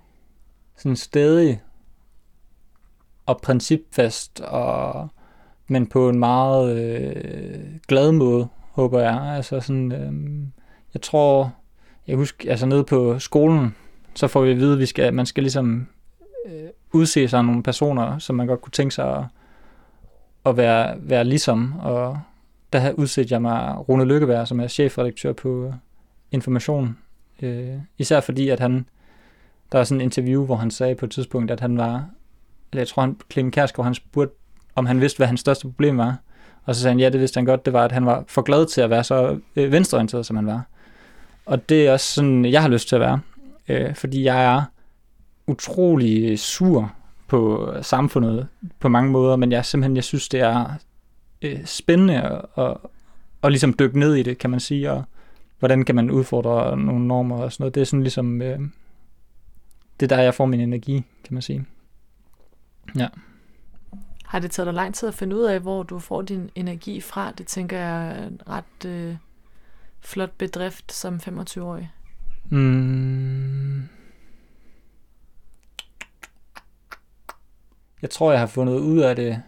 sådan 0.78 0.96
stedig 0.96 1.62
og 3.26 3.42
principfast, 3.42 4.42
og, 4.42 5.08
men 5.68 5.88
på 5.88 6.10
en 6.10 6.20
meget 6.20 6.78
øh, 6.78 7.64
glad 7.88 8.12
måde, 8.12 8.48
håber 8.72 9.00
jeg. 9.00 9.22
Altså 9.22 9.60
sådan, 9.60 9.92
øh, 9.92 10.48
jeg 10.94 11.02
tror, 11.02 11.54
jeg 12.08 12.16
husker, 12.16 12.52
altså 12.52 12.66
nede 12.66 12.84
på 12.84 13.20
skolen, 13.20 13.76
så 14.16 14.28
får 14.28 14.42
vi 14.42 14.52
at 14.52 14.58
vide, 14.58 14.74
at 14.74 14.80
vi 14.80 14.86
skal, 14.86 15.14
man 15.14 15.26
skal 15.26 15.44
ligesom 15.44 15.88
øh, 16.46 16.70
udse 16.94 17.28
sig 17.28 17.44
nogle 17.44 17.64
personer, 17.64 18.18
som 18.18 18.36
man 18.36 18.48
godt 18.48 18.62
kunne 18.62 18.72
tænke 18.72 18.96
sig 18.96 19.18
at, 19.18 19.24
at 20.46 20.58
være, 20.58 20.96
være 21.00 21.24
ligesom, 21.24 21.80
og 21.80 22.20
der 22.74 22.92
udsætter 22.92 23.36
jeg 23.36 23.42
mig 23.42 23.90
Rune 23.90 24.06
Lykkeberg, 24.06 24.48
som 24.48 24.60
er 24.60 24.68
chefredaktør 24.68 25.34
på 25.34 25.66
øh, 25.66 25.74
Information, 26.32 26.98
øh, 27.42 27.74
især 27.98 28.20
fordi, 28.20 28.50
at 28.50 28.60
han, 28.60 28.86
der 29.72 29.78
var 29.78 29.86
sådan 29.86 30.02
en 30.02 30.06
interview, 30.06 30.46
hvor 30.46 30.56
han 30.56 30.72
sagde 30.72 30.96
på 30.96 31.06
et 31.06 31.12
tidspunkt, 31.12 31.52
at 31.52 31.60
han 31.60 31.78
var, 31.78 32.06
eller 32.72 32.82
jeg 32.82 32.88
tror, 32.88 33.02
han, 33.02 33.18
Clemen 33.32 33.52
Kærsgaard, 33.52 33.86
han 33.86 33.94
spurgte, 33.94 34.36
om 34.76 34.86
han 34.86 35.02
vidste, 35.02 35.18
hvad 35.18 35.28
hans 35.28 35.40
største 35.40 35.68
problem 35.68 35.98
var. 35.98 36.18
Og 36.64 36.76
så 36.76 36.82
sagde 36.82 36.92
han, 36.92 37.00
ja, 37.00 37.10
det 37.10 37.20
vidste 37.20 37.38
han 37.38 37.46
godt, 37.46 37.66
det 37.66 37.74
var, 37.74 37.86
at 37.86 37.92
han 37.92 38.06
var 38.06 38.24
for 38.28 38.42
glad 38.42 38.66
til 38.66 38.82
at 38.82 38.90
være 38.90 39.04
så 39.04 39.40
øh, 39.56 39.72
venstreorienteret, 39.72 40.26
som 40.26 40.36
han 40.36 40.48
var. 40.48 40.68
Og 41.46 41.70
det 41.70 41.88
er 41.88 41.92
også 41.92 42.14
sådan, 42.14 42.46
jeg 42.46 42.62
har 42.62 42.70
lyst 42.70 42.88
til 42.88 42.96
at 42.96 43.02
være. 43.02 43.20
Øh, 43.68 43.96
fordi 43.96 44.24
jeg 44.24 44.46
er 44.46 44.64
utrolig 45.48 46.40
sur 46.40 46.94
på 47.28 47.72
samfundet 47.82 48.48
på 48.80 48.90
mange 48.90 49.12
måder, 49.12 49.36
men 49.36 49.52
jeg 49.52 49.66
simpelthen, 49.66 49.96
jeg 49.96 50.04
synes, 50.04 50.30
det 50.30 50.40
er 50.40 50.66
øh, 51.42 51.66
spændende 51.66 52.22
at, 52.22 52.42
at, 52.58 52.78
at 53.44 53.52
ligesom 53.52 53.76
dykke 53.80 54.00
ned 54.00 54.16
i 54.16 54.24
det, 54.24 54.38
kan 54.38 54.50
man 54.50 54.60
sige, 54.60 54.92
og 54.92 55.04
hvordan 55.66 55.86
kan 55.86 55.96
man 55.96 56.12
udfordre 56.12 56.78
nogle 56.78 57.08
normer 57.08 57.38
og 57.38 57.52
sådan 57.52 57.64
noget. 57.64 57.76
Det 57.76 57.82
er 57.82 57.86
sådan 57.86 58.04
ligesom, 58.04 58.42
øh, 58.42 58.60
det 60.00 60.12
er 60.12 60.16
der, 60.16 60.24
jeg 60.24 60.34
får 60.34 60.46
min 60.46 60.60
energi, 60.60 61.04
kan 61.24 61.34
man 61.34 61.42
sige. 61.42 61.66
Ja. 62.96 63.08
Har 64.26 64.40
det 64.40 64.52
taget 64.52 64.66
dig 64.68 64.74
lang 64.74 64.96
tid 64.96 65.08
at 65.08 65.14
finde 65.14 65.36
ud 65.36 65.44
af, 65.44 65.60
hvor 65.60 65.84
du 65.84 66.00
får 66.00 66.22
din 66.22 66.50
energi 66.56 67.02
fra? 67.02 67.32
Det 67.32 67.48
tænker 67.48 67.78
jeg 67.78 68.08
er 68.08 68.28
en 68.28 68.42
ret 68.50 68.86
øh, 68.86 69.16
flot 70.02 70.32
bedrift 70.38 70.92
som 70.92 71.16
25-årig. 71.16 71.92
Mm. 72.50 73.82
Jeg 78.02 78.10
tror, 78.10 78.32
jeg 78.32 78.40
har 78.40 78.48
fundet 78.48 78.80
ud 78.80 79.00
af 79.00 79.16
det. 79.16 79.42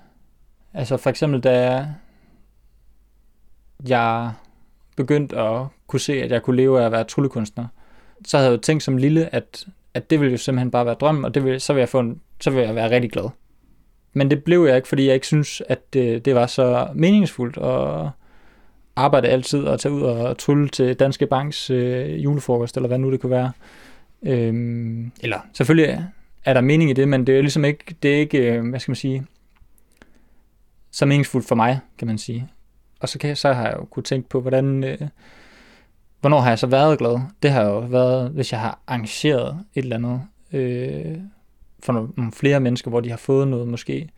Altså 0.73 0.97
for 0.97 1.09
eksempel, 1.09 1.39
da 1.39 1.87
jeg 3.87 4.33
begyndte 4.95 5.37
at 5.37 5.67
kunne 5.87 5.99
se, 5.99 6.23
at 6.23 6.31
jeg 6.31 6.43
kunne 6.43 6.55
leve 6.55 6.81
af 6.81 6.85
at 6.85 6.91
være 6.91 7.03
tryllekunstner, 7.03 7.65
så 8.25 8.37
havde 8.37 8.49
jeg 8.49 8.57
jo 8.57 8.61
tænkt 8.61 8.83
som 8.83 8.97
lille, 8.97 9.35
at, 9.35 9.65
at 9.93 10.09
det 10.09 10.19
ville 10.19 10.31
jo 10.31 10.37
simpelthen 10.37 10.71
bare 10.71 10.85
være 10.85 10.95
drømmen, 10.95 11.25
og 11.25 11.33
det 11.33 11.43
ville, 11.43 11.59
så, 11.59 11.73
ville 11.73 11.81
jeg 11.81 11.89
få 11.89 11.99
en, 11.99 12.21
så 12.41 12.49
ville 12.49 12.67
jeg 12.67 12.75
være 12.75 12.89
rigtig 12.89 13.11
glad. 13.11 13.29
Men 14.13 14.29
det 14.29 14.43
blev 14.43 14.65
jeg 14.65 14.75
ikke, 14.75 14.87
fordi 14.87 15.05
jeg 15.05 15.13
ikke 15.13 15.27
synes, 15.27 15.61
at 15.69 15.93
det, 15.93 16.25
det 16.25 16.35
var 16.35 16.47
så 16.47 16.87
meningsfuldt 16.95 17.57
at 17.57 18.09
arbejde 18.95 19.27
altid 19.27 19.63
og 19.63 19.79
tage 19.79 19.93
ud 19.93 20.01
og 20.01 20.37
trylle 20.37 20.69
til 20.69 20.93
Danske 20.93 21.27
Banks 21.27 21.69
øh, 21.69 22.23
julefrokost, 22.23 22.75
eller 22.75 22.87
hvad 22.87 22.97
nu 22.97 23.11
det 23.11 23.21
kunne 23.21 23.31
være. 23.31 23.51
Øhm, 24.23 25.11
eller 25.21 25.39
selvfølgelig 25.53 26.05
er 26.45 26.53
der 26.53 26.61
mening 26.61 26.89
i 26.89 26.93
det, 26.93 27.07
men 27.07 27.27
det 27.27 27.37
er 27.37 27.41
ligesom 27.41 27.65
ikke, 27.65 27.95
det 28.03 28.15
er 28.15 28.19
ikke, 28.19 28.37
øh, 28.37 28.69
hvad 28.69 28.79
skal 28.79 28.91
man 28.91 28.95
sige, 28.95 29.25
så 30.91 31.05
meningsfuldt 31.05 31.47
for 31.47 31.55
mig, 31.55 31.79
kan 31.97 32.07
man 32.07 32.17
sige. 32.17 32.47
Og 32.99 33.09
så, 33.09 33.19
kan 33.19 33.27
jeg, 33.27 33.37
så 33.37 33.53
har 33.53 33.67
jeg 33.67 33.77
jo 33.77 33.85
kunne 33.85 34.03
tænke 34.03 34.29
på, 34.29 34.41
hvordan, 34.41 34.83
øh, 34.83 34.97
hvornår 36.27 36.41
har 36.41 36.49
jeg 36.49 36.59
så 36.59 36.67
været 36.67 36.99
glad? 36.99 37.19
Det 37.43 37.51
har 37.51 37.63
jo 37.63 37.79
været, 37.79 38.29
hvis 38.29 38.51
jeg 38.51 38.59
har 38.59 38.79
arrangeret 38.87 39.65
et 39.73 39.83
eller 39.83 39.95
andet 39.95 40.21
øh, 40.53 41.17
for 41.79 41.93
nogle, 41.93 42.09
nogle 42.17 42.31
flere 42.31 42.59
mennesker, 42.59 42.89
hvor 42.89 42.99
de 42.99 43.09
har 43.09 43.17
fået 43.17 43.47
noget 43.47 43.67
måske, 43.67 44.09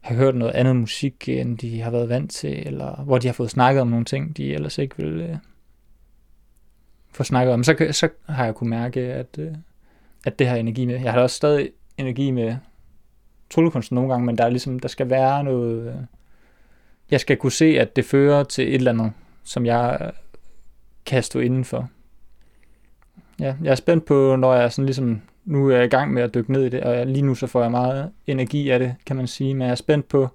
har 0.00 0.14
hørt 0.14 0.34
noget 0.34 0.52
andet 0.52 0.76
musik, 0.76 1.28
end 1.28 1.58
de 1.58 1.80
har 1.80 1.90
været 1.90 2.08
vant 2.08 2.30
til, 2.30 2.66
eller 2.66 3.02
hvor 3.02 3.18
de 3.18 3.28
har 3.28 3.32
fået 3.32 3.50
snakket 3.50 3.80
om 3.80 3.88
nogle 3.88 4.04
ting, 4.04 4.36
de 4.36 4.54
ellers 4.54 4.78
ikke 4.78 4.96
ville 4.96 5.24
øh, 5.28 5.36
få 7.12 7.24
snakket 7.24 7.54
om. 7.54 7.64
Så, 7.64 7.86
så 7.90 8.08
har 8.28 8.44
jeg 8.44 8.54
kunne 8.54 8.70
mærke, 8.70 9.00
at, 9.00 9.38
øh, 9.38 9.54
at 10.26 10.38
det 10.38 10.48
har 10.48 10.56
energi 10.56 10.86
med. 10.86 11.00
Jeg 11.00 11.12
har 11.12 11.20
også 11.20 11.36
stadig 11.36 11.70
energi 11.96 12.30
med 12.30 12.56
tryllekunsten 13.50 13.94
nogle 13.94 14.10
gange, 14.10 14.26
men 14.26 14.38
der 14.38 14.44
er 14.44 14.50
ligesom, 14.50 14.78
der 14.78 14.88
skal 14.88 15.10
være 15.10 15.44
noget... 15.44 15.88
Øh, 15.88 15.94
jeg 17.10 17.20
skal 17.20 17.36
kunne 17.36 17.52
se, 17.52 17.64
at 17.64 17.96
det 17.96 18.04
fører 18.04 18.44
til 18.44 18.68
et 18.68 18.74
eller 18.74 18.92
andet, 18.92 19.12
som 19.44 19.66
jeg 19.66 20.12
kan 21.08 21.22
stå 21.22 21.38
indenfor. 21.38 21.88
Ja, 23.40 23.54
jeg 23.62 23.70
er 23.70 23.74
spændt 23.74 24.04
på, 24.04 24.36
når 24.36 24.54
jeg 24.54 24.72
sådan 24.72 24.86
ligesom, 24.86 25.20
nu 25.44 25.68
er 25.68 25.76
jeg 25.76 25.84
i 25.84 25.88
gang 25.88 26.12
med 26.12 26.22
at 26.22 26.34
dykke 26.34 26.52
ned 26.52 26.64
i 26.64 26.68
det, 26.68 26.80
og 26.80 27.06
lige 27.06 27.22
nu 27.22 27.34
så 27.34 27.46
får 27.46 27.62
jeg 27.62 27.70
meget 27.70 28.10
energi 28.26 28.70
af 28.70 28.78
det, 28.78 28.94
kan 29.06 29.16
man 29.16 29.26
sige, 29.26 29.54
men 29.54 29.62
jeg 29.62 29.70
er 29.70 29.74
spændt 29.74 30.08
på, 30.08 30.28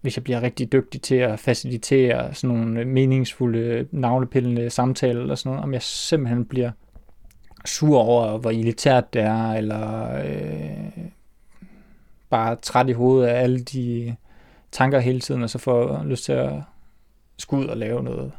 hvis 0.00 0.16
jeg 0.16 0.24
bliver 0.24 0.42
rigtig 0.42 0.72
dygtig 0.72 1.02
til 1.02 1.14
at 1.14 1.38
facilitere 1.38 2.34
sådan 2.34 2.56
nogle 2.56 2.84
meningsfulde, 2.84 3.88
navlepillende 3.90 4.70
samtaler 4.70 5.20
eller 5.20 5.34
sådan 5.34 5.50
noget, 5.50 5.64
om 5.64 5.72
jeg 5.72 5.82
simpelthen 5.82 6.44
bliver 6.44 6.70
sur 7.64 7.98
over, 7.98 8.38
hvor 8.38 8.50
elitært 8.50 9.14
det 9.14 9.22
er, 9.22 9.52
eller 9.52 10.14
øh, 10.24 11.04
bare 12.30 12.56
træt 12.56 12.88
i 12.88 12.92
hovedet 12.92 13.28
af 13.28 13.42
alle 13.42 13.60
de 13.60 14.16
tanker 14.72 14.98
hele 14.98 15.20
tiden, 15.20 15.42
og 15.42 15.50
så 15.50 15.58
får 15.58 16.04
lyst 16.04 16.24
til 16.24 16.32
at 16.32 16.52
skulle 17.38 17.64
ud 17.64 17.68
og 17.68 17.76
lave 17.76 18.02
noget, 18.02 18.32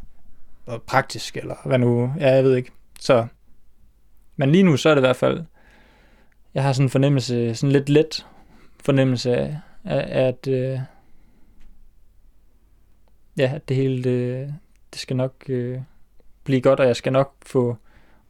praktisk, 0.88 1.38
eller 1.38 1.56
hvad 1.66 1.80
nu, 1.80 2.14
ja, 2.20 2.36
jeg 2.36 2.44
ved 2.44 2.56
ikke. 2.56 2.72
Så, 3.00 3.28
men 4.36 4.52
lige 4.52 4.64
nu, 4.64 4.78
så 4.78 4.90
er 4.90 4.94
det 4.94 5.02
i 5.02 5.08
hvert 5.08 5.16
fald, 5.16 5.44
jeg 6.54 6.64
har 6.64 6.74
sådan 6.74 6.86
en 6.86 6.90
fornemmelse, 6.90 7.56
sådan 7.56 7.72
lidt 7.72 7.90
let 7.90 8.26
fornemmelse 8.86 9.36
af, 9.36 9.60
at, 10.28 10.48
øh, 10.48 10.80
ja, 13.38 13.52
at 13.56 13.70
det 13.70 13.78
hele, 13.78 14.04
det, 14.04 14.54
det 14.94 15.02
skal 15.02 15.16
nok 15.16 15.34
øh, 15.50 15.80
blive 16.44 16.62
godt, 16.62 16.80
og 16.80 16.88
jeg 16.88 16.96
skal 16.96 17.12
nok 17.14 17.36
få 17.46 17.78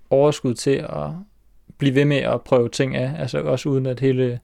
overskud 0.10 0.54
til 0.54 0.86
at 0.90 1.10
blive 1.78 1.96
ved 1.96 2.06
med 2.06 2.18
at 2.18 2.42
prøve 2.42 2.70
ting 2.70 2.96
af, 2.96 3.22
altså 3.22 3.42
også 3.42 3.70
uden 3.70 3.86
at 3.86 4.00
hele 4.00 4.40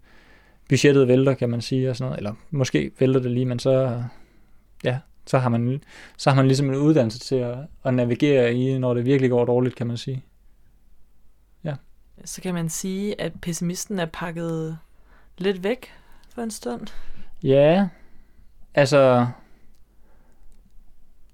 budgettet 0.69 1.07
vælter, 1.07 1.33
kan 1.33 1.49
man 1.49 1.61
sige, 1.61 1.89
og 1.89 1.95
sådan 1.95 2.09
noget. 2.09 2.17
eller 2.17 2.33
måske 2.51 2.91
vælter 2.99 3.19
det 3.19 3.31
lige, 3.31 3.45
men 3.45 3.59
så, 3.59 4.03
ja, 4.83 4.99
så 5.31 5.37
har 5.39 5.49
man, 5.49 5.81
så 6.17 6.29
har 6.29 6.35
man 6.35 6.47
ligesom 6.47 6.69
en 6.69 6.75
uddannelse 6.75 7.19
til 7.19 7.35
at, 7.35 7.57
at 7.83 7.93
navigere 7.93 8.53
i, 8.53 8.77
når 8.77 8.93
det 8.93 9.05
virkelig 9.05 9.29
går 9.29 9.45
dårligt, 9.45 9.75
kan 9.75 9.87
man 9.87 9.97
sige. 9.97 10.23
Ja. 11.63 11.75
Så 12.25 12.41
kan 12.41 12.53
man 12.53 12.69
sige, 12.69 13.21
at 13.21 13.33
pessimisten 13.41 13.99
er 13.99 14.05
pakket 14.05 14.77
lidt 15.37 15.63
væk 15.63 15.93
for 16.29 16.41
en 16.41 16.51
stund. 16.51 16.87
Ja, 17.43 17.87
altså, 18.73 19.27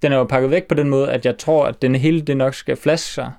den 0.02 0.12
er 0.12 0.18
jo 0.18 0.24
pakket 0.24 0.52
væk 0.52 0.68
på 0.68 0.76
den 0.76 0.89
måde, 0.89 1.12
at 1.12 1.26
jeg 1.26 1.38
tror, 1.38 1.66
at 1.66 1.82
den 1.82 1.95
hele 1.95 2.22
det 2.22 2.38
nok 2.38 2.54
skal 2.54 2.76
flaske 2.76 3.10
sig. 3.10 3.32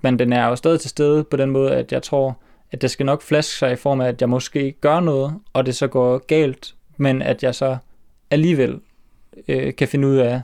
Men 0.00 0.18
den 0.18 0.32
er 0.32 0.46
jo 0.46 0.56
stadig 0.56 0.80
til 0.80 0.90
stede 0.90 1.24
på 1.24 1.36
den 1.36 1.50
måde, 1.50 1.74
at 1.74 1.92
jeg 1.92 2.02
tror, 2.02 2.38
at 2.70 2.82
det 2.82 2.90
skal 2.90 3.06
nok 3.06 3.22
flaske 3.22 3.52
sig 3.52 3.72
i 3.72 3.76
form 3.76 4.00
af, 4.00 4.08
at 4.08 4.20
jeg 4.20 4.28
måske 4.28 4.72
gør 4.80 5.00
noget, 5.00 5.34
og 5.52 5.66
det 5.66 5.76
så 5.76 5.86
går 5.86 6.18
galt, 6.18 6.74
men 6.96 7.22
at 7.22 7.42
jeg 7.42 7.54
så 7.54 7.76
alligevel 8.30 8.80
øh, 9.48 9.74
kan 9.74 9.88
finde 9.88 10.08
ud 10.08 10.16
af 10.16 10.40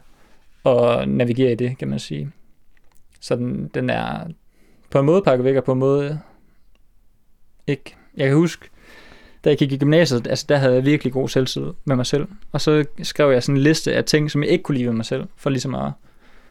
at 0.66 1.08
navigere 1.08 1.52
i 1.52 1.54
det, 1.54 1.78
kan 1.78 1.88
man 1.88 1.98
sige. 1.98 2.30
Så 3.20 3.36
den, 3.36 3.70
den 3.74 3.90
er 3.90 4.26
på 4.90 4.98
en 4.98 5.06
måde 5.06 5.22
pakket 5.22 5.44
væk, 5.44 5.56
og 5.56 5.64
på 5.64 5.72
en 5.72 5.78
måde 5.78 6.20
ikke. 7.66 7.94
Jeg 8.16 8.26
kan 8.26 8.36
huske, 8.36 8.68
da 9.44 9.50
jeg 9.50 9.58
gik 9.58 9.72
i 9.72 9.78
gymnasiet, 9.78 10.26
altså 10.26 10.46
der 10.48 10.56
havde 10.56 10.74
jeg 10.74 10.84
virkelig 10.84 11.12
god 11.12 11.28
selvtid 11.28 11.72
med 11.84 11.96
mig 11.96 12.06
selv. 12.06 12.28
Og 12.52 12.60
så 12.60 12.84
skrev 13.02 13.30
jeg 13.30 13.42
sådan 13.42 13.56
en 13.56 13.62
liste 13.62 13.94
af 13.94 14.04
ting, 14.04 14.30
som 14.30 14.42
jeg 14.42 14.50
ikke 14.50 14.62
kunne 14.62 14.74
lide 14.76 14.86
ved 14.86 14.94
mig 14.94 15.04
selv, 15.04 15.26
for 15.36 15.50
ligesom 15.50 15.74
at 15.74 15.92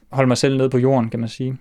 holde 0.09 0.27
mig 0.27 0.37
selv 0.37 0.57
nede 0.57 0.69
på 0.69 0.77
jorden, 0.77 1.09
kan 1.09 1.19
man 1.19 1.29
sige. 1.29 1.57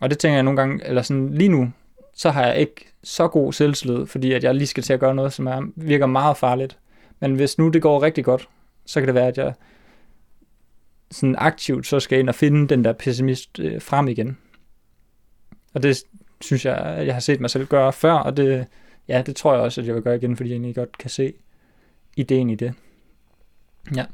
Og 0.00 0.10
det 0.10 0.18
tænker 0.18 0.34
jeg 0.34 0.42
nogle 0.42 0.60
gange, 0.60 0.86
eller 0.86 1.02
sådan 1.02 1.34
lige 1.34 1.48
nu, 1.48 1.72
så 2.14 2.30
har 2.30 2.46
jeg 2.46 2.58
ikke 2.58 2.92
så 3.02 3.28
god 3.28 3.52
selvtillid, 3.52 4.06
fordi 4.06 4.32
at 4.32 4.44
jeg 4.44 4.54
lige 4.54 4.66
skal 4.66 4.82
til 4.82 4.92
at 4.92 5.00
gøre 5.00 5.14
noget, 5.14 5.32
som 5.32 5.46
er, 5.46 5.62
virker 5.76 6.06
meget 6.06 6.36
farligt. 6.36 6.78
Men 7.20 7.34
hvis 7.34 7.58
nu 7.58 7.68
det 7.68 7.82
går 7.82 8.02
rigtig 8.02 8.24
godt, 8.24 8.48
så 8.86 9.00
kan 9.00 9.06
det 9.06 9.14
være, 9.14 9.28
at 9.28 9.38
jeg 9.38 9.52
sådan 11.16 11.36
aktivt 11.38 11.86
så 11.86 12.00
skal 12.00 12.18
ind 12.18 12.28
og 12.28 12.34
finde 12.34 12.68
den 12.68 12.84
der 12.84 12.92
pessimist 12.92 13.58
øh, 13.58 13.82
frem 13.82 14.08
igen. 14.08 14.38
Og 15.74 15.82
det 15.82 16.02
synes 16.40 16.64
jeg, 16.64 17.02
jeg 17.06 17.14
har 17.14 17.20
set 17.20 17.40
mig 17.40 17.50
selv 17.50 17.66
gøre 17.66 17.92
før, 17.92 18.12
og 18.12 18.36
det, 18.36 18.66
ja, 19.08 19.22
det 19.26 19.36
tror 19.36 19.52
jeg 19.52 19.62
også, 19.62 19.80
at 19.80 19.86
jeg 19.86 19.94
vil 19.94 20.02
gøre 20.02 20.16
igen, 20.16 20.36
fordi 20.36 20.48
jeg 20.48 20.54
egentlig 20.54 20.74
godt 20.74 20.98
kan 20.98 21.10
se 21.10 21.32
ideen 22.16 22.50
i 22.50 22.54
det. 22.54 22.74
Ja. 23.96 24.04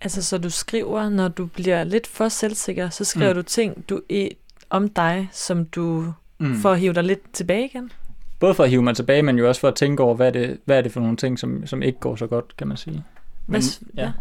Altså, 0.00 0.22
så 0.22 0.38
du 0.38 0.50
skriver, 0.50 1.08
når 1.08 1.28
du 1.28 1.46
bliver 1.46 1.84
lidt 1.84 2.06
for 2.06 2.28
selvsikker, 2.28 2.88
så 2.88 3.04
skriver 3.04 3.32
mm. 3.32 3.34
du 3.36 3.42
ting 3.42 3.88
du 3.88 4.00
er, 4.10 4.28
om 4.70 4.88
dig, 4.88 5.28
som 5.32 5.64
du 5.64 6.12
mm. 6.38 6.54
for 6.54 6.72
at 6.72 6.80
hive 6.80 6.92
dig 6.92 7.04
lidt 7.04 7.32
tilbage 7.32 7.64
igen? 7.64 7.92
Både 8.40 8.54
for 8.54 8.64
at 8.64 8.70
hive 8.70 8.82
mig 8.82 8.96
tilbage, 8.96 9.22
men 9.22 9.38
jo 9.38 9.48
også 9.48 9.60
for 9.60 9.68
at 9.68 9.74
tænke 9.74 10.02
over, 10.02 10.14
hvad 10.14 10.26
er 10.26 10.30
det, 10.30 10.60
hvad 10.64 10.78
er 10.78 10.82
det 10.82 10.92
for 10.92 11.00
nogle 11.00 11.16
ting, 11.16 11.38
som, 11.38 11.66
som 11.66 11.82
ikke 11.82 11.98
går 12.00 12.16
så 12.16 12.26
godt, 12.26 12.56
kan 12.56 12.68
man 12.68 12.76
sige. 12.76 13.04
Men, 13.46 13.62
ja. 13.96 14.02
ja. 14.02 14.12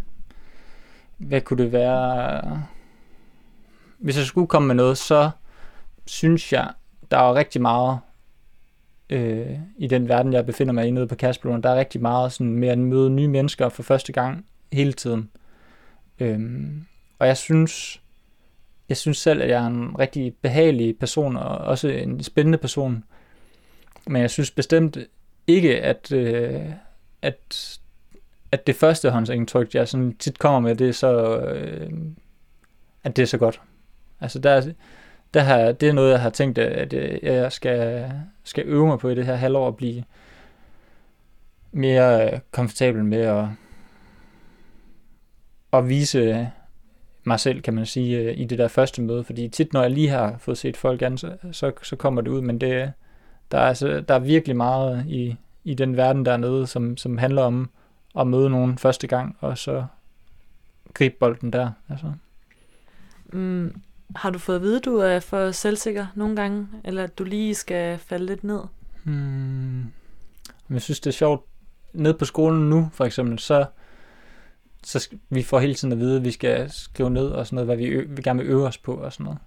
Hvad 1.17 1.41
kunne 1.41 1.63
det 1.63 1.71
være? 1.71 2.63
Hvis 3.97 4.17
jeg 4.17 4.25
skulle 4.25 4.47
komme 4.47 4.67
med 4.67 4.75
noget, 4.75 4.97
så 4.97 5.29
synes 6.05 6.53
jeg, 6.53 6.73
der 7.11 7.17
er 7.17 7.35
rigtig 7.35 7.61
meget 7.61 7.99
øh, 9.09 9.59
i 9.77 9.87
den 9.87 10.09
verden, 10.09 10.33
jeg 10.33 10.45
befinder 10.45 10.73
mig 10.73 10.87
i 10.87 10.91
nede 10.91 11.07
på 11.07 11.15
Kasperlund. 11.15 11.63
Der 11.63 11.69
er 11.69 11.79
rigtig 11.79 12.01
meget 12.01 12.31
sådan, 12.31 12.53
med 12.53 12.69
at 12.69 12.77
møde 12.77 13.09
nye 13.09 13.27
mennesker 13.27 13.69
for 13.69 13.83
første 13.83 14.13
gang 14.13 14.45
hele 14.73 14.93
tiden. 14.93 15.29
Øhm, 16.19 16.85
og 17.19 17.27
jeg 17.27 17.37
synes, 17.37 18.01
jeg 18.89 18.97
synes 18.97 19.17
selv, 19.17 19.41
at 19.41 19.49
jeg 19.49 19.63
er 19.63 19.67
en 19.67 19.99
rigtig 19.99 20.35
behagelig 20.41 20.97
person, 20.99 21.37
og 21.37 21.57
også 21.57 21.87
en 21.87 22.23
spændende 22.23 22.57
person. 22.57 23.03
Men 24.07 24.21
jeg 24.21 24.29
synes 24.29 24.51
bestemt 24.51 24.97
ikke, 25.47 25.81
at, 25.81 26.11
øh, 26.11 26.65
at, 27.21 27.79
at 28.51 28.67
det 28.67 28.75
første 28.75 29.09
håndsindtryk, 29.09 29.73
jeg 29.73 29.87
sådan 29.87 30.15
tit 30.15 30.39
kommer 30.39 30.59
med, 30.59 30.75
det 30.75 30.89
er 30.89 30.93
så, 30.93 31.39
øh, 31.39 31.91
at 33.03 33.15
det 33.15 33.21
er 33.21 33.27
så 33.27 33.37
godt. 33.37 33.61
Altså 34.21 34.39
der, 34.39 34.73
der 35.33 35.41
har, 35.41 35.71
det 35.71 35.89
er 35.89 35.93
noget, 35.93 36.11
jeg 36.11 36.21
har 36.21 36.29
tænkt, 36.29 36.57
at 36.57 36.93
øh, 36.93 37.19
jeg 37.23 37.51
skal, 37.51 38.11
skal 38.43 38.63
øve 38.67 38.87
mig 38.87 38.99
på 38.99 39.09
i 39.09 39.15
det 39.15 39.25
her 39.25 39.35
halvår, 39.35 39.67
at 39.67 39.75
blive 39.75 40.03
mere 41.71 42.33
øh, 42.33 42.39
komfortabel 42.51 43.05
med 43.05 43.21
at, 43.21 43.45
at 45.73 45.89
vise 45.89 46.51
mig 47.23 47.39
selv, 47.39 47.61
kan 47.61 47.73
man 47.73 47.85
sige, 47.85 48.19
øh, 48.19 48.39
i 48.39 48.45
det 48.45 48.57
der 48.57 48.67
første 48.67 49.01
møde. 49.01 49.23
Fordi 49.23 49.47
tit, 49.47 49.73
når 49.73 49.81
jeg 49.81 49.91
lige 49.91 50.09
har 50.09 50.35
fået 50.39 50.57
set 50.57 50.77
folk 50.77 51.01
an, 51.01 51.17
så, 51.17 51.37
så, 51.51 51.71
så 51.83 51.95
kommer 51.95 52.21
det 52.21 52.31
ud, 52.31 52.41
men 52.41 52.61
det, 52.61 52.91
der, 53.51 53.57
er 53.57 53.67
altså, 53.67 54.01
der 54.07 54.15
er 54.15 54.19
virkelig 54.19 54.55
meget 54.55 55.05
i, 55.07 55.35
i 55.63 55.73
den 55.73 55.97
verden 55.97 56.25
dernede, 56.25 56.67
som, 56.67 56.97
som 56.97 57.17
handler 57.17 57.41
om 57.41 57.69
at 58.19 58.27
møde 58.27 58.49
nogen 58.49 58.77
første 58.77 59.07
gang, 59.07 59.37
og 59.39 59.57
så 59.57 59.85
gribe 60.93 61.15
bolden 61.19 61.53
der. 61.53 61.71
Altså. 61.89 62.11
Mm, 63.33 63.81
har 64.15 64.29
du 64.29 64.39
fået 64.39 64.55
at 64.55 64.61
vide, 64.61 64.77
at 64.77 64.85
du 64.85 64.97
er 64.97 65.19
for 65.19 65.51
selvsikker 65.51 66.07
nogle 66.15 66.35
gange, 66.35 66.67
eller 66.83 67.03
at 67.03 67.17
du 67.17 67.23
lige 67.23 67.55
skal 67.55 67.97
falde 67.97 68.25
lidt 68.25 68.43
ned? 68.43 68.59
Hmm. 69.03 69.81
Jeg 70.69 70.81
synes, 70.81 70.99
det 70.99 71.09
er 71.09 71.13
sjovt. 71.13 71.45
Nede 71.93 72.13
på 72.13 72.25
skolen 72.25 72.69
nu, 72.69 72.89
for 72.93 73.05
eksempel, 73.05 73.39
så, 73.39 73.65
så 74.83 75.09
vi 75.29 75.43
får 75.43 75.59
hele 75.59 75.73
tiden 75.73 75.91
at 75.91 75.99
vide, 75.99 76.15
at 76.15 76.23
vi 76.23 76.31
skal 76.31 76.71
skrive 76.71 77.09
ned 77.09 77.27
og 77.27 77.45
sådan 77.45 77.55
noget, 77.55 77.67
hvad 77.67 77.77
vi, 77.77 77.85
ø- 77.85 78.07
vi 78.09 78.21
gerne 78.21 78.39
vil 78.39 78.51
øve 78.51 78.67
os 78.67 78.77
på 78.77 78.93
og 78.93 79.13
sådan 79.13 79.23
noget. 79.23 79.39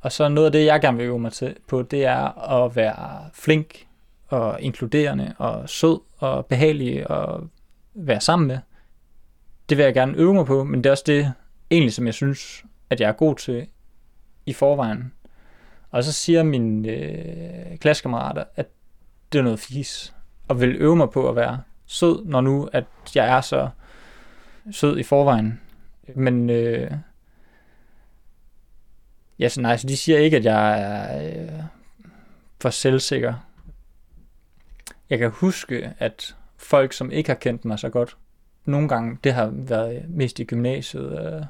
Og 0.00 0.12
så 0.12 0.28
noget 0.28 0.46
af 0.46 0.52
det, 0.52 0.64
jeg 0.64 0.80
gerne 0.80 0.96
vil 0.96 1.06
øve 1.06 1.18
mig 1.18 1.32
til, 1.32 1.56
på, 1.68 1.82
det 1.82 2.04
er 2.04 2.52
at 2.52 2.76
være 2.76 3.30
flink 3.32 3.86
og 4.28 4.60
inkluderende 4.60 5.34
og 5.38 5.68
sød 5.68 6.00
og 6.18 6.46
behagelig 6.46 7.10
og 7.10 7.48
være 7.94 8.20
sammen 8.20 8.48
med. 8.48 8.58
Det 9.68 9.76
vil 9.76 9.84
jeg 9.84 9.94
gerne 9.94 10.16
øve 10.16 10.34
mig 10.34 10.46
på, 10.46 10.64
men 10.64 10.84
det 10.84 10.86
er 10.86 10.90
også 10.90 11.04
det, 11.06 11.32
egentlig, 11.70 11.94
som 11.94 12.06
jeg 12.06 12.14
synes, 12.14 12.64
at 12.90 13.00
jeg 13.00 13.08
er 13.08 13.12
god 13.12 13.36
til 13.36 13.66
i 14.46 14.52
forvejen. 14.52 15.12
Og 15.90 16.04
så 16.04 16.12
siger 16.12 16.42
mine 16.42 16.88
øh, 16.88 17.78
klassekammerater, 17.78 18.44
at 18.56 18.66
det 19.32 19.38
er 19.38 19.42
noget 19.42 19.60
fis, 19.60 20.14
og 20.48 20.60
vil 20.60 20.76
øve 20.76 20.96
mig 20.96 21.10
på 21.10 21.28
at 21.28 21.36
være 21.36 21.62
sød, 21.86 22.24
når 22.24 22.40
nu, 22.40 22.68
at 22.72 22.84
jeg 23.14 23.36
er 23.36 23.40
så 23.40 23.68
sød 24.70 24.98
i 24.98 25.02
forvejen. 25.02 25.60
Men 26.14 26.50
øh, 26.50 26.90
ja, 29.38 29.48
så 29.48 29.60
nej, 29.60 29.76
så 29.76 29.86
de 29.86 29.96
siger 29.96 30.18
ikke, 30.18 30.36
at 30.36 30.44
jeg 30.44 30.80
er 30.80 31.42
øh, 31.42 31.62
for 32.60 32.70
selvsikker. 32.70 33.34
Jeg 35.10 35.18
kan 35.18 35.30
huske, 35.30 35.94
at 35.98 36.36
folk, 36.64 36.92
som 36.92 37.10
ikke 37.10 37.30
har 37.30 37.34
kendt 37.34 37.64
mig 37.64 37.78
så 37.78 37.88
godt, 37.88 38.16
nogle 38.64 38.88
gange, 38.88 39.18
det 39.24 39.32
har 39.34 39.50
været 39.52 40.04
mest 40.08 40.38
i 40.38 40.44
gymnasiet, 40.44 41.34
øh, 41.34 41.42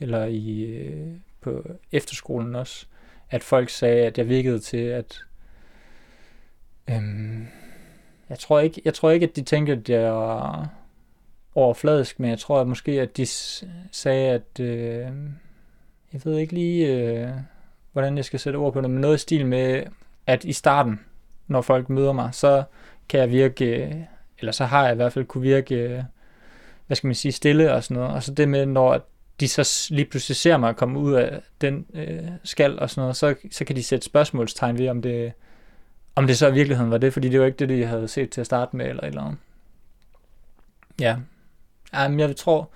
eller 0.00 0.24
i, 0.24 0.60
øh, 0.62 1.16
på 1.40 1.64
efterskolen 1.92 2.54
også, 2.54 2.86
at 3.30 3.42
folk 3.42 3.68
sagde, 3.68 4.06
at 4.06 4.18
jeg 4.18 4.28
virkede 4.28 4.58
til, 4.58 4.76
at 4.76 5.24
øhm, 6.90 7.46
jeg 8.28 8.38
tror 8.38 8.60
ikke, 8.60 8.82
jeg 8.84 8.94
tror 8.94 9.10
ikke, 9.10 9.26
at 9.26 9.36
de 9.36 9.42
tænkte, 9.42 9.72
at 9.72 9.88
jeg 9.88 10.12
var 10.12 10.68
overfladisk, 11.54 12.20
men 12.20 12.30
jeg 12.30 12.38
tror 12.38 12.60
at 12.60 12.66
måske, 12.66 13.00
at 13.00 13.16
de 13.16 13.26
sagde, 13.92 14.30
at 14.30 14.60
øh, 14.60 15.06
jeg 16.12 16.20
ved 16.24 16.38
ikke 16.38 16.54
lige, 16.54 16.94
øh, 16.96 17.30
hvordan 17.92 18.16
jeg 18.16 18.24
skal 18.24 18.40
sætte 18.40 18.56
ord 18.56 18.72
på 18.72 18.80
det, 18.80 18.90
men 18.90 19.00
noget 19.00 19.14
i 19.14 19.18
stil 19.18 19.46
med, 19.46 19.84
at 20.26 20.44
i 20.44 20.52
starten, 20.52 21.00
når 21.46 21.60
folk 21.60 21.88
møder 21.88 22.12
mig, 22.12 22.34
så 22.34 22.64
kan 23.08 23.20
jeg 23.20 23.30
virke, 23.30 23.86
øh, 23.86 23.94
eller 24.44 24.52
så 24.52 24.64
har 24.64 24.84
jeg 24.84 24.92
i 24.92 24.96
hvert 24.96 25.12
fald 25.12 25.24
kunne 25.24 25.42
virke, 25.42 25.74
øh, 25.74 26.02
hvad 26.86 26.96
skal 26.96 27.06
man 27.06 27.14
sige, 27.14 27.32
stille 27.32 27.72
og 27.72 27.84
sådan 27.84 27.96
noget. 27.96 28.14
Og 28.14 28.22
så 28.22 28.34
det 28.34 28.48
med, 28.48 28.66
når 28.66 29.08
de 29.40 29.48
så 29.48 29.88
lige 29.90 30.06
pludselig 30.06 30.36
ser 30.36 30.56
mig 30.56 30.76
komme 30.76 30.98
ud 30.98 31.12
af 31.12 31.42
den 31.60 31.86
øh, 31.94 32.28
skal 32.44 32.78
og 32.78 32.90
sådan 32.90 33.00
noget, 33.00 33.16
så, 33.16 33.34
så 33.50 33.64
kan 33.64 33.76
de 33.76 33.82
sætte 33.82 34.04
spørgsmålstegn 34.04 34.78
ved, 34.78 34.88
om 34.88 35.02
det, 35.02 35.32
om 36.14 36.26
det 36.26 36.38
så 36.38 36.48
i 36.48 36.52
virkeligheden 36.52 36.90
var 36.90 36.98
det, 36.98 37.12
fordi 37.12 37.28
det 37.28 37.40
var 37.40 37.46
ikke 37.46 37.58
det, 37.58 37.68
de 37.68 37.86
havde 37.86 38.08
set 38.08 38.30
til 38.30 38.40
at 38.40 38.46
starte 38.46 38.76
med, 38.76 38.86
eller 38.86 39.02
et 39.02 39.06
eller 39.06 39.22
andet. 39.22 39.38
Ja. 41.00 41.16
Jamen, 41.92 42.20
jeg 42.20 42.36
tror, 42.36 42.70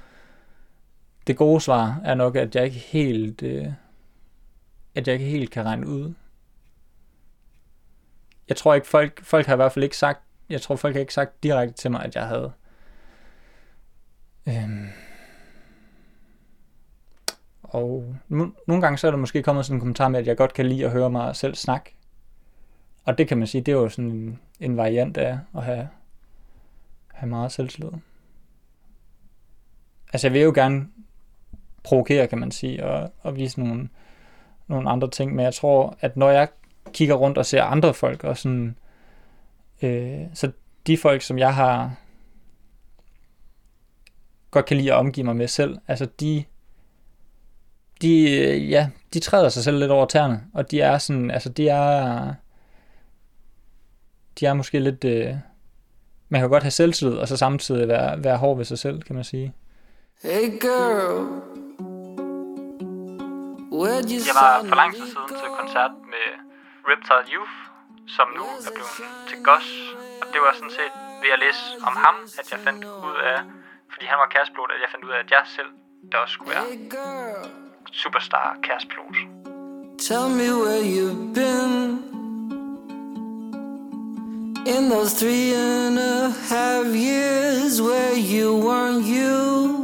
det 1.27 1.37
gode 1.37 1.61
svar 1.61 2.01
er 2.05 2.15
nok, 2.15 2.37
at 2.37 2.57
jeg 2.57 2.65
ikke 2.65 2.79
helt, 2.79 3.43
øh, 3.43 3.67
at 4.95 5.09
jeg 5.09 5.15
ikke 5.15 5.27
helt 5.27 5.51
kan 5.51 5.65
regne 5.65 5.89
ud. 5.89 6.15
Jeg 8.49 8.57
tror 8.57 8.75
ikke, 8.75 8.87
folk, 8.87 9.25
folk 9.25 9.47
har 9.47 9.55
i 9.55 9.57
hvert 9.57 9.73
fald 9.73 9.83
ikke 9.85 9.97
sagt, 9.97 10.23
jeg 10.51 10.63
tror, 10.63 10.77
folk 10.77 10.95
har 10.95 11.01
ikke 11.01 11.15
sagt 11.15 11.43
direkte 11.43 11.75
til 11.75 11.91
mig, 11.91 12.05
at 12.05 12.15
jeg 12.15 12.27
havde 12.27 12.53
øhm, 14.49 14.89
og 17.63 18.17
nu, 18.29 18.53
nogle 18.67 18.83
gange 18.83 18.99
så 18.99 19.07
er 19.07 19.11
der 19.11 19.19
måske 19.19 19.43
kommet 19.43 19.67
sådan 19.67 19.77
en 19.77 19.81
kommentar 19.81 20.09
med, 20.09 20.21
at 20.21 20.27
jeg 20.27 20.37
godt 20.37 20.55
kan 20.55 20.67
lide 20.67 20.85
at 20.85 20.91
høre 20.91 21.11
mig 21.11 21.37
selv 21.37 21.55
snakke. 21.55 21.95
Og 23.05 23.19
det 23.19 23.29
kan 23.29 23.39
man 23.39 23.47
sige, 23.47 23.61
det 23.61 23.73
er 23.73 23.77
jo 23.77 23.89
sådan 23.89 24.11
en, 24.11 24.41
en 24.61 24.77
variant 24.77 25.17
af 25.17 25.39
at 25.57 25.65
have, 25.65 25.89
have 27.15 27.29
meget 27.29 27.53
selvtillid. 27.53 27.91
Altså 30.13 30.27
jeg 30.27 30.35
vil 30.35 30.43
jo 30.43 30.53
gerne 30.55 30.89
provokere, 31.83 32.27
kan 32.27 32.39
man 32.39 32.51
sige, 32.51 32.87
og, 32.87 33.13
og 33.21 33.37
vise 33.37 33.61
nogle, 33.61 33.89
nogle 34.67 34.91
andre 34.91 35.11
ting, 35.11 35.35
men 35.35 35.45
jeg 35.45 35.55
tror, 35.55 35.97
at 36.01 36.17
når 36.17 36.31
jeg 36.31 36.49
kigger 36.93 37.15
rundt 37.15 37.39
og 37.39 37.47
ser 37.47 37.63
andre 37.63 37.95
folk, 37.95 38.25
og 38.25 38.37
sådan, 38.37 38.67
øh, 38.69 38.88
så 40.35 40.53
de 40.87 40.99
folk, 40.99 41.23
som 41.23 41.39
jeg 41.39 41.55
har 41.55 41.95
godt 44.51 44.67
kan 44.67 44.77
lide 44.77 44.93
at 44.93 44.99
omgive 44.99 45.25
mig 45.25 45.37
med 45.37 45.49
selv, 45.49 45.79
altså 45.89 46.07
de, 46.21 46.45
de, 48.03 48.39
øh, 48.39 48.71
ja, 48.71 48.91
de 49.15 49.21
træder 49.21 49.49
sig 49.49 49.65
selv 49.65 49.79
lidt 49.79 49.91
over 49.91 50.07
tæerne, 50.07 50.45
og 50.55 50.71
de 50.71 50.81
er 50.81 50.99
sådan, 50.99 51.31
altså 51.31 51.49
de 51.49 51.69
er, 51.69 52.35
de 54.41 54.47
er 54.47 54.55
måske 54.55 54.81
lidt, 54.81 55.05
øh, 55.05 55.35
man 56.29 56.41
kan 56.41 56.51
godt 56.51 56.63
have 56.63 56.71
selvtillid, 56.71 57.17
og 57.17 57.29
så 57.29 57.37
samtidig 57.37 57.89
være, 57.89 58.25
være 58.25 58.37
hård 58.37 58.57
ved 58.57 58.65
sig 58.65 58.79
selv, 58.79 59.03
kan 59.03 59.15
man 59.15 59.25
sige. 59.25 59.55
Hey 60.23 60.61
girl, 60.61 61.43
Jeg 64.29 64.35
var 64.35 64.65
for 64.69 64.77
lang 64.77 64.95
tid 64.95 65.07
siden 65.07 65.29
til 65.29 65.49
koncert 65.59 65.91
med 66.13 66.27
Reptile 66.91 67.35
Youth, 67.35 67.68
som 68.17 68.27
nu 68.39 68.45
er 68.67 68.71
blevet 68.77 68.95
til 69.29 69.39
Goss. 69.49 69.69
Og 70.21 70.27
det 70.33 70.41
var 70.45 70.53
sådan 70.59 70.75
set 70.79 70.93
ved 71.23 71.31
at 71.37 71.41
læse 71.45 71.65
om 71.89 71.95
ham, 72.05 72.17
at 72.41 72.47
jeg 72.53 72.61
fandt 72.67 72.85
ud 72.85 73.17
af, 73.33 73.39
fordi 73.93 74.05
han 74.13 74.19
var 74.23 74.29
kærespilot, 74.35 74.71
at 74.77 74.81
jeg 74.85 74.91
fandt 74.93 75.05
ud 75.07 75.13
af, 75.17 75.19
at 75.25 75.31
jeg 75.31 75.43
selv 75.57 75.71
der 76.13 76.19
også 76.19 76.35
skulle 76.35 76.51
være 76.55 76.67
superstar 77.93 78.57
kærespilot. 78.63 79.17
tell 79.99 80.29
me 80.29 80.49
where 80.53 80.81
you've 80.81 81.35
been 81.35 82.03
in 84.65 84.89
those 84.89 85.13
three 85.19 85.53
and 85.53 85.99
a 85.99 86.31
half 86.49 86.87
years 86.87 87.83
where 87.83 88.15
you 88.15 88.57
weren't 88.57 89.05
you. 89.05 89.78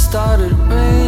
started 0.00 0.52
raining. 0.70 0.99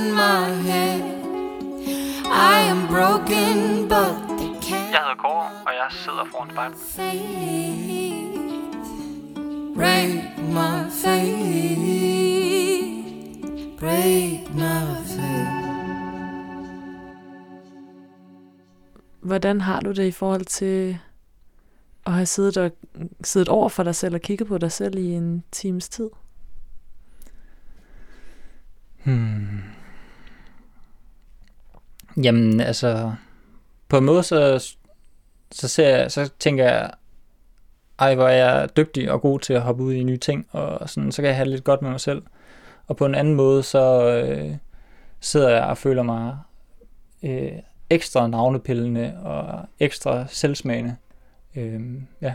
In 0.00 0.12
my 0.14 0.44
head. 0.68 1.02
I 2.26 2.60
am 2.72 2.86
broken, 2.86 3.88
but 3.88 4.12
they 4.38 4.52
can't 4.66 4.90
Jeg 4.92 5.00
hedder 5.00 5.14
Kåre, 5.18 5.50
og 5.66 5.72
jeg 5.80 5.88
sidder 5.90 6.24
foran 6.32 6.50
spejlet. 6.50 6.76
Break 9.74 10.38
my 10.38 10.90
faith. 11.02 11.80
Break 13.78 14.54
my 14.54 14.82
faith. 15.06 15.50
Hvordan 19.20 19.60
har 19.60 19.80
du 19.80 19.92
det 19.92 20.06
i 20.06 20.10
forhold 20.10 20.44
til 20.44 20.98
at 22.06 22.12
have 22.12 22.26
siddet, 22.26 22.56
og, 22.56 22.70
siddet 23.24 23.48
over 23.48 23.68
for 23.68 23.82
dig 23.82 23.94
selv 23.94 24.14
og 24.14 24.20
kigget 24.20 24.48
på 24.48 24.58
dig 24.58 24.72
selv 24.72 24.98
i 24.98 25.12
en 25.12 25.44
times 25.52 25.88
tid? 25.88 26.10
Hmm. 29.04 29.79
Jamen, 32.22 32.60
altså, 32.60 33.12
på 33.88 33.98
en 33.98 34.04
måde, 34.04 34.22
så, 34.22 34.74
så, 35.52 35.68
ser 35.68 35.96
jeg, 35.96 36.12
så 36.12 36.30
tænker 36.38 36.64
jeg, 36.64 36.90
ej, 37.98 38.14
hvor 38.14 38.28
er 38.28 38.46
jeg 38.46 38.76
dygtig 38.76 39.12
og 39.12 39.20
god 39.20 39.40
til 39.40 39.52
at 39.52 39.62
hoppe 39.62 39.82
ud 39.82 39.92
i 39.92 40.02
nye 40.02 40.16
ting, 40.16 40.46
og 40.50 40.88
sådan, 40.88 41.12
så 41.12 41.22
kan 41.22 41.28
jeg 41.28 41.36
have 41.36 41.44
det 41.44 41.52
lidt 41.52 41.64
godt 41.64 41.82
med 41.82 41.90
mig 41.90 42.00
selv. 42.00 42.22
Og 42.86 42.96
på 42.96 43.06
en 43.06 43.14
anden 43.14 43.34
måde, 43.34 43.62
så 43.62 44.06
øh, 44.08 44.56
sidder 45.20 45.50
jeg 45.50 45.64
og 45.64 45.78
føler 45.78 46.02
mig 46.02 46.38
øh, 47.22 47.52
ekstra 47.90 48.26
navnepillende 48.26 49.18
og 49.22 49.68
ekstra 49.78 50.26
selvsmagende. 50.26 50.96
Øh, 51.56 51.80
ja. 52.20 52.34